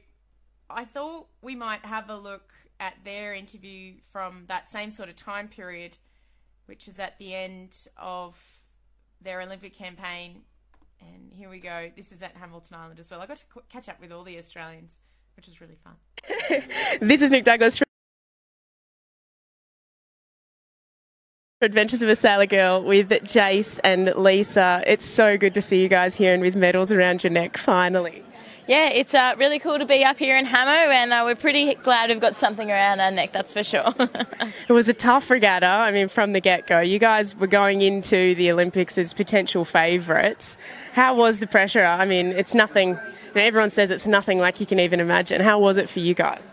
I 0.70 0.84
thought 0.84 1.28
we 1.42 1.54
might 1.54 1.84
have 1.84 2.08
a 2.08 2.16
look 2.16 2.52
at 2.80 2.94
their 3.04 3.34
interview 3.34 3.94
from 4.12 4.44
that 4.48 4.70
same 4.70 4.90
sort 4.90 5.08
of 5.08 5.16
time 5.16 5.48
period, 5.48 5.98
which 6.66 6.88
is 6.88 6.98
at 6.98 7.18
the 7.18 7.34
end 7.34 7.76
of 7.96 8.38
their 9.20 9.40
Olympic 9.40 9.74
campaign. 9.74 10.42
And 11.06 11.32
here 11.32 11.50
we 11.50 11.60
go. 11.60 11.90
This 11.96 12.12
is 12.12 12.22
at 12.22 12.36
Hamilton 12.36 12.76
Island 12.76 13.00
as 13.00 13.10
well. 13.10 13.20
I 13.20 13.26
got 13.26 13.38
to 13.38 13.44
catch 13.68 13.88
up 13.88 14.00
with 14.00 14.12
all 14.12 14.24
the 14.24 14.38
Australians, 14.38 14.98
which 15.36 15.46
was 15.46 15.60
really 15.60 15.76
fun. 15.82 15.94
this 17.00 17.22
is 17.22 17.30
Nic 17.30 17.44
Douglass 17.44 17.78
from 17.78 17.84
Adventures 21.60 22.02
of 22.02 22.08
a 22.08 22.16
Sailor 22.16 22.46
Girl 22.46 22.82
with 22.82 23.08
Jace 23.08 23.80
and 23.82 24.12
Lisa. 24.16 24.82
It's 24.86 25.04
so 25.04 25.38
good 25.38 25.54
to 25.54 25.62
see 25.62 25.80
you 25.80 25.88
guys 25.88 26.14
here 26.14 26.34
and 26.34 26.42
with 26.42 26.56
medals 26.56 26.92
around 26.92 27.24
your 27.24 27.32
neck 27.32 27.56
finally. 27.56 28.22
Yeah, 28.66 28.88
it's 28.88 29.12
uh, 29.12 29.34
really 29.36 29.58
cool 29.58 29.78
to 29.78 29.84
be 29.84 30.04
up 30.04 30.18
here 30.18 30.38
in 30.38 30.46
Hamo, 30.46 30.90
and 30.90 31.12
uh, 31.12 31.20
we're 31.22 31.34
pretty 31.34 31.74
glad 31.74 32.08
we've 32.08 32.18
got 32.18 32.34
something 32.34 32.70
around 32.70 32.98
our 32.98 33.10
neck, 33.10 33.30
that's 33.32 33.52
for 33.52 33.62
sure. 33.62 33.92
it 34.68 34.72
was 34.72 34.88
a 34.88 34.94
tough 34.94 35.28
regatta, 35.28 35.66
I 35.66 35.90
mean, 35.90 36.08
from 36.08 36.32
the 36.32 36.40
get 36.40 36.66
go. 36.66 36.80
You 36.80 36.98
guys 36.98 37.36
were 37.36 37.46
going 37.46 37.82
into 37.82 38.34
the 38.36 38.50
Olympics 38.50 38.96
as 38.96 39.12
potential 39.12 39.66
favourites. 39.66 40.56
How 40.94 41.14
was 41.14 41.40
the 41.40 41.46
pressure? 41.46 41.84
I 41.84 42.06
mean, 42.06 42.28
it's 42.28 42.54
nothing, 42.54 42.90
you 42.90 43.34
know, 43.34 43.42
everyone 43.42 43.68
says 43.68 43.90
it's 43.90 44.06
nothing 44.06 44.38
like 44.38 44.60
you 44.60 44.66
can 44.66 44.80
even 44.80 44.98
imagine. 44.98 45.42
How 45.42 45.58
was 45.58 45.76
it 45.76 45.90
for 45.90 46.00
you 46.00 46.14
guys? 46.14 46.50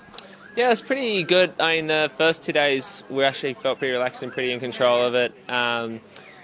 Yeah, 0.58 0.66
it 0.66 0.70
was 0.70 0.82
pretty 0.82 1.24
good. 1.24 1.54
I 1.62 1.78
mean, 1.78 1.88
the 1.88 2.12
first 2.18 2.44
two 2.44 2.52
days 2.52 3.06
we 3.10 3.24
actually 3.24 3.54
felt 3.54 3.80
pretty 3.80 3.94
relaxed 3.94 4.22
and 4.22 4.34
pretty 4.34 4.52
in 4.52 4.60
control 4.60 5.02
of 5.02 5.16
it. 5.16 5.34
Um, 5.48 6.02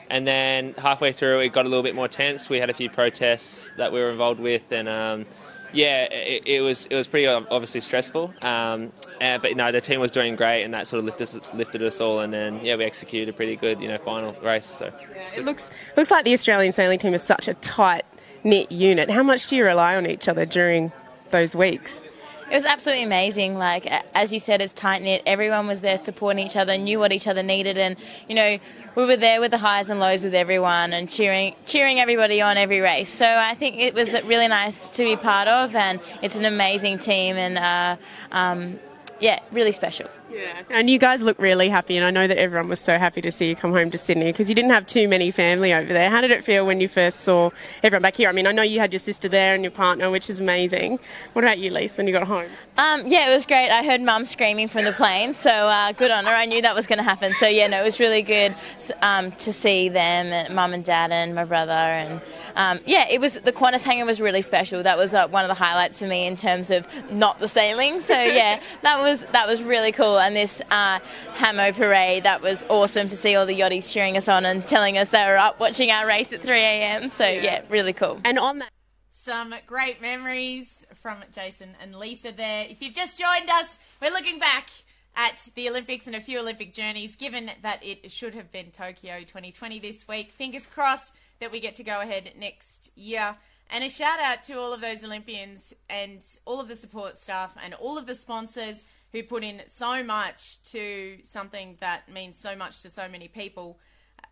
and 0.10 0.26
then 0.26 0.74
halfway 0.76 1.12
through, 1.12 1.42
it 1.42 1.50
got 1.50 1.66
a 1.66 1.70
little 1.70 1.84
bit 1.84 1.94
more 1.94 2.08
tense. 2.08 2.50
We 2.50 2.60
had 2.60 2.70
a 2.70 2.74
few 2.74 2.90
protests 2.90 3.72
that 3.78 3.92
we 3.92 4.00
were 4.00 4.10
involved 4.10 4.40
with, 4.40 4.72
and 4.72 4.88
um, 4.88 5.26
yeah, 5.74 6.04
it, 6.06 6.44
it, 6.46 6.62
was 6.62 6.86
it 6.86 6.96
was 6.96 7.08
pretty 7.08 7.28
obviously 7.28 7.82
stressful. 7.82 8.34
Um, 8.42 8.92
and, 9.20 9.42
but 9.42 9.56
no, 9.56 9.72
the 9.72 9.82
team 9.82 10.00
was 10.00 10.12
doing 10.12 10.36
great, 10.36 10.64
and 10.64 10.74
that 10.74 10.88
sort 10.88 11.00
of 11.00 11.06
lifted 11.06 11.24
us, 11.24 11.40
lifted 11.54 11.84
us 11.84 12.00
all. 12.02 12.20
And 12.20 12.32
then 12.32 12.64
yeah, 12.64 12.76
we 12.76 12.84
executed 12.84 13.30
a 13.30 13.34
pretty 13.34 13.56
good 13.56 13.82
you 13.82 13.88
know 13.88 13.98
final 13.98 14.34
race. 14.42 14.66
So 14.66 14.92
it 15.36 15.46
looks 15.46 15.70
looks 15.96 16.12
like 16.12 16.26
the 16.26 16.34
Australian 16.34 16.72
sailing 16.72 17.00
team 17.00 17.14
is 17.14 17.24
such 17.24 17.48
a 17.48 17.54
tight 17.56 18.06
knit 18.44 18.72
unit. 18.72 19.10
How 19.10 19.24
much 19.24 19.48
do 19.48 19.56
you 19.56 19.66
rely 19.66 19.96
on 19.96 20.06
each 20.06 20.28
other 20.28 20.46
during 20.46 20.92
those 21.32 21.56
weeks? 21.56 22.02
It 22.50 22.56
was 22.56 22.64
absolutely 22.64 23.04
amazing. 23.04 23.58
Like 23.58 23.86
as 24.16 24.32
you 24.32 24.40
said, 24.40 24.62
it's 24.62 24.74
tight 24.74 25.02
knit. 25.02 25.22
Everyone 25.26 25.68
was 25.68 25.82
there 25.82 25.98
supporting 25.98 26.46
each 26.46 26.56
other, 26.56 26.78
knew 26.78 26.98
what 26.98 27.12
each 27.12 27.28
other 27.28 27.44
needed, 27.44 27.78
and 27.78 27.98
you 28.30 28.36
know 28.36 28.58
we 28.96 29.06
were 29.06 29.18
there 29.18 29.42
with 29.42 29.52
the 29.52 29.58
highs 29.58 29.90
and 29.90 30.00
lows 30.00 30.24
with 30.24 30.34
everyone 30.34 30.94
and 30.94 31.10
cheering 31.10 31.56
cheering 31.66 32.00
everybody 32.00 32.42
on 32.42 32.56
every 32.56 32.80
race. 32.80 33.10
So 33.10 33.26
I 33.26 33.54
think 33.54 33.78
it 33.80 33.94
was 33.94 34.14
really 34.24 34.48
nice 34.48 34.90
to 34.96 35.04
be 35.04 35.18
part 35.18 35.50
of, 35.50 35.76
and 35.76 36.00
it's 36.22 36.38
an 36.38 36.46
amazing 36.46 37.00
team, 37.00 37.36
and 37.36 37.58
uh, 37.58 37.98
um, 38.32 38.80
yeah, 39.20 39.42
really 39.52 39.74
special. 39.74 40.08
Yeah. 40.32 40.64
And 40.70 40.90
you 40.90 41.00
guys 41.00 41.22
look 41.22 41.40
really 41.40 41.70
happy, 41.70 41.96
and 41.96 42.06
I 42.06 42.12
know 42.12 42.28
that 42.28 42.38
everyone 42.38 42.68
was 42.68 42.80
so 42.80 42.98
happy 42.98 43.22
to 43.22 43.32
see 43.32 43.48
you 43.48 43.56
come 43.56 43.72
home 43.72 43.92
to 43.92 43.98
Sydney 43.98 44.26
because 44.26 44.50
you 44.50 44.56
didn't 44.56 44.72
have 44.72 44.86
too 44.86 45.08
many 45.08 45.32
family 45.32 45.74
over 45.74 45.92
there. 45.92 46.10
How 46.10 46.22
did 46.22 46.32
it 46.32 46.44
feel 46.44 46.66
when 46.66 46.82
you 46.82 46.88
first 46.88 47.22
saw 47.22 47.52
everyone 47.82 48.02
back 48.02 48.18
here? 48.18 48.30
I 48.30 48.34
mean, 48.34 48.46
I 48.46 48.52
know 48.52 48.62
you 48.62 48.80
had 48.80 48.92
your 48.92 49.00
sister 49.00 49.30
there 49.30 49.56
and 49.56 49.64
your 49.64 49.72
partner, 49.72 50.12
which 50.12 50.30
is 50.30 50.40
amazing. 50.40 51.00
What 51.34 51.46
about 51.46 51.60
you, 51.60 51.70
Lise, 51.70 51.98
when 51.98 52.08
you 52.08 52.14
got 52.14 52.28
home? 52.28 52.50
Um, 52.78 53.08
yeah, 53.08 53.30
it 53.30 53.34
was 53.34 53.46
great. 53.46 53.70
I 53.70 53.84
heard 53.84 54.02
mum 54.02 54.26
screaming 54.26 54.68
from 54.68 54.84
the 54.84 54.92
plane, 54.92 55.34
so 55.34 55.50
uh, 55.50 55.94
good 55.94 56.12
on 56.12 56.26
her. 56.26 56.34
I 56.34 56.46
knew 56.46 56.62
that 56.62 56.76
was 56.76 56.88
going 56.88 56.98
to 56.98 57.04
happen. 57.04 57.34
So, 57.34 57.48
yeah, 57.48 57.68
no, 57.68 57.82
it 57.82 57.84
was 57.84 58.00
really 58.00 58.22
good 58.22 58.54
um, 59.02 59.32
to 59.34 59.54
see 59.54 59.90
them, 59.90 60.54
mum 60.54 60.74
and 60.74 60.84
dad, 60.84 61.12
and 61.12 61.36
my 61.36 61.46
brother. 61.46 61.72
And 61.72 62.22
um, 62.58 62.80
yeah, 62.88 63.06
it 63.08 63.22
was 63.22 63.36
the 63.36 63.54
Qantas 63.54 63.84
hangar 63.84 64.04
was 64.04 64.20
really 64.20 64.42
special. 64.42 64.82
That 64.82 64.98
was 64.98 65.14
uh, 65.14 65.28
one 65.28 65.44
of 65.44 65.48
the 65.48 65.54
highlights 65.54 66.00
for 66.00 66.08
me 66.08 66.26
in 66.26 66.36
terms 66.36 66.72
of 66.72 66.88
not 67.12 67.40
the 67.40 67.48
sailing. 67.48 68.02
So, 68.02 68.14
yeah, 68.20 68.60
that 68.82 69.00
was 69.00 69.26
that 69.26 69.48
was 69.48 69.62
really 69.62 69.92
cool. 69.92 70.20
And 70.20 70.36
this 70.36 70.60
uh, 70.72 71.00
Hamo 71.36 71.72
parade, 71.72 72.24
that 72.24 72.42
was 72.42 72.66
awesome 72.68 73.08
to 73.10 73.16
see 73.16 73.36
all 73.36 73.46
the 73.46 73.58
yachties 73.58 73.94
cheering 73.94 74.18
us 74.18 74.28
on 74.28 74.44
and 74.44 74.68
telling 74.68 74.98
us 74.98 75.10
they 75.10 75.24
were 75.26 75.38
up 75.38 75.60
watching 75.60 75.92
our 75.92 76.08
race 76.08 76.34
at 76.34 76.42
3 76.42 76.58
a.m. 76.58 77.10
So, 77.10 77.28
yeah, 77.28 77.62
really 77.70 77.94
cool. 77.94 78.20
And 78.26 78.40
on 78.40 78.60
that. 78.60 78.70
Some 79.12 79.54
great 79.68 80.02
memories 80.02 80.86
from 80.96 81.24
Jason 81.32 81.76
and 81.80 81.96
Lisa 81.96 82.32
there. 82.32 82.66
If 82.68 82.82
you've 82.82 82.96
just 82.96 83.20
joined 83.20 83.50
us, 83.52 83.78
we're 84.02 84.10
looking 84.10 84.40
back 84.40 84.70
at 85.16 85.50
the 85.54 85.70
Olympics 85.70 86.08
and 86.08 86.16
a 86.16 86.22
few 86.22 86.40
Olympic 86.40 86.74
journeys, 86.74 87.16
given 87.16 87.52
that 87.62 87.84
it 87.84 88.12
should 88.12 88.34
have 88.34 88.52
been 88.52 88.72
Tokyo 88.72 89.20
2020 89.20 89.80
this 89.80 90.08
week. 90.08 90.32
Fingers 90.32 90.66
crossed 90.66 91.12
that 91.40 91.52
we 91.52 91.60
get 91.60 91.76
to 91.78 91.84
go 91.84 92.02
ahead 92.02 92.34
next 92.38 92.92
year. 92.96 93.36
And 93.70 93.84
a 93.84 93.90
shout 93.90 94.20
out 94.20 94.44
to 94.46 94.54
all 94.54 94.74
of 94.74 94.82
those 94.82 95.04
Olympians 95.04 95.74
and 95.90 96.22
all 96.46 96.60
of 96.60 96.68
the 96.68 96.76
support 96.76 97.18
staff 97.18 97.54
and 97.62 97.74
all 97.74 97.98
of 97.98 98.06
the 98.06 98.16
sponsors 98.16 98.84
who 99.12 99.24
put 99.24 99.44
in 99.44 99.62
so 99.68 100.04
much 100.04 100.62
to 100.72 101.18
something 101.24 101.78
that 101.80 102.12
means 102.12 102.40
so 102.40 102.56
much 102.56 102.82
to 102.82 102.90
so 102.90 103.08
many 103.10 103.28
people. 103.28 103.80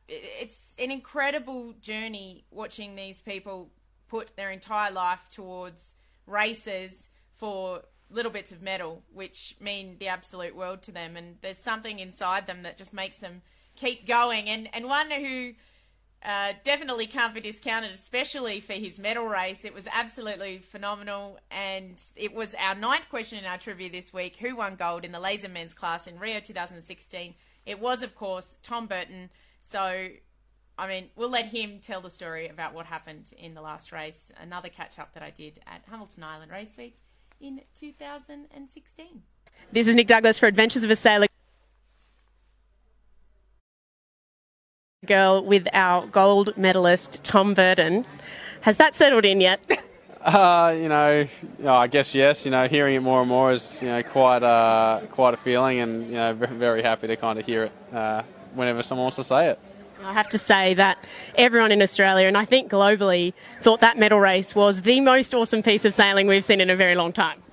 It's 0.08 0.76
an 0.80 0.91
incredible 0.91 1.74
journey 1.82 2.45
watching 2.51 2.95
these 2.95 3.22
people 3.22 3.72
put 4.08 4.36
their 4.36 4.51
entire 4.51 4.91
life 4.91 5.28
towards 5.30 5.95
races 6.28 7.10
for 7.34 7.82
little 8.10 8.32
bits 8.32 8.51
of 8.51 8.62
metal, 8.62 9.03
which 9.14 9.56
mean 9.60 9.97
the 9.99 10.08
absolute 10.08 10.56
world 10.56 10.82
to 10.84 10.91
them. 10.91 11.18
And 11.18 11.38
there's 11.41 11.58
something 11.58 11.99
inside 11.99 12.47
them 12.47 12.64
that 12.64 12.78
just 12.78 12.93
makes 12.93 13.18
them 13.18 13.41
keep 13.76 14.08
going. 14.08 14.47
And 14.47 14.70
and 14.74 14.86
one 14.86 15.12
who 15.12 15.53
uh, 16.26 16.53
definitely 16.63 17.07
can't 17.07 17.34
be 17.34 17.41
discounted, 17.41 17.91
especially 17.91 18.59
for 18.59 18.73
his 18.73 18.99
medal 18.99 19.26
race. 19.26 19.63
It 19.63 19.73
was 19.73 19.86
absolutely 19.91 20.57
phenomenal, 20.57 21.39
and 21.51 22.01
it 22.15 22.34
was 22.34 22.55
our 22.55 22.76
ninth 22.76 23.09
question 23.09 23.38
in 23.38 23.45
our 23.45 23.57
trivia 23.57 23.89
this 23.89 24.11
week: 24.13 24.38
Who 24.38 24.55
won 24.55 24.76
gold 24.76 25.05
in 25.05 25.11
the 25.11 25.19
laser 25.19 25.49
men's 25.49 25.73
class 25.73 26.07
in 26.07 26.19
Rio 26.19 26.39
2016? 26.39 27.36
It 27.65 27.80
was, 27.80 28.03
of 28.03 28.15
course, 28.15 28.57
Tom 28.63 28.88
Burton. 28.88 29.30
So 29.61 30.09
I 30.78 30.88
mean, 30.88 31.09
we'll 31.15 31.30
let 31.30 31.45
him 31.45 31.80
tell 31.80 32.01
the 32.01 32.09
story 32.09 32.47
about 32.47 32.73
what 32.73 32.86
happened 32.86 33.32
in 33.38 33.53
the 33.53 33.61
last 33.61 33.91
race. 33.91 34.32
Another 34.39 34.67
catch 34.67 34.99
up 34.99 35.13
that 35.13 35.23
I 35.23 35.30
did 35.30 35.59
at 35.65 35.84
Hamilton 35.89 36.23
Island 36.23 36.51
Race 36.51 36.76
Week 36.78 36.97
in 37.39 37.61
2016. 37.80 39.21
This 39.71 39.88
is 39.88 39.95
Nic 39.95 40.07
Douglass 40.07 40.38
for 40.38 40.47
Adventures 40.47 40.84
of 40.84 40.91
a 40.91 40.95
Sailor 40.95 41.28
Girl 45.06 45.43
with 45.43 45.68
our 45.74 46.08
gold 46.08 46.58
medalist, 46.58 47.24
Tom 47.24 47.53
Burton. 47.53 48.06
Has 48.62 48.78
that 48.78 48.95
settled 48.95 49.26
in 49.26 49.41
yet? 49.41 49.60
Uh, 50.26 50.76
you 50.76 50.89
know, 50.89 51.28
I 51.68 51.86
guess 51.86 52.16
yes. 52.16 52.45
You 52.45 52.51
know, 52.51 52.68
hearing 52.68 52.95
it 52.95 53.01
more 53.01 53.20
and 53.20 53.30
more 53.30 53.51
is 53.51 53.80
you 53.84 53.89
know 53.89 54.01
quite 54.01 54.41
a 54.41 55.06
quite 55.12 55.36
a 55.36 55.38
feeling, 55.38 55.80
and 55.82 56.08
you 56.08 56.14
know, 56.14 56.34
very 56.34 56.82
happy 56.82 57.06
to 57.06 57.16
kind 57.16 57.38
of 57.38 57.45
hear 57.45 57.66
it 57.66 57.72
uh, 57.93 58.24
whenever 58.56 58.82
someone 58.82 59.03
wants 59.03 59.18
to 59.18 59.24
say 59.24 59.49
it. 59.49 59.60
I 60.03 60.14
have 60.14 60.28
to 60.30 60.39
say 60.39 60.74
that 60.74 60.97
everyone 61.36 61.72
in 61.72 61.80
Australia, 61.80 62.28
and 62.28 62.36
I 62.36 62.43
think 62.43 62.72
globally, 62.72 63.34
thought 63.60 63.82
that 63.82 63.99
medal 63.99 64.20
race 64.20 64.56
was 64.56 64.82
the 64.82 64.99
most 64.99 65.36
awesome 65.36 65.62
piece 65.62 65.86
of 65.86 65.93
sailing 65.93 66.26
we've 66.26 66.43
seen 66.43 66.60
in 66.60 66.72
a 66.72 66.76
very 66.76 66.95
long 66.95 67.14
time. 67.14 67.43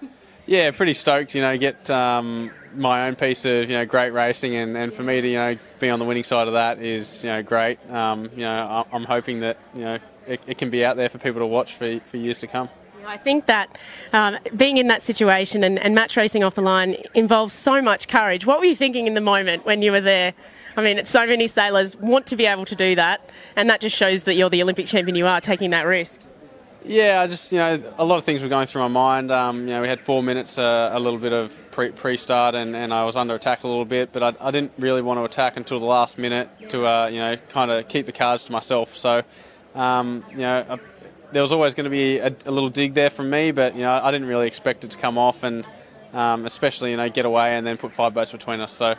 Yeah, 0.47 0.71
pretty 0.71 0.95
stoked. 0.95 1.35
You 1.35 1.43
know, 1.43 1.57
get 1.59 1.91
um, 1.91 2.51
my 2.75 3.07
own 3.07 3.17
piece 3.17 3.45
of 3.45 3.69
you 3.69 3.77
know 3.77 3.87
great 3.87 4.11
racing, 4.11 4.55
and, 4.57 4.77
and 4.77 4.93
for 4.93 5.03
me 5.03 5.21
to 5.21 5.29
you 5.29 5.37
know 5.37 5.57
be 5.79 5.91
on 5.91 5.99
the 5.99 6.05
winning 6.05 6.25
side 6.25 6.49
of 6.49 6.55
that 6.55 6.79
is 6.79 7.25
you 7.25 7.31
know 7.31 7.43
great. 7.43 7.79
Um, 7.91 8.31
you 8.35 8.43
know, 8.43 8.87
I'm 8.93 9.05
hoping 9.05 9.41
that 9.41 9.59
you 9.75 9.83
know 9.83 9.99
it, 10.27 10.43
it 10.47 10.59
can 10.59 10.71
be 10.71 10.85
out 10.85 10.97
there 10.97 11.09
for 11.09 11.19
people 11.19 11.41
to 11.41 11.47
watch 11.47 11.75
for 11.75 11.99
for 12.01 12.17
years 12.17 12.41
to 12.41 12.47
come. 12.47 12.69
I 13.05 13.17
think 13.17 13.47
that 13.47 13.79
um, 14.13 14.39
being 14.57 14.77
in 14.77 14.87
that 14.87 15.03
situation 15.03 15.65
and, 15.65 15.79
and 15.79 15.95
match 15.95 16.17
racing 16.17 16.45
off 16.45 16.55
the 16.55 16.63
line 16.63 16.97
involves 17.15 17.53
so 17.53 17.83
much 17.83 18.07
courage. 18.07 18.47
What 18.47 18.61
were 18.61 18.65
you 18.65 18.77
thinking 18.77 19.09
in 19.09 19.15
the 19.15 19.21
moment 19.21 19.67
when 19.67 19.83
you 19.83 19.91
were 19.91 20.01
there? 20.01 20.35
I 20.77 20.83
mean, 20.83 21.05
so 21.05 21.27
many 21.27 21.49
sailors 21.49 21.97
want 21.97 22.27
to 22.29 22.37
be 22.37 22.47
able 22.47 22.65
to 22.65 22.77
do 22.77 22.95
that, 22.95 23.31
and 23.57 23.69
that 23.69 23.81
just 23.81 23.97
shows 23.97 24.25
that 24.25 24.35
you're 24.35 24.51
the 24.51 24.63
Olympic 24.63 24.87
champion 24.87 25.17
you 25.17 25.27
are 25.27 25.41
taking 25.41 25.71
that 25.71 25.83
risk. 25.83 26.21
Yeah, 26.85 27.21
I 27.23 27.27
just 27.29 27.53
you 27.53 27.59
know 27.59 27.81
a 27.99 28.05
lot 28.05 28.19
of 28.19 28.25
things 28.25 28.43
were 28.43 28.49
going 28.49 28.67
through 28.67 28.83
my 28.83 28.89
mind. 28.89 29.31
Um, 29.31 29.61
you 29.61 29.75
know, 29.75 29.83
we 29.83 29.89
had 29.89 30.01
four 30.01 30.23
minutes, 30.23 30.59
uh, 30.59 30.91
a 30.93 30.99
little 30.99 31.19
bit 31.19 31.33
of 31.33 31.57
pre 31.71 31.91
pre 31.91 32.17
start, 32.17 32.55
and, 32.55 32.75
and 32.75 32.93
I 32.93 33.05
was 33.05 33.17
under 33.17 33.35
attack 33.35 33.63
a 33.63 33.69
little 33.69 33.85
bit, 33.85 34.13
but 34.13 34.23
I, 34.23 34.49
I 34.49 34.51
didn't 34.51 34.73
really 34.79 35.03
want 35.03 35.19
to 35.19 35.25
attack 35.25 35.57
until 35.57 35.79
the 35.79 35.87
last 35.87 36.19
minute 36.19 36.49
to 36.71 36.87
uh, 36.87 37.07
you 37.07 37.21
know 37.21 37.37
kind 37.51 37.71
of 37.71 37.87
keep 37.89 38.07
the 38.07 38.13
cards 38.13 38.45
to 38.45 38.53
myself. 38.53 38.97
So 38.97 39.23
um, 39.75 40.25
you 40.33 40.39
know. 40.39 40.67
I, 40.69 40.79
there 41.33 41.41
was 41.41 41.51
always 41.51 41.75
going 41.75 41.85
to 41.85 41.91
be 41.91 42.19
a, 42.19 42.29
a, 42.45 42.51
little 42.51 42.69
dig 42.69 42.93
there 42.93 43.09
from 43.09 43.31
me, 43.31 43.53
but 43.53 43.75
you 43.75 43.81
know 43.81 43.93
I 44.03 44.11
didn't 44.11 44.29
really 44.29 44.47
expect 44.47 44.85
it 44.85 44.91
to 44.91 44.99
come 44.99 45.17
off, 45.17 45.43
and 45.45 45.67
um, 46.13 46.45
especially 46.45 46.91
you 46.91 46.99
know 46.99 47.09
get 47.09 47.25
away 47.25 47.57
and 47.57 47.67
then 47.67 47.79
put 47.79 47.93
five 47.93 48.13
boats 48.13 48.33
between 48.33 48.61
us. 48.61 48.73
So 48.73 48.95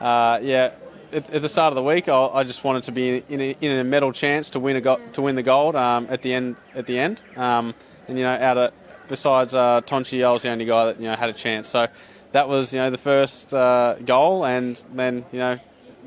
uh, 0.00 0.38
yeah, 0.42 0.72
at, 1.12 1.30
at, 1.30 1.42
the 1.42 1.48
start 1.48 1.70
of 1.70 1.74
the 1.74 1.82
week, 1.82 2.08
I, 2.08 2.26
I 2.26 2.44
just 2.44 2.64
wanted 2.64 2.84
to 2.84 2.92
be 2.92 3.22
in 3.28 3.40
a, 3.40 3.56
in 3.60 3.78
a, 3.78 3.84
medal 3.84 4.12
chance 4.12 4.50
to 4.50 4.60
win 4.60 4.76
a 4.76 4.80
go, 4.80 5.00
to 5.12 5.22
win 5.22 5.36
the 5.36 5.42
gold 5.42 5.76
um, 5.76 6.06
at 6.10 6.22
the 6.22 6.32
end. 6.32 6.56
At 6.74 6.86
the 6.86 6.98
end, 6.98 7.20
um, 7.36 7.74
and 8.08 8.18
you 8.18 8.24
know, 8.24 8.32
out 8.32 8.58
of 8.58 8.72
besides 9.08 9.54
uh, 9.54 9.80
Tonči, 9.82 10.24
I 10.24 10.30
was 10.30 10.42
the 10.42 10.50
only 10.50 10.64
guy 10.64 10.86
that 10.86 11.00
you 11.00 11.08
know 11.08 11.16
had 11.16 11.30
a 11.30 11.34
chance. 11.34 11.68
So 11.68 11.86
that 12.32 12.48
was 12.48 12.72
you 12.72 12.80
know 12.80 12.90
the 12.90 12.98
first 12.98 13.52
uh, 13.54 13.96
goal, 14.04 14.44
and 14.44 14.82
then 14.92 15.24
you 15.32 15.38
know 15.38 15.58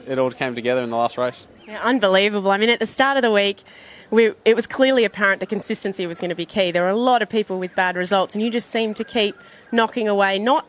it 0.06 0.20
all 0.20 0.32
came 0.32 0.56
together 0.56 0.82
in 0.82 0.89
the 0.89 0.98
last 0.98 1.18
race. 1.18 1.48
Yeah, 1.68 1.82
unbelievable. 1.82 2.52
I 2.52 2.58
mean, 2.58 2.70
at 2.70 2.80
the 2.80 2.86
start 2.86 3.18
of 3.18 3.24
the 3.24 3.32
week, 3.32 3.62
we, 4.10 4.32
it 4.45 4.56
was 4.56 4.66
clearly 4.66 5.04
apparent 5.04 5.41
the 5.41 5.45
consistency 5.45 6.08
was 6.08 6.22
going 6.22 6.30
to 6.30 6.36
be 6.36 6.45
key. 6.45 6.72
There 6.72 6.84
were 6.84 6.89
a 6.89 6.95
lot 6.95 7.22
of 7.22 7.28
people 7.28 7.60
with 7.60 7.76
bad 7.76 7.98
results, 7.98 8.36
and 8.36 8.43
you 8.43 8.50
just 8.50 8.70
seemed 8.70 8.95
to 8.95 9.04
keep 9.04 9.36
knocking 9.72 10.08
away 10.08 10.39
not 10.39 10.66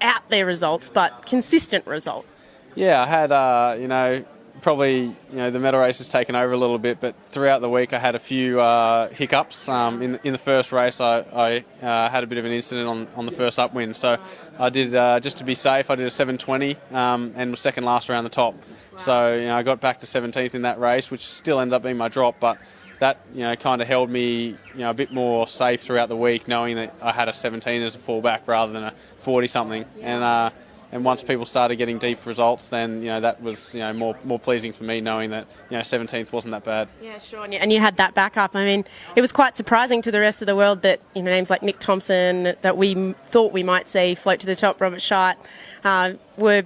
out 0.00 0.28
their 0.28 0.46
results, 0.46 0.88
but 0.88 1.24
consistent 1.24 1.86
results. 1.86 2.39
Yeah, 2.74 3.02
I 3.02 3.06
had, 3.06 3.32
uh, 3.32 3.76
you 3.78 3.88
know, 3.88 4.24
probably, 4.60 5.02
you 5.02 5.16
know, 5.32 5.50
the 5.50 5.58
medal 5.58 5.80
race 5.80 5.98
has 5.98 6.08
taken 6.08 6.36
over 6.36 6.52
a 6.52 6.56
little 6.56 6.78
bit, 6.78 7.00
but 7.00 7.14
throughout 7.30 7.60
the 7.60 7.68
week 7.68 7.92
I 7.92 7.98
had 7.98 8.14
a 8.14 8.18
few 8.18 8.60
uh, 8.60 9.08
hiccups. 9.08 9.68
Um, 9.68 10.02
in, 10.02 10.12
the, 10.12 10.26
in 10.26 10.32
the 10.32 10.38
first 10.38 10.70
race, 10.70 11.00
I, 11.00 11.20
I 11.20 11.64
uh, 11.84 12.10
had 12.10 12.22
a 12.22 12.26
bit 12.26 12.38
of 12.38 12.44
an 12.44 12.52
incident 12.52 12.88
on, 12.88 13.08
on 13.16 13.26
the 13.26 13.32
first 13.32 13.58
upwind, 13.58 13.96
so 13.96 14.18
I 14.58 14.68
did, 14.68 14.94
uh, 14.94 15.20
just 15.20 15.38
to 15.38 15.44
be 15.44 15.54
safe, 15.54 15.90
I 15.90 15.94
did 15.96 16.06
a 16.06 16.10
720 16.10 16.76
um, 16.92 17.32
and 17.36 17.50
was 17.50 17.60
second 17.60 17.84
last 17.84 18.10
around 18.10 18.24
the 18.24 18.30
top. 18.30 18.54
So, 18.96 19.34
you 19.34 19.46
know, 19.46 19.56
I 19.56 19.62
got 19.62 19.80
back 19.80 20.00
to 20.00 20.06
17th 20.06 20.54
in 20.54 20.62
that 20.62 20.78
race, 20.78 21.10
which 21.10 21.26
still 21.26 21.58
ended 21.58 21.74
up 21.74 21.82
being 21.82 21.96
my 21.96 22.08
drop, 22.08 22.38
but 22.38 22.58
that, 22.98 23.18
you 23.34 23.40
know, 23.40 23.56
kind 23.56 23.80
of 23.80 23.88
held 23.88 24.10
me, 24.10 24.48
you 24.74 24.80
know, 24.80 24.90
a 24.90 24.94
bit 24.94 25.10
more 25.10 25.48
safe 25.48 25.80
throughout 25.80 26.10
the 26.10 26.16
week, 26.16 26.46
knowing 26.46 26.76
that 26.76 26.94
I 27.00 27.12
had 27.12 27.28
a 27.28 27.34
17 27.34 27.82
as 27.82 27.94
a 27.94 27.98
fallback 27.98 28.42
rather 28.46 28.72
than 28.72 28.84
a 28.84 28.94
40 29.18 29.46
something. 29.46 29.84
And, 30.02 30.22
uh, 30.22 30.50
and 30.92 31.04
once 31.04 31.22
people 31.22 31.46
started 31.46 31.76
getting 31.76 31.98
deep 31.98 32.26
results, 32.26 32.68
then 32.68 33.02
you 33.02 33.08
know 33.08 33.20
that 33.20 33.42
was 33.42 33.74
you 33.74 33.80
know 33.80 33.92
more 33.92 34.16
more 34.24 34.38
pleasing 34.38 34.72
for 34.72 34.84
me, 34.84 35.00
knowing 35.00 35.30
that 35.30 35.46
you 35.70 35.76
know 35.76 35.82
17th 35.82 36.32
wasn't 36.32 36.52
that 36.52 36.64
bad. 36.64 36.88
Yeah, 37.02 37.18
sure. 37.18 37.44
And 37.44 37.72
you 37.72 37.80
had 37.80 37.96
that 37.96 38.14
backup. 38.14 38.56
I 38.56 38.64
mean, 38.64 38.84
it 39.14 39.20
was 39.20 39.32
quite 39.32 39.56
surprising 39.56 40.02
to 40.02 40.10
the 40.10 40.20
rest 40.20 40.42
of 40.42 40.46
the 40.46 40.56
world 40.56 40.82
that 40.82 41.00
you 41.14 41.22
know 41.22 41.30
names 41.30 41.50
like 41.50 41.62
Nick 41.62 41.78
Thompson 41.78 42.56
that 42.62 42.76
we 42.76 43.12
thought 43.26 43.52
we 43.52 43.62
might 43.62 43.88
see 43.88 44.14
float 44.14 44.40
to 44.40 44.46
the 44.46 44.56
top, 44.56 44.80
Robert 44.80 45.00
Scheidt, 45.00 45.36
uh, 45.84 46.14
were 46.36 46.64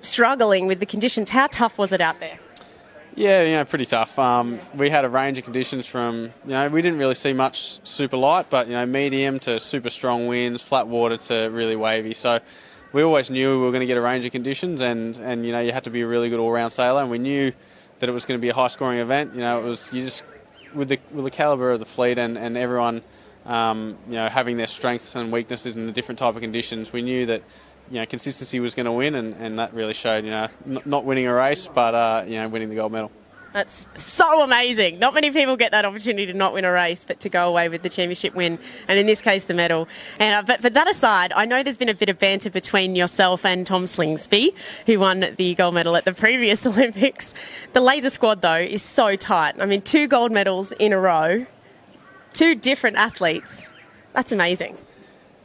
struggling 0.00 0.66
with 0.66 0.80
the 0.80 0.86
conditions. 0.86 1.30
How 1.30 1.46
tough 1.48 1.78
was 1.78 1.92
it 1.92 2.00
out 2.00 2.20
there? 2.20 2.38
Yeah, 3.14 3.42
you 3.42 3.52
know, 3.52 3.64
pretty 3.64 3.86
tough. 3.86 4.16
Um, 4.16 4.60
we 4.76 4.90
had 4.90 5.04
a 5.04 5.08
range 5.08 5.38
of 5.38 5.44
conditions 5.44 5.88
from, 5.88 6.32
you 6.44 6.50
know, 6.50 6.68
we 6.68 6.80
didn't 6.82 7.00
really 7.00 7.16
see 7.16 7.32
much 7.32 7.84
super 7.84 8.16
light, 8.16 8.46
but, 8.48 8.68
you 8.68 8.74
know, 8.74 8.86
medium 8.86 9.40
to 9.40 9.58
super 9.58 9.90
strong 9.90 10.28
winds, 10.28 10.62
flat 10.62 10.86
water 10.86 11.16
to 11.16 11.48
really 11.52 11.74
wavy. 11.74 12.14
So 12.14 12.38
we 12.92 13.02
always 13.02 13.30
knew 13.30 13.58
we 13.58 13.64
were 13.64 13.70
going 13.70 13.80
to 13.80 13.86
get 13.86 13.96
a 13.96 14.00
range 14.00 14.24
of 14.24 14.32
conditions, 14.32 14.80
and, 14.80 15.16
and 15.18 15.44
you 15.44 15.52
know 15.52 15.60
you 15.60 15.72
had 15.72 15.84
to 15.84 15.90
be 15.90 16.02
a 16.02 16.06
really 16.06 16.30
good 16.30 16.40
all-round 16.40 16.72
sailor, 16.72 17.02
and 17.02 17.10
we 17.10 17.18
knew 17.18 17.52
that 17.98 18.08
it 18.08 18.12
was 18.12 18.24
going 18.24 18.38
to 18.38 18.42
be 18.42 18.48
a 18.48 18.54
high-scoring 18.54 18.98
event. 18.98 19.34
You 19.34 19.40
know, 19.40 19.60
it 19.60 19.64
was 19.64 19.92
you 19.92 20.04
just 20.04 20.24
with 20.74 20.88
the 20.88 20.98
with 21.12 21.24
the 21.24 21.30
caliber 21.30 21.72
of 21.72 21.80
the 21.80 21.86
fleet 21.86 22.18
and 22.18 22.38
and 22.38 22.56
everyone, 22.56 23.02
um, 23.46 23.96
you 24.06 24.14
know, 24.14 24.28
having 24.28 24.56
their 24.56 24.66
strengths 24.66 25.14
and 25.14 25.32
weaknesses 25.32 25.76
in 25.76 25.86
the 25.86 25.92
different 25.92 26.18
type 26.18 26.34
of 26.34 26.40
conditions, 26.40 26.92
we 26.92 27.02
knew 27.02 27.26
that 27.26 27.42
you 27.90 27.96
know 27.96 28.06
consistency 28.06 28.60
was 28.60 28.74
going 28.74 28.86
to 28.86 28.92
win, 28.92 29.14
and, 29.14 29.34
and 29.34 29.58
that 29.58 29.74
really 29.74 29.94
showed. 29.94 30.24
You 30.24 30.30
know, 30.30 30.48
not 30.84 31.04
winning 31.04 31.26
a 31.26 31.34
race, 31.34 31.68
but 31.68 31.94
uh, 31.94 32.24
you 32.26 32.34
know 32.34 32.48
winning 32.48 32.70
the 32.70 32.76
gold 32.76 32.92
medal. 32.92 33.10
That's 33.52 33.88
so 33.94 34.42
amazing. 34.42 34.98
Not 34.98 35.14
many 35.14 35.30
people 35.30 35.56
get 35.56 35.72
that 35.72 35.86
opportunity 35.86 36.26
to 36.26 36.34
not 36.34 36.52
win 36.52 36.66
a 36.66 36.72
race, 36.72 37.04
but 37.06 37.20
to 37.20 37.30
go 37.30 37.48
away 37.48 37.70
with 37.70 37.82
the 37.82 37.88
championship 37.88 38.34
win, 38.34 38.58
and 38.86 38.98
in 38.98 39.06
this 39.06 39.22
case, 39.22 39.46
the 39.46 39.54
medal. 39.54 39.88
And 40.18 40.34
uh, 40.34 40.42
but, 40.42 40.60
but 40.60 40.74
that 40.74 40.88
aside, 40.88 41.32
I 41.32 41.46
know 41.46 41.62
there's 41.62 41.78
been 41.78 41.88
a 41.88 41.94
bit 41.94 42.10
of 42.10 42.18
banter 42.18 42.50
between 42.50 42.94
yourself 42.94 43.46
and 43.46 43.66
Tom 43.66 43.84
Slingsby, 43.84 44.54
who 44.86 45.00
won 45.00 45.34
the 45.36 45.54
gold 45.54 45.74
medal 45.74 45.96
at 45.96 46.04
the 46.04 46.12
previous 46.12 46.66
Olympics. 46.66 47.32
The 47.72 47.80
laser 47.80 48.10
squad, 48.10 48.42
though, 48.42 48.54
is 48.54 48.82
so 48.82 49.16
tight. 49.16 49.54
I 49.58 49.64
mean, 49.64 49.80
two 49.80 50.08
gold 50.08 50.30
medals 50.30 50.72
in 50.72 50.92
a 50.92 50.98
row, 50.98 51.46
two 52.34 52.54
different 52.54 52.96
athletes. 52.96 53.66
That's 54.12 54.32
amazing. 54.32 54.76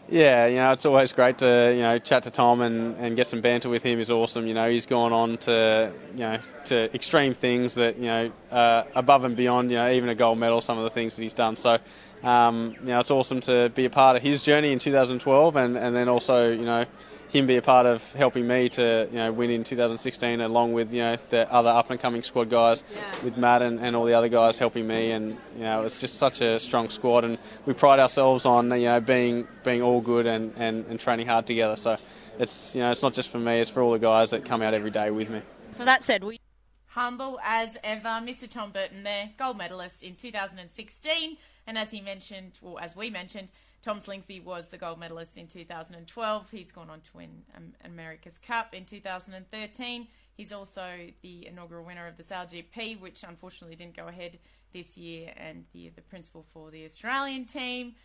Yeah, 0.09 0.47
you 0.47 0.57
know, 0.57 0.73
it's 0.73 0.85
always 0.85 1.13
great 1.13 1.37
to 1.37 1.73
you 1.73 1.81
know 1.81 1.97
chat 1.97 2.23
to 2.23 2.31
Tom 2.31 2.61
and, 2.61 2.95
and 2.97 3.15
get 3.15 3.25
some 3.27 3.39
banter 3.39 3.69
with 3.69 3.83
him. 3.83 3.99
is 3.99 4.11
awesome. 4.11 4.47
You 4.47 4.53
know, 4.53 4.69
he's 4.69 4.85
gone 4.85 5.13
on 5.13 5.37
to 5.39 5.91
you 6.13 6.19
know 6.19 6.39
to 6.65 6.93
extreme 6.93 7.33
things 7.33 7.75
that 7.75 7.97
you 7.97 8.07
know 8.07 8.31
uh, 8.51 8.83
above 8.95 9.23
and 9.23 9.35
beyond. 9.35 9.71
You 9.71 9.77
know, 9.77 9.89
even 9.89 10.09
a 10.09 10.15
gold 10.15 10.37
medal. 10.37 10.59
Some 10.59 10.77
of 10.77 10.83
the 10.83 10.89
things 10.89 11.15
that 11.15 11.21
he's 11.21 11.33
done. 11.33 11.55
So, 11.55 11.77
um, 12.21 12.75
you 12.81 12.87
know, 12.87 12.99
it's 12.99 13.11
awesome 13.11 13.39
to 13.41 13.71
be 13.73 13.85
a 13.85 13.89
part 13.89 14.17
of 14.17 14.21
his 14.21 14.43
journey 14.43 14.73
in 14.73 14.79
2012, 14.79 15.55
and, 15.55 15.77
and 15.77 15.95
then 15.95 16.09
also 16.09 16.51
you 16.51 16.65
know 16.65 16.85
him 17.33 17.47
be 17.47 17.57
a 17.57 17.61
part 17.61 17.85
of 17.85 18.13
helping 18.13 18.47
me 18.47 18.69
to 18.69 19.07
you 19.11 19.17
know 19.17 19.31
win 19.31 19.49
in 19.49 19.63
2016, 19.63 20.41
along 20.41 20.73
with 20.73 20.93
you 20.93 21.01
know 21.01 21.17
the 21.29 21.51
other 21.51 21.69
up 21.69 21.89
and 21.89 21.99
coming 21.99 22.23
squad 22.23 22.49
guys, 22.49 22.83
yeah. 22.93 23.01
with 23.23 23.37
Matt 23.37 23.61
and, 23.61 23.79
and 23.79 23.95
all 23.95 24.05
the 24.05 24.13
other 24.13 24.29
guys 24.29 24.57
helping 24.57 24.87
me, 24.87 25.11
and 25.11 25.31
you 25.55 25.63
know 25.63 25.83
it's 25.83 25.99
just 25.99 26.17
such 26.17 26.41
a 26.41 26.59
strong 26.59 26.89
squad, 26.89 27.23
and 27.23 27.37
we 27.65 27.73
pride 27.73 27.99
ourselves 27.99 28.45
on 28.45 28.69
you 28.71 28.85
know 28.85 28.99
being 28.99 29.47
being 29.63 29.81
all 29.81 30.01
good 30.01 30.25
and, 30.25 30.53
and, 30.57 30.85
and 30.87 30.99
training 30.99 31.27
hard 31.27 31.47
together. 31.47 31.75
So 31.75 31.97
it's 32.39 32.75
you 32.75 32.81
know 32.81 32.91
it's 32.91 33.01
not 33.01 33.13
just 33.13 33.29
for 33.29 33.39
me, 33.39 33.59
it's 33.59 33.69
for 33.69 33.81
all 33.81 33.91
the 33.91 33.99
guys 33.99 34.29
that 34.31 34.45
come 34.45 34.61
out 34.61 34.73
every 34.73 34.91
day 34.91 35.09
with 35.09 35.29
me. 35.29 35.41
So 35.71 35.85
that 35.85 36.03
said, 36.03 36.23
we 36.23 36.39
humble 36.87 37.39
as 37.43 37.77
ever, 37.83 38.21
Mr. 38.23 38.47
Tom 38.47 38.71
Burton 38.71 39.01
there, 39.01 39.31
gold 39.37 39.57
medalist 39.57 40.03
in 40.03 40.15
2016, 40.15 41.37
and 41.65 41.77
as 41.77 41.89
he 41.89 41.99
mentioned, 41.99 42.59
or 42.61 42.79
as 42.81 42.95
we 42.95 43.09
mentioned 43.09 43.49
Tom 43.83 43.99
Slingsby 43.99 44.41
was 44.41 44.69
the 44.69 44.77
gold 44.77 44.97
medalist 44.97 45.37
in 45.37 45.45
2012. 45.47 46.49
He's 46.49 46.71
gone 46.71 46.89
on 46.89 47.01
to 47.01 47.17
win 47.17 47.43
America's 47.83 48.37
Cup 48.37 48.73
in 48.73 48.85
2013. 48.85 50.07
He's 50.35 50.53
also 50.53 51.09
the 51.21 51.47
inaugural 51.47 51.85
winner 51.85 52.07
of 52.07 52.15
the 52.15 52.23
Sail 52.23 52.45
GP, 52.45 53.01
which 53.01 53.23
unfortunately 53.27 53.75
didn't 53.75 53.97
go 53.97 54.07
ahead 54.07 54.39
this 54.71 54.97
year, 54.97 55.33
and 55.35 55.65
the, 55.73 55.89
the 55.89 56.01
principal 56.01 56.45
for 56.53 56.71
the 56.71 56.85
Australian 56.85 57.43
team. 57.43 57.95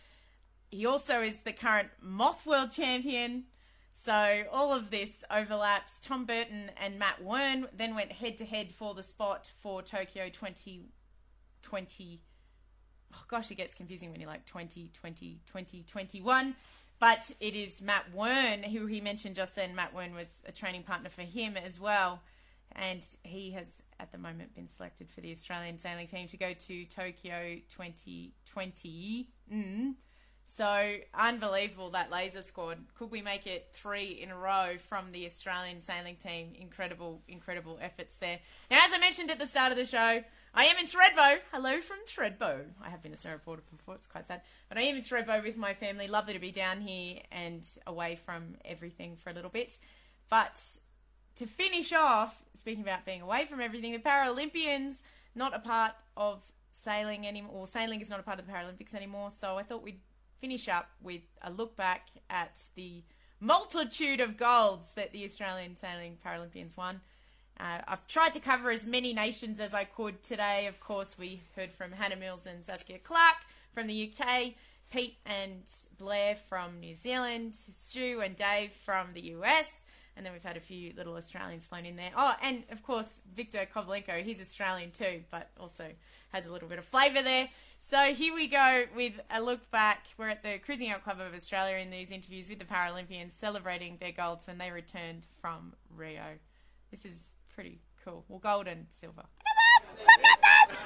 He 0.69 0.85
also 0.85 1.21
is 1.21 1.37
the 1.37 1.53
current 1.53 1.87
Moth 2.01 2.45
World 2.45 2.71
Champion. 2.71 3.45
So 3.93 4.43
all 4.51 4.73
of 4.73 4.91
this 4.91 5.23
overlaps. 5.31 6.01
Tom 6.01 6.25
Burton 6.25 6.71
and 6.75 6.99
Matt 6.99 7.23
Wearn 7.23 7.67
then 7.73 7.95
went 7.95 8.11
head 8.11 8.37
to 8.39 8.45
head 8.45 8.73
for 8.73 8.93
the 8.93 9.03
spot 9.03 9.49
for 9.61 9.81
Tokyo 9.81 10.27
2020 10.27 12.21
oh 13.13 13.23
gosh, 13.27 13.51
it 13.51 13.55
gets 13.55 13.73
confusing 13.73 14.11
when 14.11 14.19
you're 14.19 14.29
like 14.29 14.45
20, 14.45 14.91
20, 14.93 15.39
20, 15.45 15.83
21. 15.83 16.55
But 16.99 17.31
it 17.39 17.55
is 17.55 17.81
Matt 17.81 18.13
Wearn, 18.13 18.63
who 18.63 18.85
he 18.85 18.99
mentioned 18.99 19.35
just 19.35 19.55
then. 19.55 19.73
Matt 19.73 19.93
Wearn 19.93 20.13
was 20.13 20.27
a 20.45 20.51
training 20.51 20.83
partner 20.83 21.09
for 21.09 21.21
him 21.21 21.55
as 21.55 21.79
well. 21.79 22.21
And 22.73 23.03
he 23.23 23.51
has, 23.51 23.81
at 23.99 24.11
the 24.11 24.17
moment, 24.17 24.53
been 24.53 24.67
selected 24.67 25.09
for 25.09 25.21
the 25.21 25.31
Australian 25.31 25.79
sailing 25.79 26.07
team 26.07 26.27
to 26.27 26.37
go 26.37 26.53
to 26.53 26.85
Tokyo 26.85 27.55
2020. 27.69 29.29
Mm. 29.51 29.93
So 30.45 30.95
unbelievable 31.13 31.91
that 31.91 32.11
laser 32.11 32.41
squad. 32.41 32.79
Could 32.95 33.11
we 33.11 33.21
make 33.21 33.47
it 33.47 33.69
three 33.73 34.19
in 34.21 34.29
a 34.29 34.37
row 34.37 34.77
from 34.89 35.11
the 35.11 35.25
Australian 35.25 35.81
sailing 35.81 36.15
team? 36.15 36.53
Incredible, 36.59 37.21
incredible 37.27 37.77
efforts 37.81 38.17
there. 38.17 38.39
Now, 38.69 38.79
as 38.85 38.93
I 38.93 38.97
mentioned 38.99 39.31
at 39.31 39.39
the 39.39 39.47
start 39.47 39.71
of 39.71 39.77
the 39.77 39.85
show, 39.85 40.23
I 40.53 40.65
am 40.65 40.77
in 40.77 40.87
Thredbo. 40.87 41.39
Hello 41.51 41.79
from 41.79 41.97
Thredbo. 42.07 42.65
I 42.83 42.89
have 42.89 43.03
been 43.03 43.13
a 43.13 43.17
snow 43.17 43.33
reporter 43.33 43.61
before. 43.69 43.93
It's 43.95 44.07
quite 44.07 44.27
sad, 44.27 44.41
but 44.67 44.79
I 44.79 44.81
am 44.81 44.95
in 44.95 45.03
Thredbo 45.03 45.43
with 45.43 45.57
my 45.57 45.75
family. 45.75 46.07
Lovely 46.07 46.33
to 46.33 46.39
be 46.39 46.51
down 46.51 46.81
here 46.81 47.19
and 47.31 47.65
away 47.85 48.17
from 48.25 48.55
everything 48.65 49.15
for 49.15 49.29
a 49.29 49.33
little 49.33 49.51
bit. 49.51 49.77
But 50.29 50.59
to 51.35 51.45
finish 51.45 51.93
off, 51.93 52.41
speaking 52.55 52.81
about 52.81 53.05
being 53.05 53.21
away 53.21 53.45
from 53.45 53.61
everything, 53.61 53.93
the 53.93 53.99
Paralympians 53.99 55.03
not 55.35 55.55
a 55.55 55.59
part 55.59 55.91
of 56.17 56.41
sailing 56.71 57.27
anymore. 57.27 57.53
Or 57.53 57.67
sailing 57.67 58.01
is 58.01 58.09
not 58.09 58.19
a 58.19 58.23
part 58.23 58.39
of 58.39 58.47
the 58.47 58.51
Paralympics 58.51 58.95
anymore. 58.95 59.29
So 59.29 59.55
I 59.55 59.63
thought 59.63 59.83
we'd 59.83 60.01
finish 60.41 60.67
up 60.67 60.89
with 61.01 61.21
a 61.43 61.51
look 61.51 61.77
back 61.77 62.07
at 62.29 62.63
the 62.75 63.03
multitude 63.39 64.19
of 64.19 64.35
golds 64.35 64.91
that 64.95 65.11
the 65.11 65.25
Australian 65.25 65.75
sailing 65.75 66.17
Paralympians 66.25 66.75
won. 66.75 67.01
Uh, 67.59 67.79
I've 67.87 68.07
tried 68.07 68.33
to 68.33 68.39
cover 68.39 68.71
as 68.71 68.85
many 68.85 69.13
nations 69.13 69.59
as 69.59 69.73
I 69.73 69.83
could 69.83 70.23
today. 70.23 70.67
Of 70.67 70.79
course, 70.79 71.17
we 71.17 71.41
heard 71.55 71.73
from 71.73 71.91
Hannah 71.91 72.15
Mills 72.15 72.45
and 72.45 72.63
Saskia 72.63 72.99
Clark 72.99 73.35
from 73.73 73.87
the 73.87 74.11
UK, 74.11 74.53
Pete 74.89 75.17
and 75.25 75.63
Blair 75.97 76.35
from 76.47 76.79
New 76.79 76.95
Zealand, 76.95 77.55
Stu 77.55 78.21
and 78.23 78.35
Dave 78.35 78.71
from 78.71 79.09
the 79.13 79.21
US, 79.33 79.67
and 80.15 80.25
then 80.25 80.31
we've 80.31 80.43
had 80.43 80.55
a 80.55 80.61
few 80.61 80.93
little 80.95 81.15
Australians 81.15 81.65
flown 81.65 81.85
in 81.85 81.97
there. 81.97 82.11
Oh, 82.15 82.33
and 82.41 82.63
of 82.71 82.81
course, 82.81 83.19
Victor 83.35 83.67
Kovalenko, 83.73 84.23
he's 84.23 84.39
Australian 84.39 84.91
too, 84.91 85.23
but 85.29 85.49
also 85.59 85.85
has 86.29 86.45
a 86.45 86.51
little 86.51 86.69
bit 86.69 86.79
of 86.79 86.85
flavour 86.85 87.21
there. 87.21 87.49
So 87.89 88.13
here 88.13 88.33
we 88.33 88.47
go 88.47 88.85
with 88.95 89.19
a 89.31 89.41
look 89.41 89.69
back. 89.71 90.05
We're 90.17 90.29
at 90.29 90.43
the 90.43 90.59
Cruising 90.59 90.89
Yacht 90.89 91.03
Club 91.03 91.19
of 91.19 91.33
Australia 91.33 91.77
in 91.77 91.89
these 91.89 92.11
interviews 92.11 92.47
with 92.49 92.59
the 92.59 92.65
Paralympians 92.65 93.31
celebrating 93.31 93.97
their 93.99 94.11
golds 94.11 94.47
when 94.47 94.59
they 94.59 94.71
returned 94.71 95.25
from 95.41 95.73
Rio. 95.95 96.37
This 96.91 97.05
is 97.05 97.35
pretty 97.59 97.81
cool. 98.05 98.23
Well, 98.29 98.39
gold 98.39 98.67
and 98.69 98.85
silver. 98.89 99.23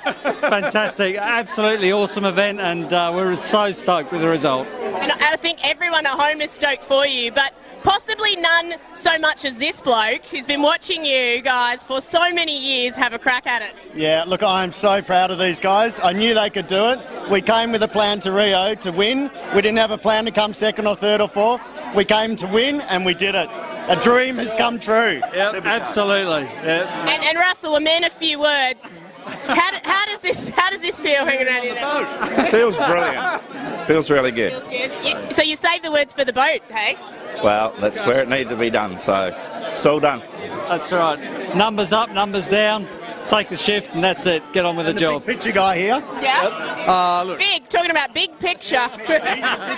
Look 0.08 0.16
at 0.16 0.24
this 0.24 0.40
Fantastic, 0.50 1.18
absolutely 1.18 1.92
awesome 1.92 2.26
event, 2.26 2.60
and 2.60 2.92
uh, 2.92 3.12
we're 3.14 3.36
so 3.36 3.72
stoked 3.72 4.12
with 4.12 4.22
the 4.22 4.28
result. 4.28 4.68
And 4.68 5.12
I 5.12 5.36
think 5.36 5.60
everyone 5.64 6.08
at 6.08 6.18
home 6.18 6.42
is 6.42 6.50
stoked 6.50 6.84
for 6.84 7.06
you, 7.06 7.32
but 7.32 7.54
possibly 7.84 8.36
none 8.38 8.78
so 8.96 9.20
much 9.20 9.46
as 9.46 9.58
this 9.58 9.82
bloke 9.82 10.26
who's 10.26 10.48
been 10.48 10.64
watching 10.64 11.06
you 11.06 11.44
guys 11.44 11.86
for 11.86 12.02
so 12.02 12.32
many 12.32 12.58
years 12.58 12.96
have 12.96 13.14
a 13.14 13.20
crack 13.20 13.46
at 13.46 13.62
it. 13.62 13.76
Yeah, 13.94 14.24
look, 14.26 14.42
I'm 14.42 14.72
so 14.72 15.00
proud 15.04 15.30
of 15.30 15.38
these 15.38 15.60
guys. 15.60 16.00
I 16.00 16.12
knew 16.12 16.34
they 16.34 16.50
could 16.50 16.66
do 16.66 16.90
it. 16.90 17.30
We 17.30 17.44
came 17.44 17.72
with 17.72 17.84
a 17.84 17.88
plan 17.88 18.20
to 18.22 18.32
Rio 18.32 18.74
to 18.74 18.92
win. 18.92 19.30
We 19.54 19.62
didn't 19.62 19.78
have 19.78 19.92
a 19.92 20.00
plan 20.00 20.26
to 20.26 20.32
come 20.32 20.56
second 20.56 20.88
or 20.88 20.96
third 20.96 21.22
or 21.22 21.30
fourth. 21.30 21.62
We 21.94 22.04
came 22.04 22.36
to 22.38 22.48
win, 22.48 22.82
and 22.82 23.06
we 23.06 23.14
did 23.14 23.36
it 23.36 23.48
a 23.88 24.00
dream 24.02 24.38
has 24.38 24.54
come 24.54 24.80
true. 24.80 25.22
Yep, 25.34 25.66
absolutely. 25.66 26.44
Yep. 26.44 26.88
And, 26.88 27.24
and 27.24 27.38
Russell, 27.38 27.76
a 27.76 27.80
man 27.80 28.04
of 28.04 28.12
few 28.12 28.40
words. 28.40 29.00
How, 29.26 29.72
do, 29.72 29.78
how 29.84 30.06
does 30.06 30.20
this 30.20 30.50
how 30.50 30.70
does 30.70 30.82
this 30.82 31.00
feel 31.00 31.26
hanging 31.26 31.48
around 31.48 31.64
here? 31.64 31.76
Now? 31.76 32.50
Feels 32.52 32.76
brilliant. 32.76 33.88
Feels 33.88 34.12
really 34.12 34.32
good. 34.32 34.62
Feels 34.64 35.02
good. 35.02 35.26
You, 35.26 35.32
so 35.32 35.42
you 35.42 35.56
saved 35.56 35.84
the 35.84 35.92
words 35.92 36.14
for 36.14 36.26
the 36.26 36.34
boat, 36.34 36.62
hey? 36.70 36.98
Well, 37.42 37.74
that's 37.80 38.00
where 38.02 38.22
it 38.22 38.30
needed 38.30 38.50
to 38.50 38.58
be 38.58 38.70
done. 38.70 39.00
So 39.00 39.34
it's 39.74 39.86
all 39.86 40.02
done. 40.02 40.22
That's 40.68 40.92
right. 40.92 41.56
Numbers 41.56 41.94
up, 41.94 42.10
numbers 42.12 42.48
down 42.48 42.88
take 43.34 43.50
the 43.50 43.58
shift, 43.58 43.92
and 43.94 44.04
that's 44.04 44.26
it. 44.26 44.44
Get 44.54 44.66
on 44.66 44.76
with 44.76 44.88
and 44.88 44.96
the, 44.96 45.00
job. 45.00 45.26
picture 45.26 45.52
guy 45.52 45.78
here. 45.78 46.04
Yeah. 46.22 46.44
Yep. 46.44 46.88
Uh, 46.88 47.24
look. 47.24 47.40
Big, 47.40 47.68
talking 47.68 47.92
about 47.92 48.14
big 48.14 48.38
picture. 48.40 48.88
big 49.08 49.22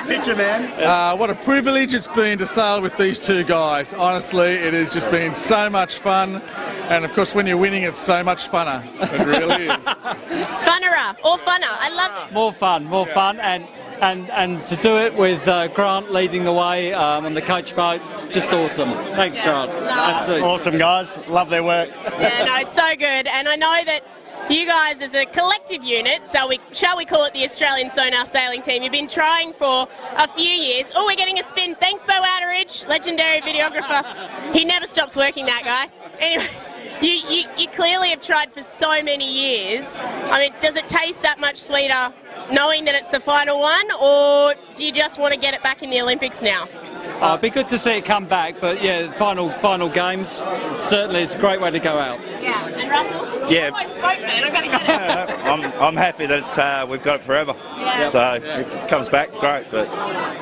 picture, 0.07 0.35
man. 0.35 0.81
Uh, 0.81 1.15
what 1.15 1.29
a 1.29 1.35
privilege 1.35 1.93
it's 1.93 2.07
been 2.07 2.37
to 2.39 2.47
sail 2.47 2.81
with 2.81 2.97
these 2.97 3.19
two 3.19 3.43
guys. 3.43 3.93
Honestly, 3.93 4.53
it 4.53 4.73
has 4.73 4.91
just 4.91 5.09
been 5.09 5.33
so 5.35 5.69
much 5.69 5.99
fun. 5.99 6.41
And 6.89 7.05
of 7.05 7.13
course, 7.13 7.33
when 7.33 7.47
you're 7.47 7.57
winning, 7.57 7.83
it's 7.83 7.99
so 7.99 8.23
much 8.23 8.49
funner. 8.49 8.83
It 9.01 9.25
really 9.25 9.67
is. 9.67 9.85
Funnerer 10.65 11.15
or 11.23 11.37
funner. 11.37 11.71
I 11.71 11.89
love 11.93 12.27
it. 12.27 12.33
More 12.33 12.53
fun, 12.53 12.85
more 12.85 13.07
yeah. 13.07 13.13
fun, 13.13 13.39
and 13.39 13.65
and 14.01 14.29
and 14.31 14.65
to 14.67 14.75
do 14.75 14.97
it 14.97 15.13
with 15.15 15.47
uh, 15.47 15.67
Grant 15.69 16.11
leading 16.11 16.43
the 16.43 16.53
way 16.53 16.93
um, 16.93 17.25
on 17.25 17.33
the 17.33 17.41
coach 17.41 17.75
boat, 17.75 18.01
just 18.31 18.51
awesome. 18.51 18.93
Thanks, 19.15 19.39
Grant. 19.39 19.71
No. 19.71 20.43
Awesome, 20.43 20.77
guys. 20.77 21.17
Love 21.27 21.49
their 21.49 21.63
work. 21.63 21.89
Yeah, 22.19 22.45
no, 22.45 22.57
it's 22.57 22.75
so 22.75 22.95
good, 22.95 23.27
and 23.27 23.47
I 23.47 23.55
know 23.55 23.81
that. 23.85 24.03
You 24.47 24.67
guys, 24.67 25.01
as 25.01 25.15
a 25.15 25.25
collective 25.25 25.83
unit, 25.83 26.21
so 26.31 26.47
we 26.47 26.59
shall 26.71 26.97
we 26.97 27.05
call 27.05 27.25
it 27.25 27.33
the 27.33 27.43
Australian 27.45 27.89
Sonar 27.89 28.27
Sailing 28.27 28.61
Team? 28.61 28.83
You've 28.83 28.91
been 28.91 29.07
trying 29.07 29.53
for 29.53 29.87
a 30.17 30.27
few 30.27 30.43
years. 30.43 30.91
Oh, 30.93 31.07
we're 31.07 31.15
getting 31.15 31.39
a 31.39 31.47
spin. 31.47 31.73
Thanks, 31.73 32.03
Beau 32.03 32.21
Outteridge, 32.21 32.87
legendary 32.87 33.41
videographer. 33.41 34.05
He 34.53 34.63
never 34.63 34.85
stops 34.85 35.15
working, 35.17 35.47
that 35.47 35.63
guy. 35.63 35.89
Anyway, 36.19 36.47
you, 37.01 37.11
you, 37.11 37.43
you 37.57 37.67
clearly 37.67 38.09
have 38.09 38.21
tried 38.21 38.51
for 38.51 38.63
so 38.63 39.01
many 39.03 39.31
years. 39.31 39.85
I 39.97 40.39
mean, 40.39 40.53
does 40.61 40.75
it 40.75 40.87
taste 40.89 41.21
that 41.21 41.39
much 41.39 41.57
sweeter 41.57 42.13
knowing 42.51 42.85
that 42.85 42.95
it's 42.95 43.09
the 43.09 43.19
final 43.19 43.59
one, 43.59 43.87
or 43.99 44.53
do 44.75 44.85
you 44.85 44.91
just 44.91 45.19
want 45.19 45.33
to 45.33 45.39
get 45.39 45.53
it 45.53 45.63
back 45.63 45.83
in 45.83 45.89
the 45.89 46.01
Olympics 46.01 46.41
now? 46.41 46.67
Uh, 47.21 47.29
it'd 47.29 47.41
be 47.41 47.49
good 47.49 47.67
to 47.69 47.77
see 47.77 47.91
it 47.91 48.05
come 48.05 48.25
back, 48.25 48.59
but 48.59 48.83
yeah, 48.83 49.11
final 49.13 49.49
final 49.53 49.87
games 49.87 50.43
certainly 50.79 51.21
is 51.21 51.33
a 51.33 51.39
great 51.39 51.61
way 51.61 51.71
to 51.71 51.79
go 51.79 51.97
out. 51.97 52.19
Yeah, 52.41 52.67
and 52.67 52.91
Russell. 52.91 53.51
Yeah. 53.51 53.69
Spoke, 53.69 54.01
man. 54.01 54.43
I 54.43 54.49
gotta 54.49 54.65
I'm, 55.45 55.63
I'm 55.81 55.95
happy 55.95 56.25
that 56.25 56.39
it's 56.39 56.57
uh, 56.57 56.85
we've 56.89 57.03
got 57.03 57.21
it 57.21 57.23
forever. 57.23 57.55
Yeah. 57.77 58.09
So 58.09 58.33
if 58.33 58.75
it 58.75 58.89
comes 58.89 59.07
back, 59.07 59.31
great, 59.39 59.69
but 59.71 59.87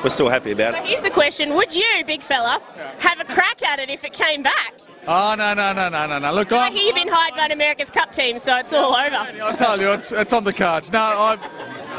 we're 0.02 0.10
still 0.10 0.28
happy 0.28 0.50
about 0.50 0.74
so 0.74 0.82
it. 0.82 0.88
Here's 0.88 1.02
the 1.02 1.10
question: 1.10 1.54
Would 1.54 1.74
you, 1.74 2.02
big 2.06 2.22
fella, 2.22 2.60
have 2.98 3.20
a 3.20 3.24
crack 3.24 3.62
at 3.62 3.78
it 3.78 3.90
if 3.90 4.04
it 4.04 4.12
came 4.12 4.42
back? 4.42 4.74
Oh, 5.06 5.34
no, 5.36 5.52
no, 5.54 5.72
no, 5.72 5.88
no, 5.88 6.06
no, 6.06 6.18
no. 6.18 6.32
Look, 6.32 6.52
I 6.52 6.66
I'm, 6.66 6.72
hear 6.72 6.86
you've 6.86 6.94
been 6.94 7.08
hired 7.08 7.34
by 7.34 7.46
an 7.46 7.52
America's 7.52 7.90
Cup 7.90 8.12
team, 8.12 8.38
so 8.38 8.56
it's 8.56 8.72
all 8.72 8.94
over. 8.94 9.16
I 9.16 9.54
tell 9.56 9.80
you, 9.80 9.90
it's, 9.92 10.12
it's 10.12 10.32
on 10.32 10.44
the 10.44 10.52
cards. 10.52 10.90
No, 10.90 10.98
I, 10.98 11.38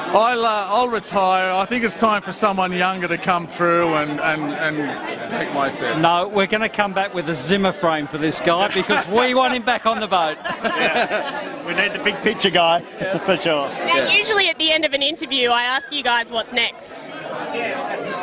I'll, 0.08 0.45
uh, 0.45 0.66
I'll 0.70 0.89
retire. 0.89 1.51
I 1.51 1.66
think 1.66 1.84
it's 1.84 1.99
time 1.99 2.22
for 2.22 2.32
someone 2.32 2.72
younger 2.72 3.08
to 3.08 3.18
come 3.18 3.47
through 3.47 3.93
and, 3.95 4.20
and, 4.20 4.43
and 4.43 5.30
take 5.30 5.53
my 5.53 5.70
steps. 5.70 6.01
No, 6.01 6.28
we're 6.28 6.47
going 6.47 6.62
to 6.62 6.70
come 6.70 6.93
back 6.93 7.14
with 7.14 7.30
a 7.30 7.36
Zimmer 7.36 7.72
frame 7.72 8.08
for 8.08 8.18
this 8.18 8.39
guy 8.39 8.74
because 8.74 9.08
we 9.08 9.36
want 9.36 9.53
him 9.53 9.64
back 9.64 9.86
on 9.86 9.99
the 9.99 10.08
boat. 10.08 10.38
We 11.66 11.74
need 11.74 11.93
the 11.93 12.03
big 12.03 12.16
picture 12.18 12.51
guy, 12.51 12.82
for 13.26 13.36
sure. 13.36 13.68
Now, 13.70 14.08
usually 14.08 14.49
at 14.49 14.60
the 14.60 14.72
end 14.72 14.86
of 14.86 14.93
an 14.93 15.01
interview, 15.01 15.49
I 15.49 15.64
ask 15.64 15.91
you 15.91 16.03
guys 16.03 16.32
what's 16.32 16.53
next. 16.53 17.01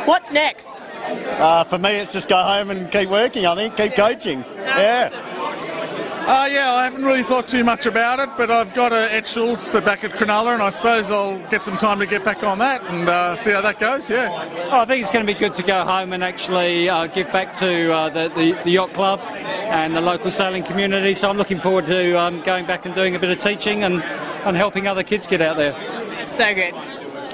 What's 0.07 0.30
next? 0.30 0.85
Uh, 1.03 1.64
for 1.64 1.78
me, 1.78 1.96
it's 1.96 2.12
just 2.12 2.28
go 2.28 2.36
home 2.36 2.70
and 2.70 2.90
keep 2.90 3.09
working, 3.09 3.46
I 3.46 3.55
think, 3.55 3.76
keep 3.76 3.94
coaching. 3.94 4.44
Yeah. 4.57 5.11
Uh, 6.24 6.46
yeah, 6.48 6.72
I 6.72 6.84
haven't 6.84 7.05
really 7.05 7.24
thought 7.24 7.48
too 7.48 7.64
much 7.64 7.84
about 7.84 8.20
it, 8.20 8.30
but 8.36 8.48
I've 8.48 8.72
got 8.74 8.92
a 8.92 9.12
Etchells 9.12 9.74
back 9.80 10.05
at 10.05 10.12
Cronulla, 10.12 10.55
and 10.55 10.62
I 10.62 10.70
suppose 10.70 11.11
I'll 11.11 11.40
get 11.48 11.62
some 11.62 11.76
time 11.76 11.98
to 11.98 12.07
get 12.07 12.22
back 12.24 12.44
on 12.44 12.59
that 12.59 12.80
and 12.84 13.09
uh, 13.09 13.34
see 13.34 13.50
how 13.50 13.61
that 13.61 13.80
goes. 13.80 14.09
Yeah. 14.09 14.28
Oh, 14.70 14.78
I 14.78 14.84
think 14.84 15.03
it's 15.03 15.11
going 15.11 15.26
to 15.26 15.32
be 15.32 15.36
good 15.36 15.53
to 15.57 15.64
go 15.64 15.84
home 15.84 16.12
and 16.12 16.22
actually 16.22 16.88
uh, 16.88 17.09
give 17.09 17.26
back 17.32 17.55
to 17.55 17.92
uh, 17.92 18.09
the, 18.09 18.28
the, 18.36 18.53
the 18.62 18.70
yacht 18.70 18.92
club 18.92 19.18
and 19.18 19.96
the 19.96 20.00
local 20.00 20.30
sailing 20.30 20.62
community. 20.62 21.14
So 21.14 21.28
I'm 21.28 21.38
looking 21.38 21.59
forward 21.59 21.86
to 21.86 22.16
um, 22.16 22.40
going 22.42 22.66
back 22.66 22.86
and 22.86 22.94
doing 22.94 23.16
a 23.16 23.18
bit 23.18 23.30
of 23.30 23.40
teaching 23.40 23.82
and, 23.82 24.00
and 24.05 24.57
helping 24.57 24.86
other 24.86 25.03
kids 25.03 25.26
get 25.26 25.42
out 25.42 25.57
there. 25.57 25.72
So 26.28 26.55
good. 26.55 26.74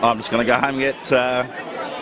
I'm 0.03 0.17
just 0.17 0.31
going 0.31 0.47
to 0.47 0.51
go 0.51 0.59
home 0.59 0.77
and 0.77 0.79
get 0.79 1.13
uh, 1.13 1.45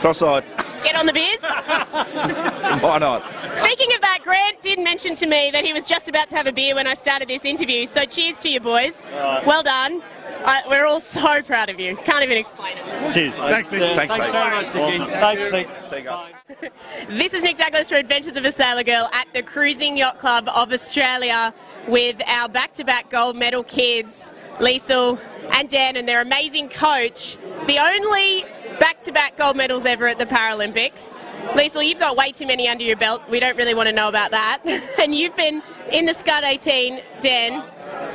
cross-eyed. 0.01 0.45
Get 0.87 0.95
on 0.95 1.07
the 1.07 1.13
beers. 1.13 1.41
Why 2.81 2.99
not? 2.99 3.23
Speaking 3.59 3.93
of 3.93 4.01
that, 4.03 4.21
Grant 4.23 4.63
did 4.63 4.79
mention 4.79 5.17
to 5.17 5.27
me 5.27 5.51
that 5.51 5.65
he 5.65 5.73
was 5.73 5.85
just 5.85 6.09
about 6.09 6.31
to 6.31 6.37
have 6.37 6.47
a 6.47 6.53
beer 6.53 6.77
when 6.77 6.87
I 6.87 6.95
started 6.95 7.27
this 7.27 7.45
interview. 7.45 7.87
So 7.87 8.05
cheers 8.05 8.39
to 8.43 8.49
you, 8.49 8.61
boys. 8.61 8.95
Well 9.13 9.65
done. 9.65 10.01
I, 10.45 10.63
we're 10.69 10.87
all 10.87 11.01
so 11.01 11.43
proud 11.43 11.71
of 11.71 11.81
you. 11.81 11.97
Can't 11.97 12.23
even 12.23 12.39
explain 12.39 12.79
it. 12.79 13.13
Cheers. 13.13 13.35
Thanks, 13.35 13.73
Nic. 13.73 13.97
Thanks, 13.97 14.15
Thanks, 14.15 14.31
very 14.31 14.51
much, 14.51 14.67
Nicky. 14.67 15.03
Awesome. 15.03 15.09
Thanks, 15.09 15.51
Nic. 15.51 15.89
Take 15.89 16.07
care. 16.07 17.09
This 17.09 17.35
is 17.35 17.43
Nic 17.43 17.57
Douglass 17.57 17.89
for 17.89 17.97
Adventures 17.97 18.37
of 18.37 18.45
a 18.45 18.53
Sailor 18.53 18.85
Girl 18.85 19.09
at 19.13 19.27
the 19.33 19.43
Cruising 19.43 19.97
Yacht 19.97 20.19
Club 20.19 20.49
of 20.49 20.73
Australia 20.73 21.53
with 21.89 22.23
our 22.27 22.49
back-to-back 22.49 23.11
gold 23.11 23.35
medal 23.35 23.65
kids, 23.65 24.31
Liesl 24.59 25.19
and 25.53 25.69
Dan, 25.69 25.97
and 25.97 26.07
their 26.09 26.21
amazing 26.21 26.69
coach. 26.69 27.39
The 27.67 27.79
only 27.79 28.45
back-to-back 28.79 29.37
gold 29.37 29.57
medals 29.57 29.87
ever 29.87 30.09
at 30.09 30.19
the 30.19 30.27
Paralympics. 30.27 31.15
Liesl, 31.53 31.87
you've 31.87 31.99
got 31.99 32.17
way 32.17 32.33
too 32.33 32.47
many 32.47 32.69
under 32.69 32.85
your 32.85 32.97
belt. 32.97 33.23
We 33.31 33.41
don't 33.41 33.57
really 33.57 33.75
want 33.75 33.89
to 33.89 33.93
know 33.93 34.09
about 34.09 34.31
that. 34.33 34.61
and 34.99 35.15
you've 35.15 35.37
been 35.37 35.63
in 35.91 36.07
the 36.07 36.13
SKUD 36.13 36.43
18, 36.43 37.01
Dan. 37.21 37.65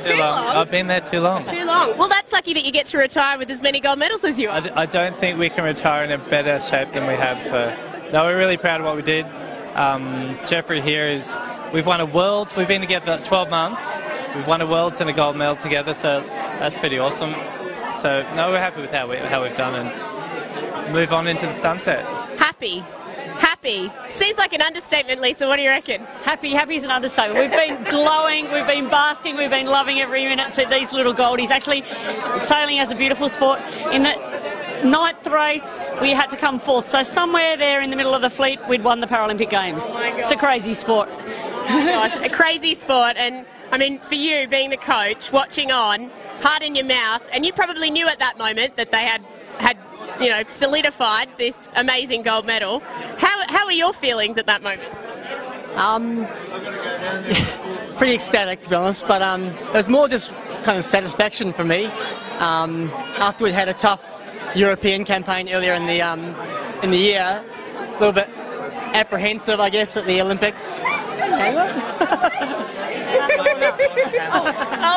Too 0.02 0.16
long. 0.16 0.46
I've 0.48 0.70
been 0.70 0.86
there 0.86 1.00
too 1.00 1.20
long. 1.20 1.44
Too 1.44 1.64
long. 1.64 1.96
Well, 1.96 2.08
that's 2.08 2.32
lucky 2.32 2.54
that 2.54 2.64
you 2.64 2.72
get 2.72 2.86
to 2.86 2.98
retire 2.98 3.38
with 3.38 3.50
as 3.50 3.62
many 3.62 3.80
gold 3.80 3.98
medals 3.98 4.24
as 4.24 4.38
you 4.38 4.48
I, 4.48 4.58
are. 4.58 4.60
d- 4.60 4.70
I 4.70 4.86
don't 4.86 5.16
think 5.18 5.38
we 5.38 5.48
can 5.48 5.64
retire 5.64 6.04
in 6.04 6.12
a 6.12 6.18
better 6.18 6.60
shape 6.60 6.92
than 6.92 7.06
we 7.06 7.14
have. 7.14 7.42
So, 7.42 7.74
no, 8.12 8.24
we're 8.24 8.36
really 8.36 8.56
proud 8.56 8.80
of 8.80 8.86
what 8.86 8.96
we 8.96 9.02
did. 9.02 9.26
Um, 9.74 10.36
Jeffrey 10.44 10.80
here 10.80 11.06
is. 11.06 11.38
We've 11.72 11.86
won 11.86 12.02
a 12.02 12.06
worlds. 12.06 12.54
We've 12.54 12.68
been 12.68 12.82
together 12.82 13.18
12 13.24 13.48
months. 13.48 13.96
We've 14.34 14.46
won 14.46 14.60
a 14.60 14.66
worlds 14.66 15.00
and 15.00 15.08
a 15.08 15.12
gold 15.14 15.36
medal 15.36 15.56
together. 15.56 15.94
So 15.94 16.20
that's 16.20 16.76
pretty 16.76 16.98
awesome. 16.98 17.32
So 17.98 18.22
no, 18.34 18.50
we're 18.50 18.58
happy 18.58 18.82
with 18.82 18.90
how 18.90 19.08
we 19.08 19.16
how 19.16 19.42
we've 19.42 19.56
done 19.56 19.74
and 19.74 20.11
move 20.92 21.12
on 21.12 21.26
into 21.26 21.46
the 21.46 21.54
sunset. 21.54 22.04
Happy. 22.38 22.80
Happy. 23.38 23.90
Seems 24.10 24.38
like 24.38 24.52
an 24.52 24.62
understatement, 24.62 25.20
Lisa. 25.20 25.46
What 25.46 25.56
do 25.56 25.62
you 25.62 25.70
reckon? 25.70 26.02
Happy, 26.22 26.50
happy 26.50 26.76
is 26.76 26.84
an 26.84 26.90
understatement. 26.90 27.40
We've 27.40 27.50
been 27.50 27.82
glowing, 27.90 28.50
we've 28.52 28.66
been 28.66 28.88
basking, 28.88 29.36
we've 29.36 29.50
been 29.50 29.66
loving 29.66 30.00
every 30.00 30.24
minute. 30.24 30.52
So 30.52 30.64
these 30.64 30.92
little 30.92 31.14
goldies, 31.14 31.50
actually, 31.50 31.84
sailing 32.36 32.78
as 32.78 32.90
a 32.90 32.94
beautiful 32.94 33.28
sport. 33.28 33.60
In 33.90 34.02
the 34.02 34.14
ninth 34.84 35.26
race, 35.26 35.80
we 36.00 36.10
had 36.10 36.28
to 36.30 36.36
come 36.36 36.58
fourth. 36.58 36.86
So 36.86 37.02
somewhere 37.02 37.56
there 37.56 37.80
in 37.80 37.90
the 37.90 37.96
middle 37.96 38.14
of 38.14 38.22
the 38.22 38.30
fleet, 38.30 38.60
we'd 38.68 38.84
won 38.84 39.00
the 39.00 39.06
Paralympic 39.06 39.50
Games. 39.50 39.94
Oh 39.96 40.02
it's 40.18 40.32
a 40.32 40.36
crazy 40.36 40.74
sport. 40.74 41.08
Oh 41.10 41.84
gosh, 41.86 42.16
a 42.16 42.28
crazy 42.28 42.74
sport. 42.74 43.16
And 43.16 43.46
I 43.70 43.78
mean, 43.78 44.00
for 44.00 44.14
you 44.14 44.46
being 44.48 44.70
the 44.70 44.76
coach, 44.76 45.32
watching 45.32 45.70
on, 45.70 46.10
heart 46.40 46.62
in 46.62 46.74
your 46.74 46.86
mouth, 46.86 47.22
and 47.32 47.46
you 47.46 47.52
probably 47.52 47.90
knew 47.90 48.08
at 48.08 48.18
that 48.18 48.38
moment 48.38 48.76
that 48.76 48.90
they 48.90 49.02
had 49.02 49.24
had 49.58 49.78
you 50.20 50.28
know 50.28 50.42
solidified 50.48 51.28
this 51.38 51.68
amazing 51.74 52.22
gold 52.22 52.46
medal. 52.46 52.80
How 53.18 53.44
how 53.48 53.66
are 53.66 53.72
your 53.72 53.92
feelings 53.92 54.38
at 54.38 54.46
that 54.46 54.62
moment? 54.62 54.92
Um, 55.76 56.26
pretty 57.96 58.14
ecstatic 58.14 58.62
to 58.62 58.70
be 58.70 58.76
honest, 58.76 59.06
but 59.06 59.22
um, 59.22 59.44
it 59.44 59.72
was 59.72 59.88
more 59.88 60.08
just 60.08 60.32
kind 60.64 60.78
of 60.78 60.84
satisfaction 60.84 61.52
for 61.52 61.64
me. 61.64 61.86
Um, 62.38 62.90
after 63.18 63.44
we'd 63.44 63.54
had 63.54 63.68
a 63.68 63.74
tough 63.74 64.20
European 64.54 65.04
campaign 65.04 65.48
earlier 65.48 65.74
in 65.74 65.86
the 65.86 66.02
um, 66.02 66.34
in 66.82 66.90
the 66.90 66.98
year, 66.98 67.42
a 67.76 67.92
little 67.92 68.12
bit 68.12 68.28
apprehensive, 68.94 69.60
I 69.60 69.70
guess, 69.70 69.96
at 69.96 70.04
the 70.06 70.20
Olympics. 70.20 70.78
oh 70.80 70.88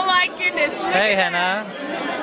my 0.07 0.29
goodness! 0.37 0.71
Hey, 0.93 1.15
Hannah. 1.15 1.65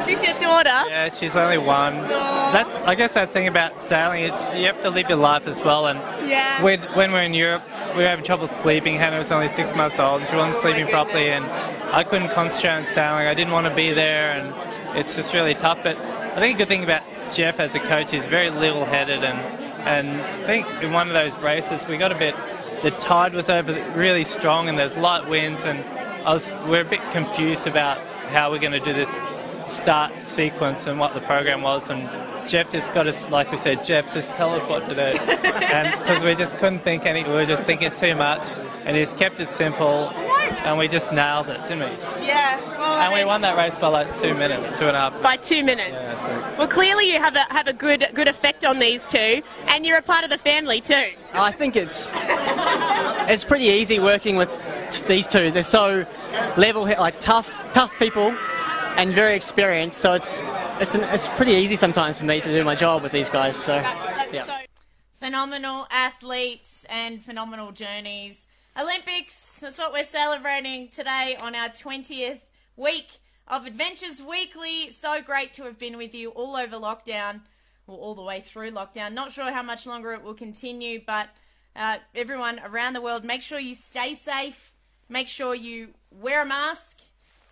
Is 0.09 0.21
this 0.21 0.41
your 0.43 0.51
daughter? 0.51 0.89
Yeah, 0.89 1.09
she's 1.09 1.37
only 1.37 1.59
one. 1.59 1.95
That's 2.03 2.75
I 2.87 2.95
guess 2.95 3.15
that 3.15 3.31
thing 3.31 3.49
about 3.49 3.81
sailing. 3.81 4.25
It's 4.25 4.45
you 4.55 4.67
have 4.67 4.81
to 4.83 4.91
live 4.91 5.09
your 5.09 5.19
life 5.19 5.47
as 5.47 5.65
well. 5.65 5.87
And 5.87 5.99
Yeah. 6.29 6.63
when 6.63 6.81
when 6.95 7.13
we're 7.13 7.23
in 7.23 7.35
Europe, 7.35 7.63
we 7.97 8.03
were 8.03 8.09
having 8.09 8.25
trouble 8.25 8.47
sleeping. 8.47 8.97
Hannah 8.97 9.19
was 9.19 9.31
only 9.31 9.49
six 9.49 9.75
months 9.75 9.99
old, 9.99 10.21
and 10.21 10.31
she 10.31 10.37
wasn't 10.37 10.57
oh 10.57 10.61
sleeping 10.61 10.87
properly, 10.89 11.31
and 11.31 11.45
I 11.93 12.03
couldn't 12.05 12.31
concentrate 12.31 12.73
on 12.73 12.87
sailing. 12.87 13.27
I 13.27 13.35
didn't 13.35 13.53
want 13.53 13.67
to 13.67 13.75
be 13.75 13.93
there, 13.93 14.33
and 14.33 14.99
it's 14.99 15.15
just 15.17 15.35
really 15.35 15.55
tough. 15.55 15.79
But 15.83 15.97
I 15.99 16.41
think 16.41 16.57
a 16.57 16.59
good 16.59 16.69
thing 16.69 16.85
about 16.85 17.03
Jeff 17.33 17.61
as 17.61 17.75
a 17.75 17.81
coach 17.81 18.13
is 18.13 18.27
very 18.27 18.51
level-headed, 18.51 19.23
and 19.25 19.39
and 19.87 20.21
I 20.21 20.47
think 20.47 20.67
in 20.83 20.93
one 20.93 21.09
of 21.09 21.15
those 21.15 21.37
races 21.39 21.87
we 21.87 21.97
got 21.97 22.13
a 22.13 22.17
bit. 22.17 22.35
The 22.83 22.91
tide 22.91 23.33
was 23.33 23.49
over 23.49 23.73
really 23.95 24.25
strong, 24.25 24.69
and 24.69 24.77
there's 24.77 24.97
light 24.97 25.29
winds, 25.29 25.63
and 25.63 25.85
I 26.27 26.33
was 26.35 26.53
we're 26.67 26.81
a 26.81 26.85
bit 26.85 27.01
confused 27.13 27.67
about 27.69 27.99
how 28.35 28.51
we're 28.51 28.59
going 28.59 28.73
to 28.73 28.81
do 28.81 28.93
this 28.93 29.21
start 29.67 30.23
sequence 30.23 30.87
and 30.87 30.99
what 30.99 31.15
the 31.15 31.21
program 31.21 31.63
was. 31.63 31.89
And 31.89 32.09
Jeff 32.49 32.71
just 32.71 32.93
got 32.93 33.07
us, 33.07 33.29
like 33.31 33.51
we 33.53 33.59
said, 33.59 33.85
Jeff, 33.85 34.13
just 34.13 34.35
tell 34.35 34.53
us 34.55 34.69
what 34.69 34.89
to 34.89 34.95
do. 34.95 35.01
and 35.33 35.99
because 36.01 36.23
we 36.23 36.35
just 36.35 36.57
couldn't 36.59 36.81
think 36.81 37.07
any, 37.07 37.23
we 37.25 37.31
were 37.31 37.47
just 37.47 37.63
thinking 37.65 37.93
too 37.93 38.15
much, 38.15 38.51
and 38.85 38.97
he's 38.97 39.15
kept 39.15 39.39
it 39.41 39.49
simple, 39.49 40.11
and 40.11 40.77
we 40.79 40.89
just 40.89 41.13
nailed 41.13 41.49
it, 41.49 41.61
didn't 41.69 41.91
we? 41.91 42.27
Yeah. 42.27 42.61
Well, 42.79 43.01
And 43.01 43.15
we 43.15 43.25
won 43.25 43.41
that 43.43 43.57
race 43.57 43.77
by 43.77 43.89
like 43.89 44.19
two 44.19 44.35
minutes, 44.35 44.77
two 44.79 44.89
and 44.89 44.97
a 44.97 45.01
half. 45.01 45.23
by 45.23 45.37
two 45.37 45.63
minutes. 45.65 45.93
Yeah, 45.93 46.21
so 46.51 46.57
Well, 46.59 46.69
clearly 46.69 47.13
you 47.13 47.19
have 47.21 47.37
a 47.37 47.45
have 47.53 47.69
a 47.69 47.73
good 47.73 48.09
good 48.15 48.27
effect 48.29 48.65
on 48.65 48.79
these 48.81 49.09
two, 49.09 49.43
and 49.67 49.87
you're 49.87 49.99
a 49.99 50.03
part 50.03 50.25
of 50.25 50.31
the 50.31 50.39
family 50.39 50.81
too. 50.81 51.11
I 51.33 51.53
think 51.53 51.77
it's 51.77 52.11
it's 53.31 53.45
pretty 53.45 53.67
easy 53.67 53.99
working 54.01 54.37
with 54.37 54.51
these 55.07 55.27
two. 55.27 55.51
They're 55.51 55.63
so 55.65 56.05
level, 56.57 56.83
like 56.85 57.21
tough, 57.21 57.49
tough 57.73 57.93
people, 57.99 58.35
and 58.97 59.13
very 59.13 59.35
experienced. 59.35 59.99
So 59.99 60.13
it's 60.15 60.41
it's 60.81 60.95
an, 60.95 61.03
it's 61.05 61.29
pretty 61.29 61.53
easy 61.53 61.77
sometimes 61.77 62.19
for 62.19 62.25
me 62.25 62.41
to 62.41 62.49
do 62.49 62.65
my 62.65 62.75
job 62.75 63.03
with 63.03 63.13
these 63.13 63.31
guys. 63.31 63.57
So 63.57 63.75
yeah. 63.77 64.63
Phenomenal 65.19 65.87
athletes 65.91 66.85
and 66.89 67.23
phenomenal 67.23 67.71
journeys. 67.73 68.47
Olympics, 68.77 69.59
that's 69.61 69.79
what 69.79 69.93
we're 69.93 70.07
celebrating 70.07 70.89
today 70.89 71.37
on 71.41 71.55
our 71.55 71.69
20th 71.69 72.41
week 72.77 73.19
of 73.47 73.67
Adventures 73.67 74.23
Weekly. 74.23 74.91
So 74.99 75.21
great 75.23 75.53
to 75.55 75.65
have 75.65 75.79
been 75.79 75.97
with 75.97 76.15
you 76.15 76.31
all 76.31 76.57
over 76.57 76.77
lockdown, 76.77 77.43
or 77.87 77.99
all 77.99 78.15
the 78.15 78.23
way 78.23 78.41
through 78.41 78.71
lockdown. 78.71 79.13
Not 79.13 79.31
sure 79.31 79.53
how 79.53 79.63
much 79.63 79.87
longer 79.87 80.13
it 80.13 80.23
will 80.23 80.35
continue, 80.35 81.03
but 81.07 81.29
uh, 81.77 81.99
everyone 82.15 82.61
around 82.65 82.95
the 82.95 83.01
world, 83.01 83.25
make 83.25 83.43
sure 83.43 83.59
you 83.59 83.75
stay 83.75 84.15
safe, 84.15 84.73
make 85.09 85.29
sure 85.29 85.55
you 85.55 85.95
wear 86.11 86.43
a 86.43 86.47
mask. 86.47 87.02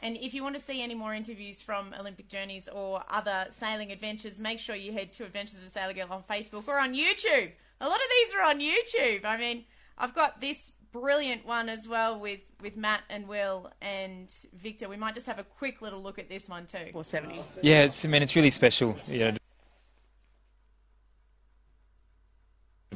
And 0.00 0.16
if 0.16 0.32
you 0.34 0.42
want 0.42 0.56
to 0.56 0.62
see 0.62 0.82
any 0.82 0.94
more 0.94 1.14
interviews 1.14 1.60
from 1.62 1.94
Olympic 1.98 2.28
Journeys 2.28 2.68
or 2.68 3.04
other 3.08 3.46
sailing 3.50 3.92
adventures, 3.92 4.40
make 4.40 4.58
sure 4.58 4.74
you 4.74 4.92
head 4.92 5.12
to 5.14 5.24
Adventures 5.24 5.58
of 5.58 5.66
a 5.66 5.68
Sailor 5.68 5.92
Girl 5.92 6.06
on 6.10 6.22
Facebook 6.22 6.66
or 6.66 6.78
on 6.78 6.94
YouTube. 6.94 7.52
A 7.80 7.88
lot 7.88 7.96
of 7.96 8.06
these 8.10 8.34
are 8.34 8.42
on 8.42 8.60
YouTube. 8.60 9.24
I 9.24 9.36
mean, 9.36 9.64
I've 9.98 10.14
got 10.14 10.40
this 10.40 10.72
brilliant 10.92 11.46
one 11.46 11.68
as 11.68 11.86
well 11.86 12.18
with, 12.18 12.40
with 12.60 12.76
Matt 12.76 13.02
and 13.10 13.28
Will 13.28 13.70
and 13.80 14.32
Victor. 14.54 14.88
We 14.88 14.96
might 14.96 15.14
just 15.14 15.26
have 15.26 15.38
a 15.38 15.44
quick 15.44 15.82
little 15.82 16.02
look 16.02 16.18
at 16.18 16.28
this 16.28 16.48
one 16.48 16.66
too. 16.66 16.88
470. 16.92 17.42
Yeah, 17.62 17.82
it's, 17.82 18.04
I 18.04 18.08
mean, 18.08 18.22
it's 18.22 18.34
really 18.34 18.50
special, 18.50 18.96
you 19.06 19.18
know, 19.18 19.36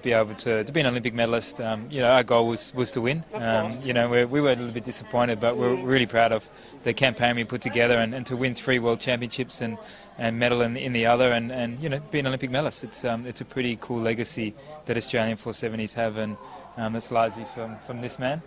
be 0.04 0.12
able 0.12 0.34
to, 0.34 0.62
to 0.62 0.72
be 0.72 0.80
an 0.80 0.86
Olympic 0.86 1.14
medalist. 1.14 1.60
Um, 1.60 1.88
you 1.90 2.00
know, 2.00 2.10
our 2.10 2.22
goal 2.22 2.46
was, 2.46 2.72
was 2.74 2.92
to 2.92 3.00
win. 3.00 3.24
Um, 3.32 3.72
you 3.82 3.94
know, 3.94 4.08
we're, 4.08 4.26
we 4.26 4.40
were 4.40 4.52
a 4.52 4.56
little 4.56 4.72
bit 4.72 4.84
disappointed, 4.84 5.40
but 5.40 5.56
we're 5.56 5.74
really 5.74 6.06
proud 6.06 6.30
of 6.30 6.48
the 6.82 6.92
campaign 6.92 7.34
we 7.36 7.44
put 7.44 7.62
together 7.62 7.96
and, 7.98 8.14
and 8.14 8.26
to 8.26 8.36
win 8.36 8.54
three 8.54 8.78
world 8.78 9.00
championships 9.00 9.62
and, 9.62 9.78
and 10.18 10.38
medal 10.38 10.60
in, 10.60 10.76
in 10.76 10.92
the 10.92 11.06
other 11.06 11.32
and, 11.32 11.50
and, 11.50 11.80
you 11.80 11.88
know, 11.88 11.98
be 12.10 12.18
an 12.20 12.26
Olympic 12.26 12.50
medalist. 12.50 12.84
It's, 12.84 13.04
um, 13.04 13.26
it's 13.26 13.40
a 13.40 13.44
pretty 13.44 13.78
cool 13.80 14.00
legacy 14.00 14.54
that 14.84 14.96
Australian 14.96 15.38
470s 15.38 15.94
have, 15.94 16.18
and 16.18 16.36
um, 16.76 16.94
it's 16.94 17.10
largely 17.10 17.46
from, 17.54 17.78
from 17.86 18.02
this 18.02 18.18
man. 18.18 18.42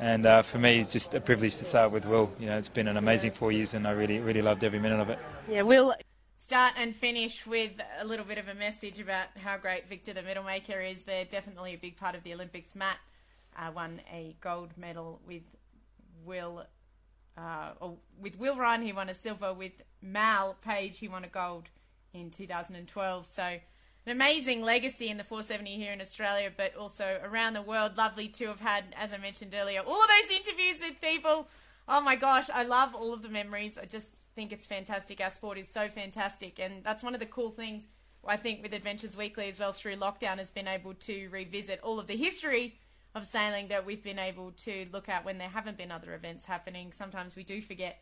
And 0.00 0.26
uh, 0.26 0.42
for 0.42 0.58
me, 0.58 0.80
it's 0.80 0.90
just 0.90 1.14
a 1.14 1.20
privilege 1.20 1.58
to 1.58 1.64
start 1.64 1.92
with 1.92 2.06
Will. 2.06 2.32
You 2.40 2.46
know, 2.46 2.58
it's 2.58 2.68
been 2.68 2.88
an 2.88 2.96
amazing 2.96 3.32
four 3.32 3.52
years, 3.52 3.74
and 3.74 3.86
I 3.86 3.92
really, 3.92 4.18
really 4.18 4.42
loved 4.42 4.64
every 4.64 4.80
minute 4.80 4.98
of 4.98 5.10
it. 5.10 5.18
Yeah, 5.48 5.62
we'll 5.62 5.94
start 6.42 6.72
and 6.76 6.94
finish 6.94 7.46
with 7.46 7.70
a 8.00 8.04
little 8.04 8.24
bit 8.24 8.36
of 8.36 8.48
a 8.48 8.54
message 8.54 8.98
about 8.98 9.26
how 9.36 9.56
great 9.56 9.88
Victor 9.88 10.12
the 10.12 10.22
medalmaker 10.22 10.90
is. 10.90 11.02
They're 11.02 11.24
definitely 11.24 11.74
a 11.74 11.78
big 11.78 11.96
part 11.96 12.16
of 12.16 12.24
the 12.24 12.34
Olympics. 12.34 12.74
Matt 12.74 12.96
uh, 13.56 13.70
won 13.72 14.00
a 14.12 14.34
gold 14.40 14.70
medal 14.76 15.20
with 15.24 15.44
Will, 16.24 16.64
uh, 17.38 17.70
or 17.80 17.96
with 18.20 18.40
Will 18.40 18.56
Ryan. 18.56 18.82
He 18.82 18.92
won 18.92 19.08
a 19.08 19.14
silver 19.14 19.54
with 19.54 19.70
Mal 20.02 20.56
Page. 20.60 20.98
He 20.98 21.06
won 21.06 21.22
a 21.22 21.28
gold 21.28 21.68
in 22.12 22.30
2012. 22.30 23.24
So 23.24 23.42
an 23.44 23.60
amazing 24.06 24.62
legacy 24.62 25.10
in 25.10 25.18
the 25.18 25.24
470 25.24 25.76
here 25.76 25.92
in 25.92 26.00
Australia, 26.00 26.50
but 26.54 26.74
also 26.74 27.20
around 27.22 27.52
the 27.52 27.62
world. 27.62 27.96
Lovely 27.96 28.26
to 28.26 28.48
have 28.48 28.60
had, 28.60 28.86
as 28.98 29.12
I 29.12 29.18
mentioned 29.18 29.54
earlier, 29.54 29.80
all 29.80 30.02
of 30.02 30.08
those 30.08 30.36
interviews 30.38 30.78
with 30.80 31.00
people 31.00 31.46
Oh 31.88 32.00
my 32.00 32.16
gosh, 32.16 32.48
I 32.52 32.62
love 32.62 32.94
all 32.94 33.12
of 33.12 33.22
the 33.22 33.28
memories. 33.28 33.76
I 33.76 33.86
just 33.86 34.26
think 34.34 34.52
it's 34.52 34.66
fantastic. 34.66 35.20
Our 35.20 35.30
sport 35.30 35.58
is 35.58 35.68
so 35.68 35.88
fantastic, 35.88 36.58
and 36.58 36.84
that's 36.84 37.02
one 37.02 37.14
of 37.14 37.20
the 37.20 37.26
cool 37.26 37.50
things 37.50 37.88
I 38.26 38.36
think 38.36 38.62
with 38.62 38.72
Adventures 38.72 39.16
Weekly 39.16 39.48
as 39.48 39.58
well 39.58 39.72
through 39.72 39.96
lockdown 39.96 40.38
has 40.38 40.50
been 40.50 40.68
able 40.68 40.94
to 40.94 41.28
revisit 41.28 41.80
all 41.82 41.98
of 41.98 42.06
the 42.06 42.16
history 42.16 42.78
of 43.14 43.26
sailing 43.26 43.68
that 43.68 43.84
we've 43.84 44.02
been 44.02 44.18
able 44.18 44.52
to 44.52 44.86
look 44.92 45.08
at 45.08 45.24
when 45.24 45.38
there 45.38 45.48
haven't 45.48 45.76
been 45.76 45.90
other 45.90 46.14
events 46.14 46.46
happening. 46.46 46.92
Sometimes 46.96 47.34
we 47.34 47.42
do 47.42 47.60
forget 47.60 48.00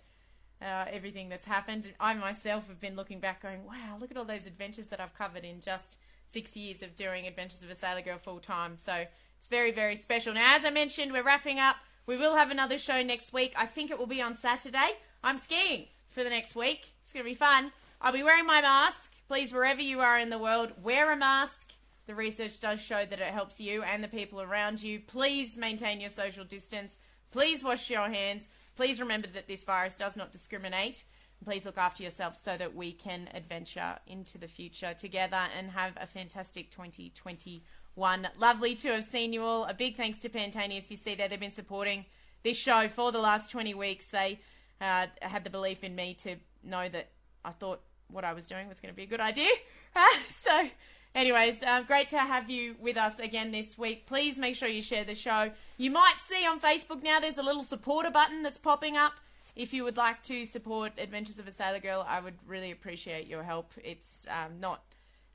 uh, 0.63 0.85
everything 0.91 1.31
that's 1.31 1.47
happened. 1.47 1.91
I 1.99 2.13
myself 2.15 2.69
have 2.69 2.81
been 2.81 2.97
looking 2.97 3.19
back, 3.19 3.43
going, 3.43 3.65
"Wow, 3.65 3.97
look 3.99 4.11
at 4.11 4.17
all 4.17 4.27
those 4.27 4.47
adventures 4.47 4.89
that 4.89 5.01
I've 5.01 5.15
covered 5.15 5.45
in 5.45 5.61
just 5.61 5.97
six 6.27 6.55
years 6.55 6.83
of 6.83 6.97
doing 6.97 7.27
Adventures 7.27 7.63
of 7.63 7.71
a 7.71 7.75
Sailor 7.75 8.03
Girl 8.03 8.19
full 8.19 8.41
time." 8.41 8.77
So 8.77 9.07
it's 9.39 9.49
very, 9.49 9.73
very 9.73 9.97
special. 9.97 10.35
Now, 10.35 10.55
as 10.55 10.67
I 10.67 10.71
mentioned, 10.71 11.13
we're 11.13 11.25
wrapping 11.25 11.59
up. 11.59 11.77
We 12.11 12.17
will 12.17 12.35
have 12.35 12.51
another 12.51 12.77
show 12.77 13.05
next 13.05 13.33
week. 13.33 13.55
I 13.57 13.67
think 13.67 13.93
it 13.93 13.97
will 13.97 14.09
be 14.09 14.21
on 14.21 14.37
Saturday. 14.37 14.95
I'm 15.23 15.39
skiing 15.39 15.87
for 16.09 16.25
the 16.25 16.31
next 16.31 16.57
week. 16.57 16.93
It's 17.01 17.13
going 17.13 17.25
to 17.25 17.31
be 17.31 17.37
fun. 17.37 17.71
I'll 18.01 18.13
be 18.13 18.25
wearing 18.25 18.47
my 18.47 18.61
mask. 18.61 19.13
Please, 19.29 19.53
wherever 19.53 19.81
you 19.81 20.01
are 20.01 20.19
in 20.19 20.29
the 20.29 20.37
world, 20.37 20.73
wear 20.83 21.13
a 21.13 21.17
mask. 21.17 21.71
The 22.09 22.17
research 22.17 22.59
does 22.59 22.83
show 22.83 23.07
that 23.07 23.21
it 23.21 23.33
helps 23.33 23.61
you 23.61 23.85
and 23.85 24.03
the 24.03 24.09
people 24.09 24.43
around 24.43 24.83
you. 24.83 24.99
Please 24.99 25.57
maintain 25.57 26.01
your 26.01 26.11
social 26.11 26.43
distance. 26.43 26.99
Please 27.31 27.63
wash 27.63 27.89
your 27.89 28.09
hands. 28.11 28.49
Please 28.75 28.99
remember 28.99 29.29
that 29.29 29.47
this 29.47 29.63
virus 29.63 29.95
does 29.95 30.17
not 30.17 30.33
discriminate. 30.33 31.05
Please 31.45 31.65
look 31.65 31.79
after 31.79 32.03
yourself 32.03 32.35
so 32.35 32.57
that 32.57 32.75
we 32.75 32.91
can 32.91 33.29
adventure 33.35 33.99
into 34.09 34.37
the 34.37 34.49
future 34.49 34.95
together 34.95 35.43
and 35.57 35.71
have 35.71 35.93
a 35.97 36.09
fantastic 36.09 36.73
2020 36.73 37.63
one. 37.95 38.29
Lovely 38.39 38.75
to 38.77 38.89
have 38.89 39.05
seen 39.05 39.33
you 39.33 39.43
all. 39.43 39.65
A 39.65 39.75
big 39.75 39.97
thanks 39.97 40.21
to 40.21 40.29
Pantaenius. 40.29 40.91
You 40.91 40.97
see 40.97 41.15
there, 41.15 41.29
they've 41.29 41.41
been 41.41 41.53
supporting 41.53 42.07
this 42.43 42.57
show 42.57 42.89
for 42.89 43.13
the 43.13 43.19
last 43.19 43.51
20 43.51 43.75
weeks. 43.75 44.07
They 44.09 44.41
uh, 44.81 45.07
had 45.21 45.45
the 45.45 45.51
belief 45.51 45.85
in 45.85 45.95
me 45.95 46.15
to 46.23 46.37
know 46.65 46.89
that 46.89 47.09
I 47.45 47.51
thought 47.51 47.81
what 48.09 48.25
I 48.25 48.33
was 48.33 48.47
doing 48.47 48.69
was 48.69 48.81
going 48.81 48.93
to 48.93 48.97
be 48.97 49.05
a 49.05 49.07
good 49.07 49.21
idea. 49.21 49.51
So, 50.31 50.69
anyways, 51.17 51.63
uh, 51.65 51.83
great 51.83 52.09
to 52.11 52.19
have 52.19 52.49
you 52.49 52.77
with 52.81 52.97
us 52.97 53.19
again 53.19 53.51
this 53.51 53.77
week. 53.77 54.07
Please 54.07 54.39
make 54.39 54.55
sure 54.55 54.69
you 54.69 54.83
share 54.83 55.05
the 55.05 55.17
show. 55.17 55.51
You 55.77 55.91
might 55.91 56.15
see 56.23 56.47
on 56.47 56.61
Facebook 56.61 57.03
now 57.03 57.19
there's 57.19 57.39
a 57.39 57.43
little 57.43 57.65
supporter 57.65 58.11
button 58.11 58.43
that's 58.43 58.59
popping 58.59 58.97
up. 58.97 59.15
If 59.57 59.75
you 59.75 59.83
would 59.85 59.97
like 59.97 60.23
to 60.25 60.47
support 60.47 60.93
Adventures 60.97 61.39
of 61.41 61.49
a 61.49 61.53
Sailor 61.53 61.81
Girl, 61.81 62.07
I 62.09 62.21
would 62.21 62.35
really 62.47 62.71
appreciate 62.71 63.27
your 63.27 63.43
help. 63.43 63.73
It's 63.83 64.27
um, 64.31 64.61
not 64.61 64.83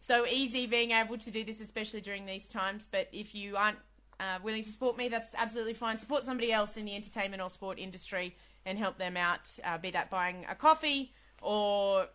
so 0.06 0.26
easy 0.26 0.68
being 0.68 0.92
able 0.92 1.18
to 1.18 1.32
do 1.32 1.44
this, 1.44 1.62
especially 1.62 2.02
during 2.02 2.26
these 2.26 2.48
times. 2.48 2.88
But 2.90 3.08
if 3.12 3.34
you 3.34 3.58
aren't 3.58 3.78
uh, 4.20 4.40
willing 4.44 4.64
to 4.64 4.72
support 4.72 4.98
me, 4.98 5.10
that's 5.10 5.34
absolutely 5.36 5.74
fine. 5.74 5.98
Support 5.98 6.24
somebody 6.24 6.52
else 6.52 6.78
in 6.78 6.86
the 6.86 6.96
entertainment 6.96 7.42
or 7.42 7.50
sport 7.50 7.80
industry 7.80 8.36
and 8.66 8.78
help 8.78 8.98
them 8.98 9.18
out, 9.18 9.50
uh, 9.64 9.78
be 9.78 9.92
that 9.92 10.10
buying 10.10 10.46
a 10.50 10.56
coffee 10.56 11.14
or 11.42 12.08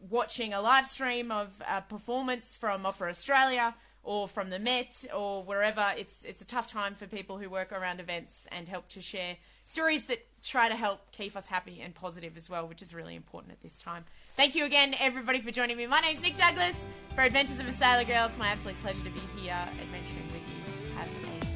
watching 0.00 0.52
a 0.52 0.60
live 0.60 0.86
stream 0.86 1.30
of 1.30 1.50
a 1.68 1.82
performance 1.82 2.56
from 2.56 2.86
Opera 2.86 3.10
Australia 3.10 3.74
or 4.02 4.28
from 4.28 4.50
the 4.50 4.58
Met 4.58 5.04
or 5.14 5.42
wherever. 5.42 5.92
It's 5.96 6.24
it's 6.24 6.40
a 6.40 6.46
tough 6.46 6.66
time 6.66 6.94
for 6.94 7.06
people 7.06 7.38
who 7.38 7.50
work 7.50 7.72
around 7.72 8.00
events 8.00 8.46
and 8.50 8.68
help 8.68 8.88
to 8.90 9.02
share 9.02 9.36
stories 9.68 10.02
that 10.04 10.26
try 10.42 10.68
to 10.68 10.74
help 10.74 11.12
keep 11.12 11.36
us 11.36 11.46
happy 11.46 11.80
and 11.82 11.94
positive 11.94 12.36
as 12.36 12.48
well, 12.48 12.66
which 12.66 12.80
is 12.80 12.94
really 12.94 13.14
important 13.14 13.52
at 13.52 13.62
this 13.62 13.76
time. 13.76 14.04
Thank 14.34 14.54
you 14.54 14.64
again, 14.64 14.94
everybody, 14.98 15.40
for 15.40 15.50
joining 15.50 15.76
me. 15.76 15.86
My 15.86 16.00
name's 16.00 16.22
Nic 16.22 16.38
Douglass 16.38 16.76
for 17.14 17.22
Adventures 17.22 17.58
of 17.58 17.68
a 17.68 17.72
Sailor 17.72 18.04
Girl. 18.04 18.26
It's 18.26 18.38
my 18.38 18.48
absolute 18.48 18.78
pleasure 18.78 19.04
to 19.04 19.10
be 19.10 19.20
here 19.40 19.52
adventuring 19.52 20.26
with 20.28 20.42
you. 20.48 20.94
Have 20.96 21.06
a 21.06 21.46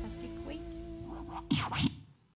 fantastic 0.00 0.30
week. 0.46 0.62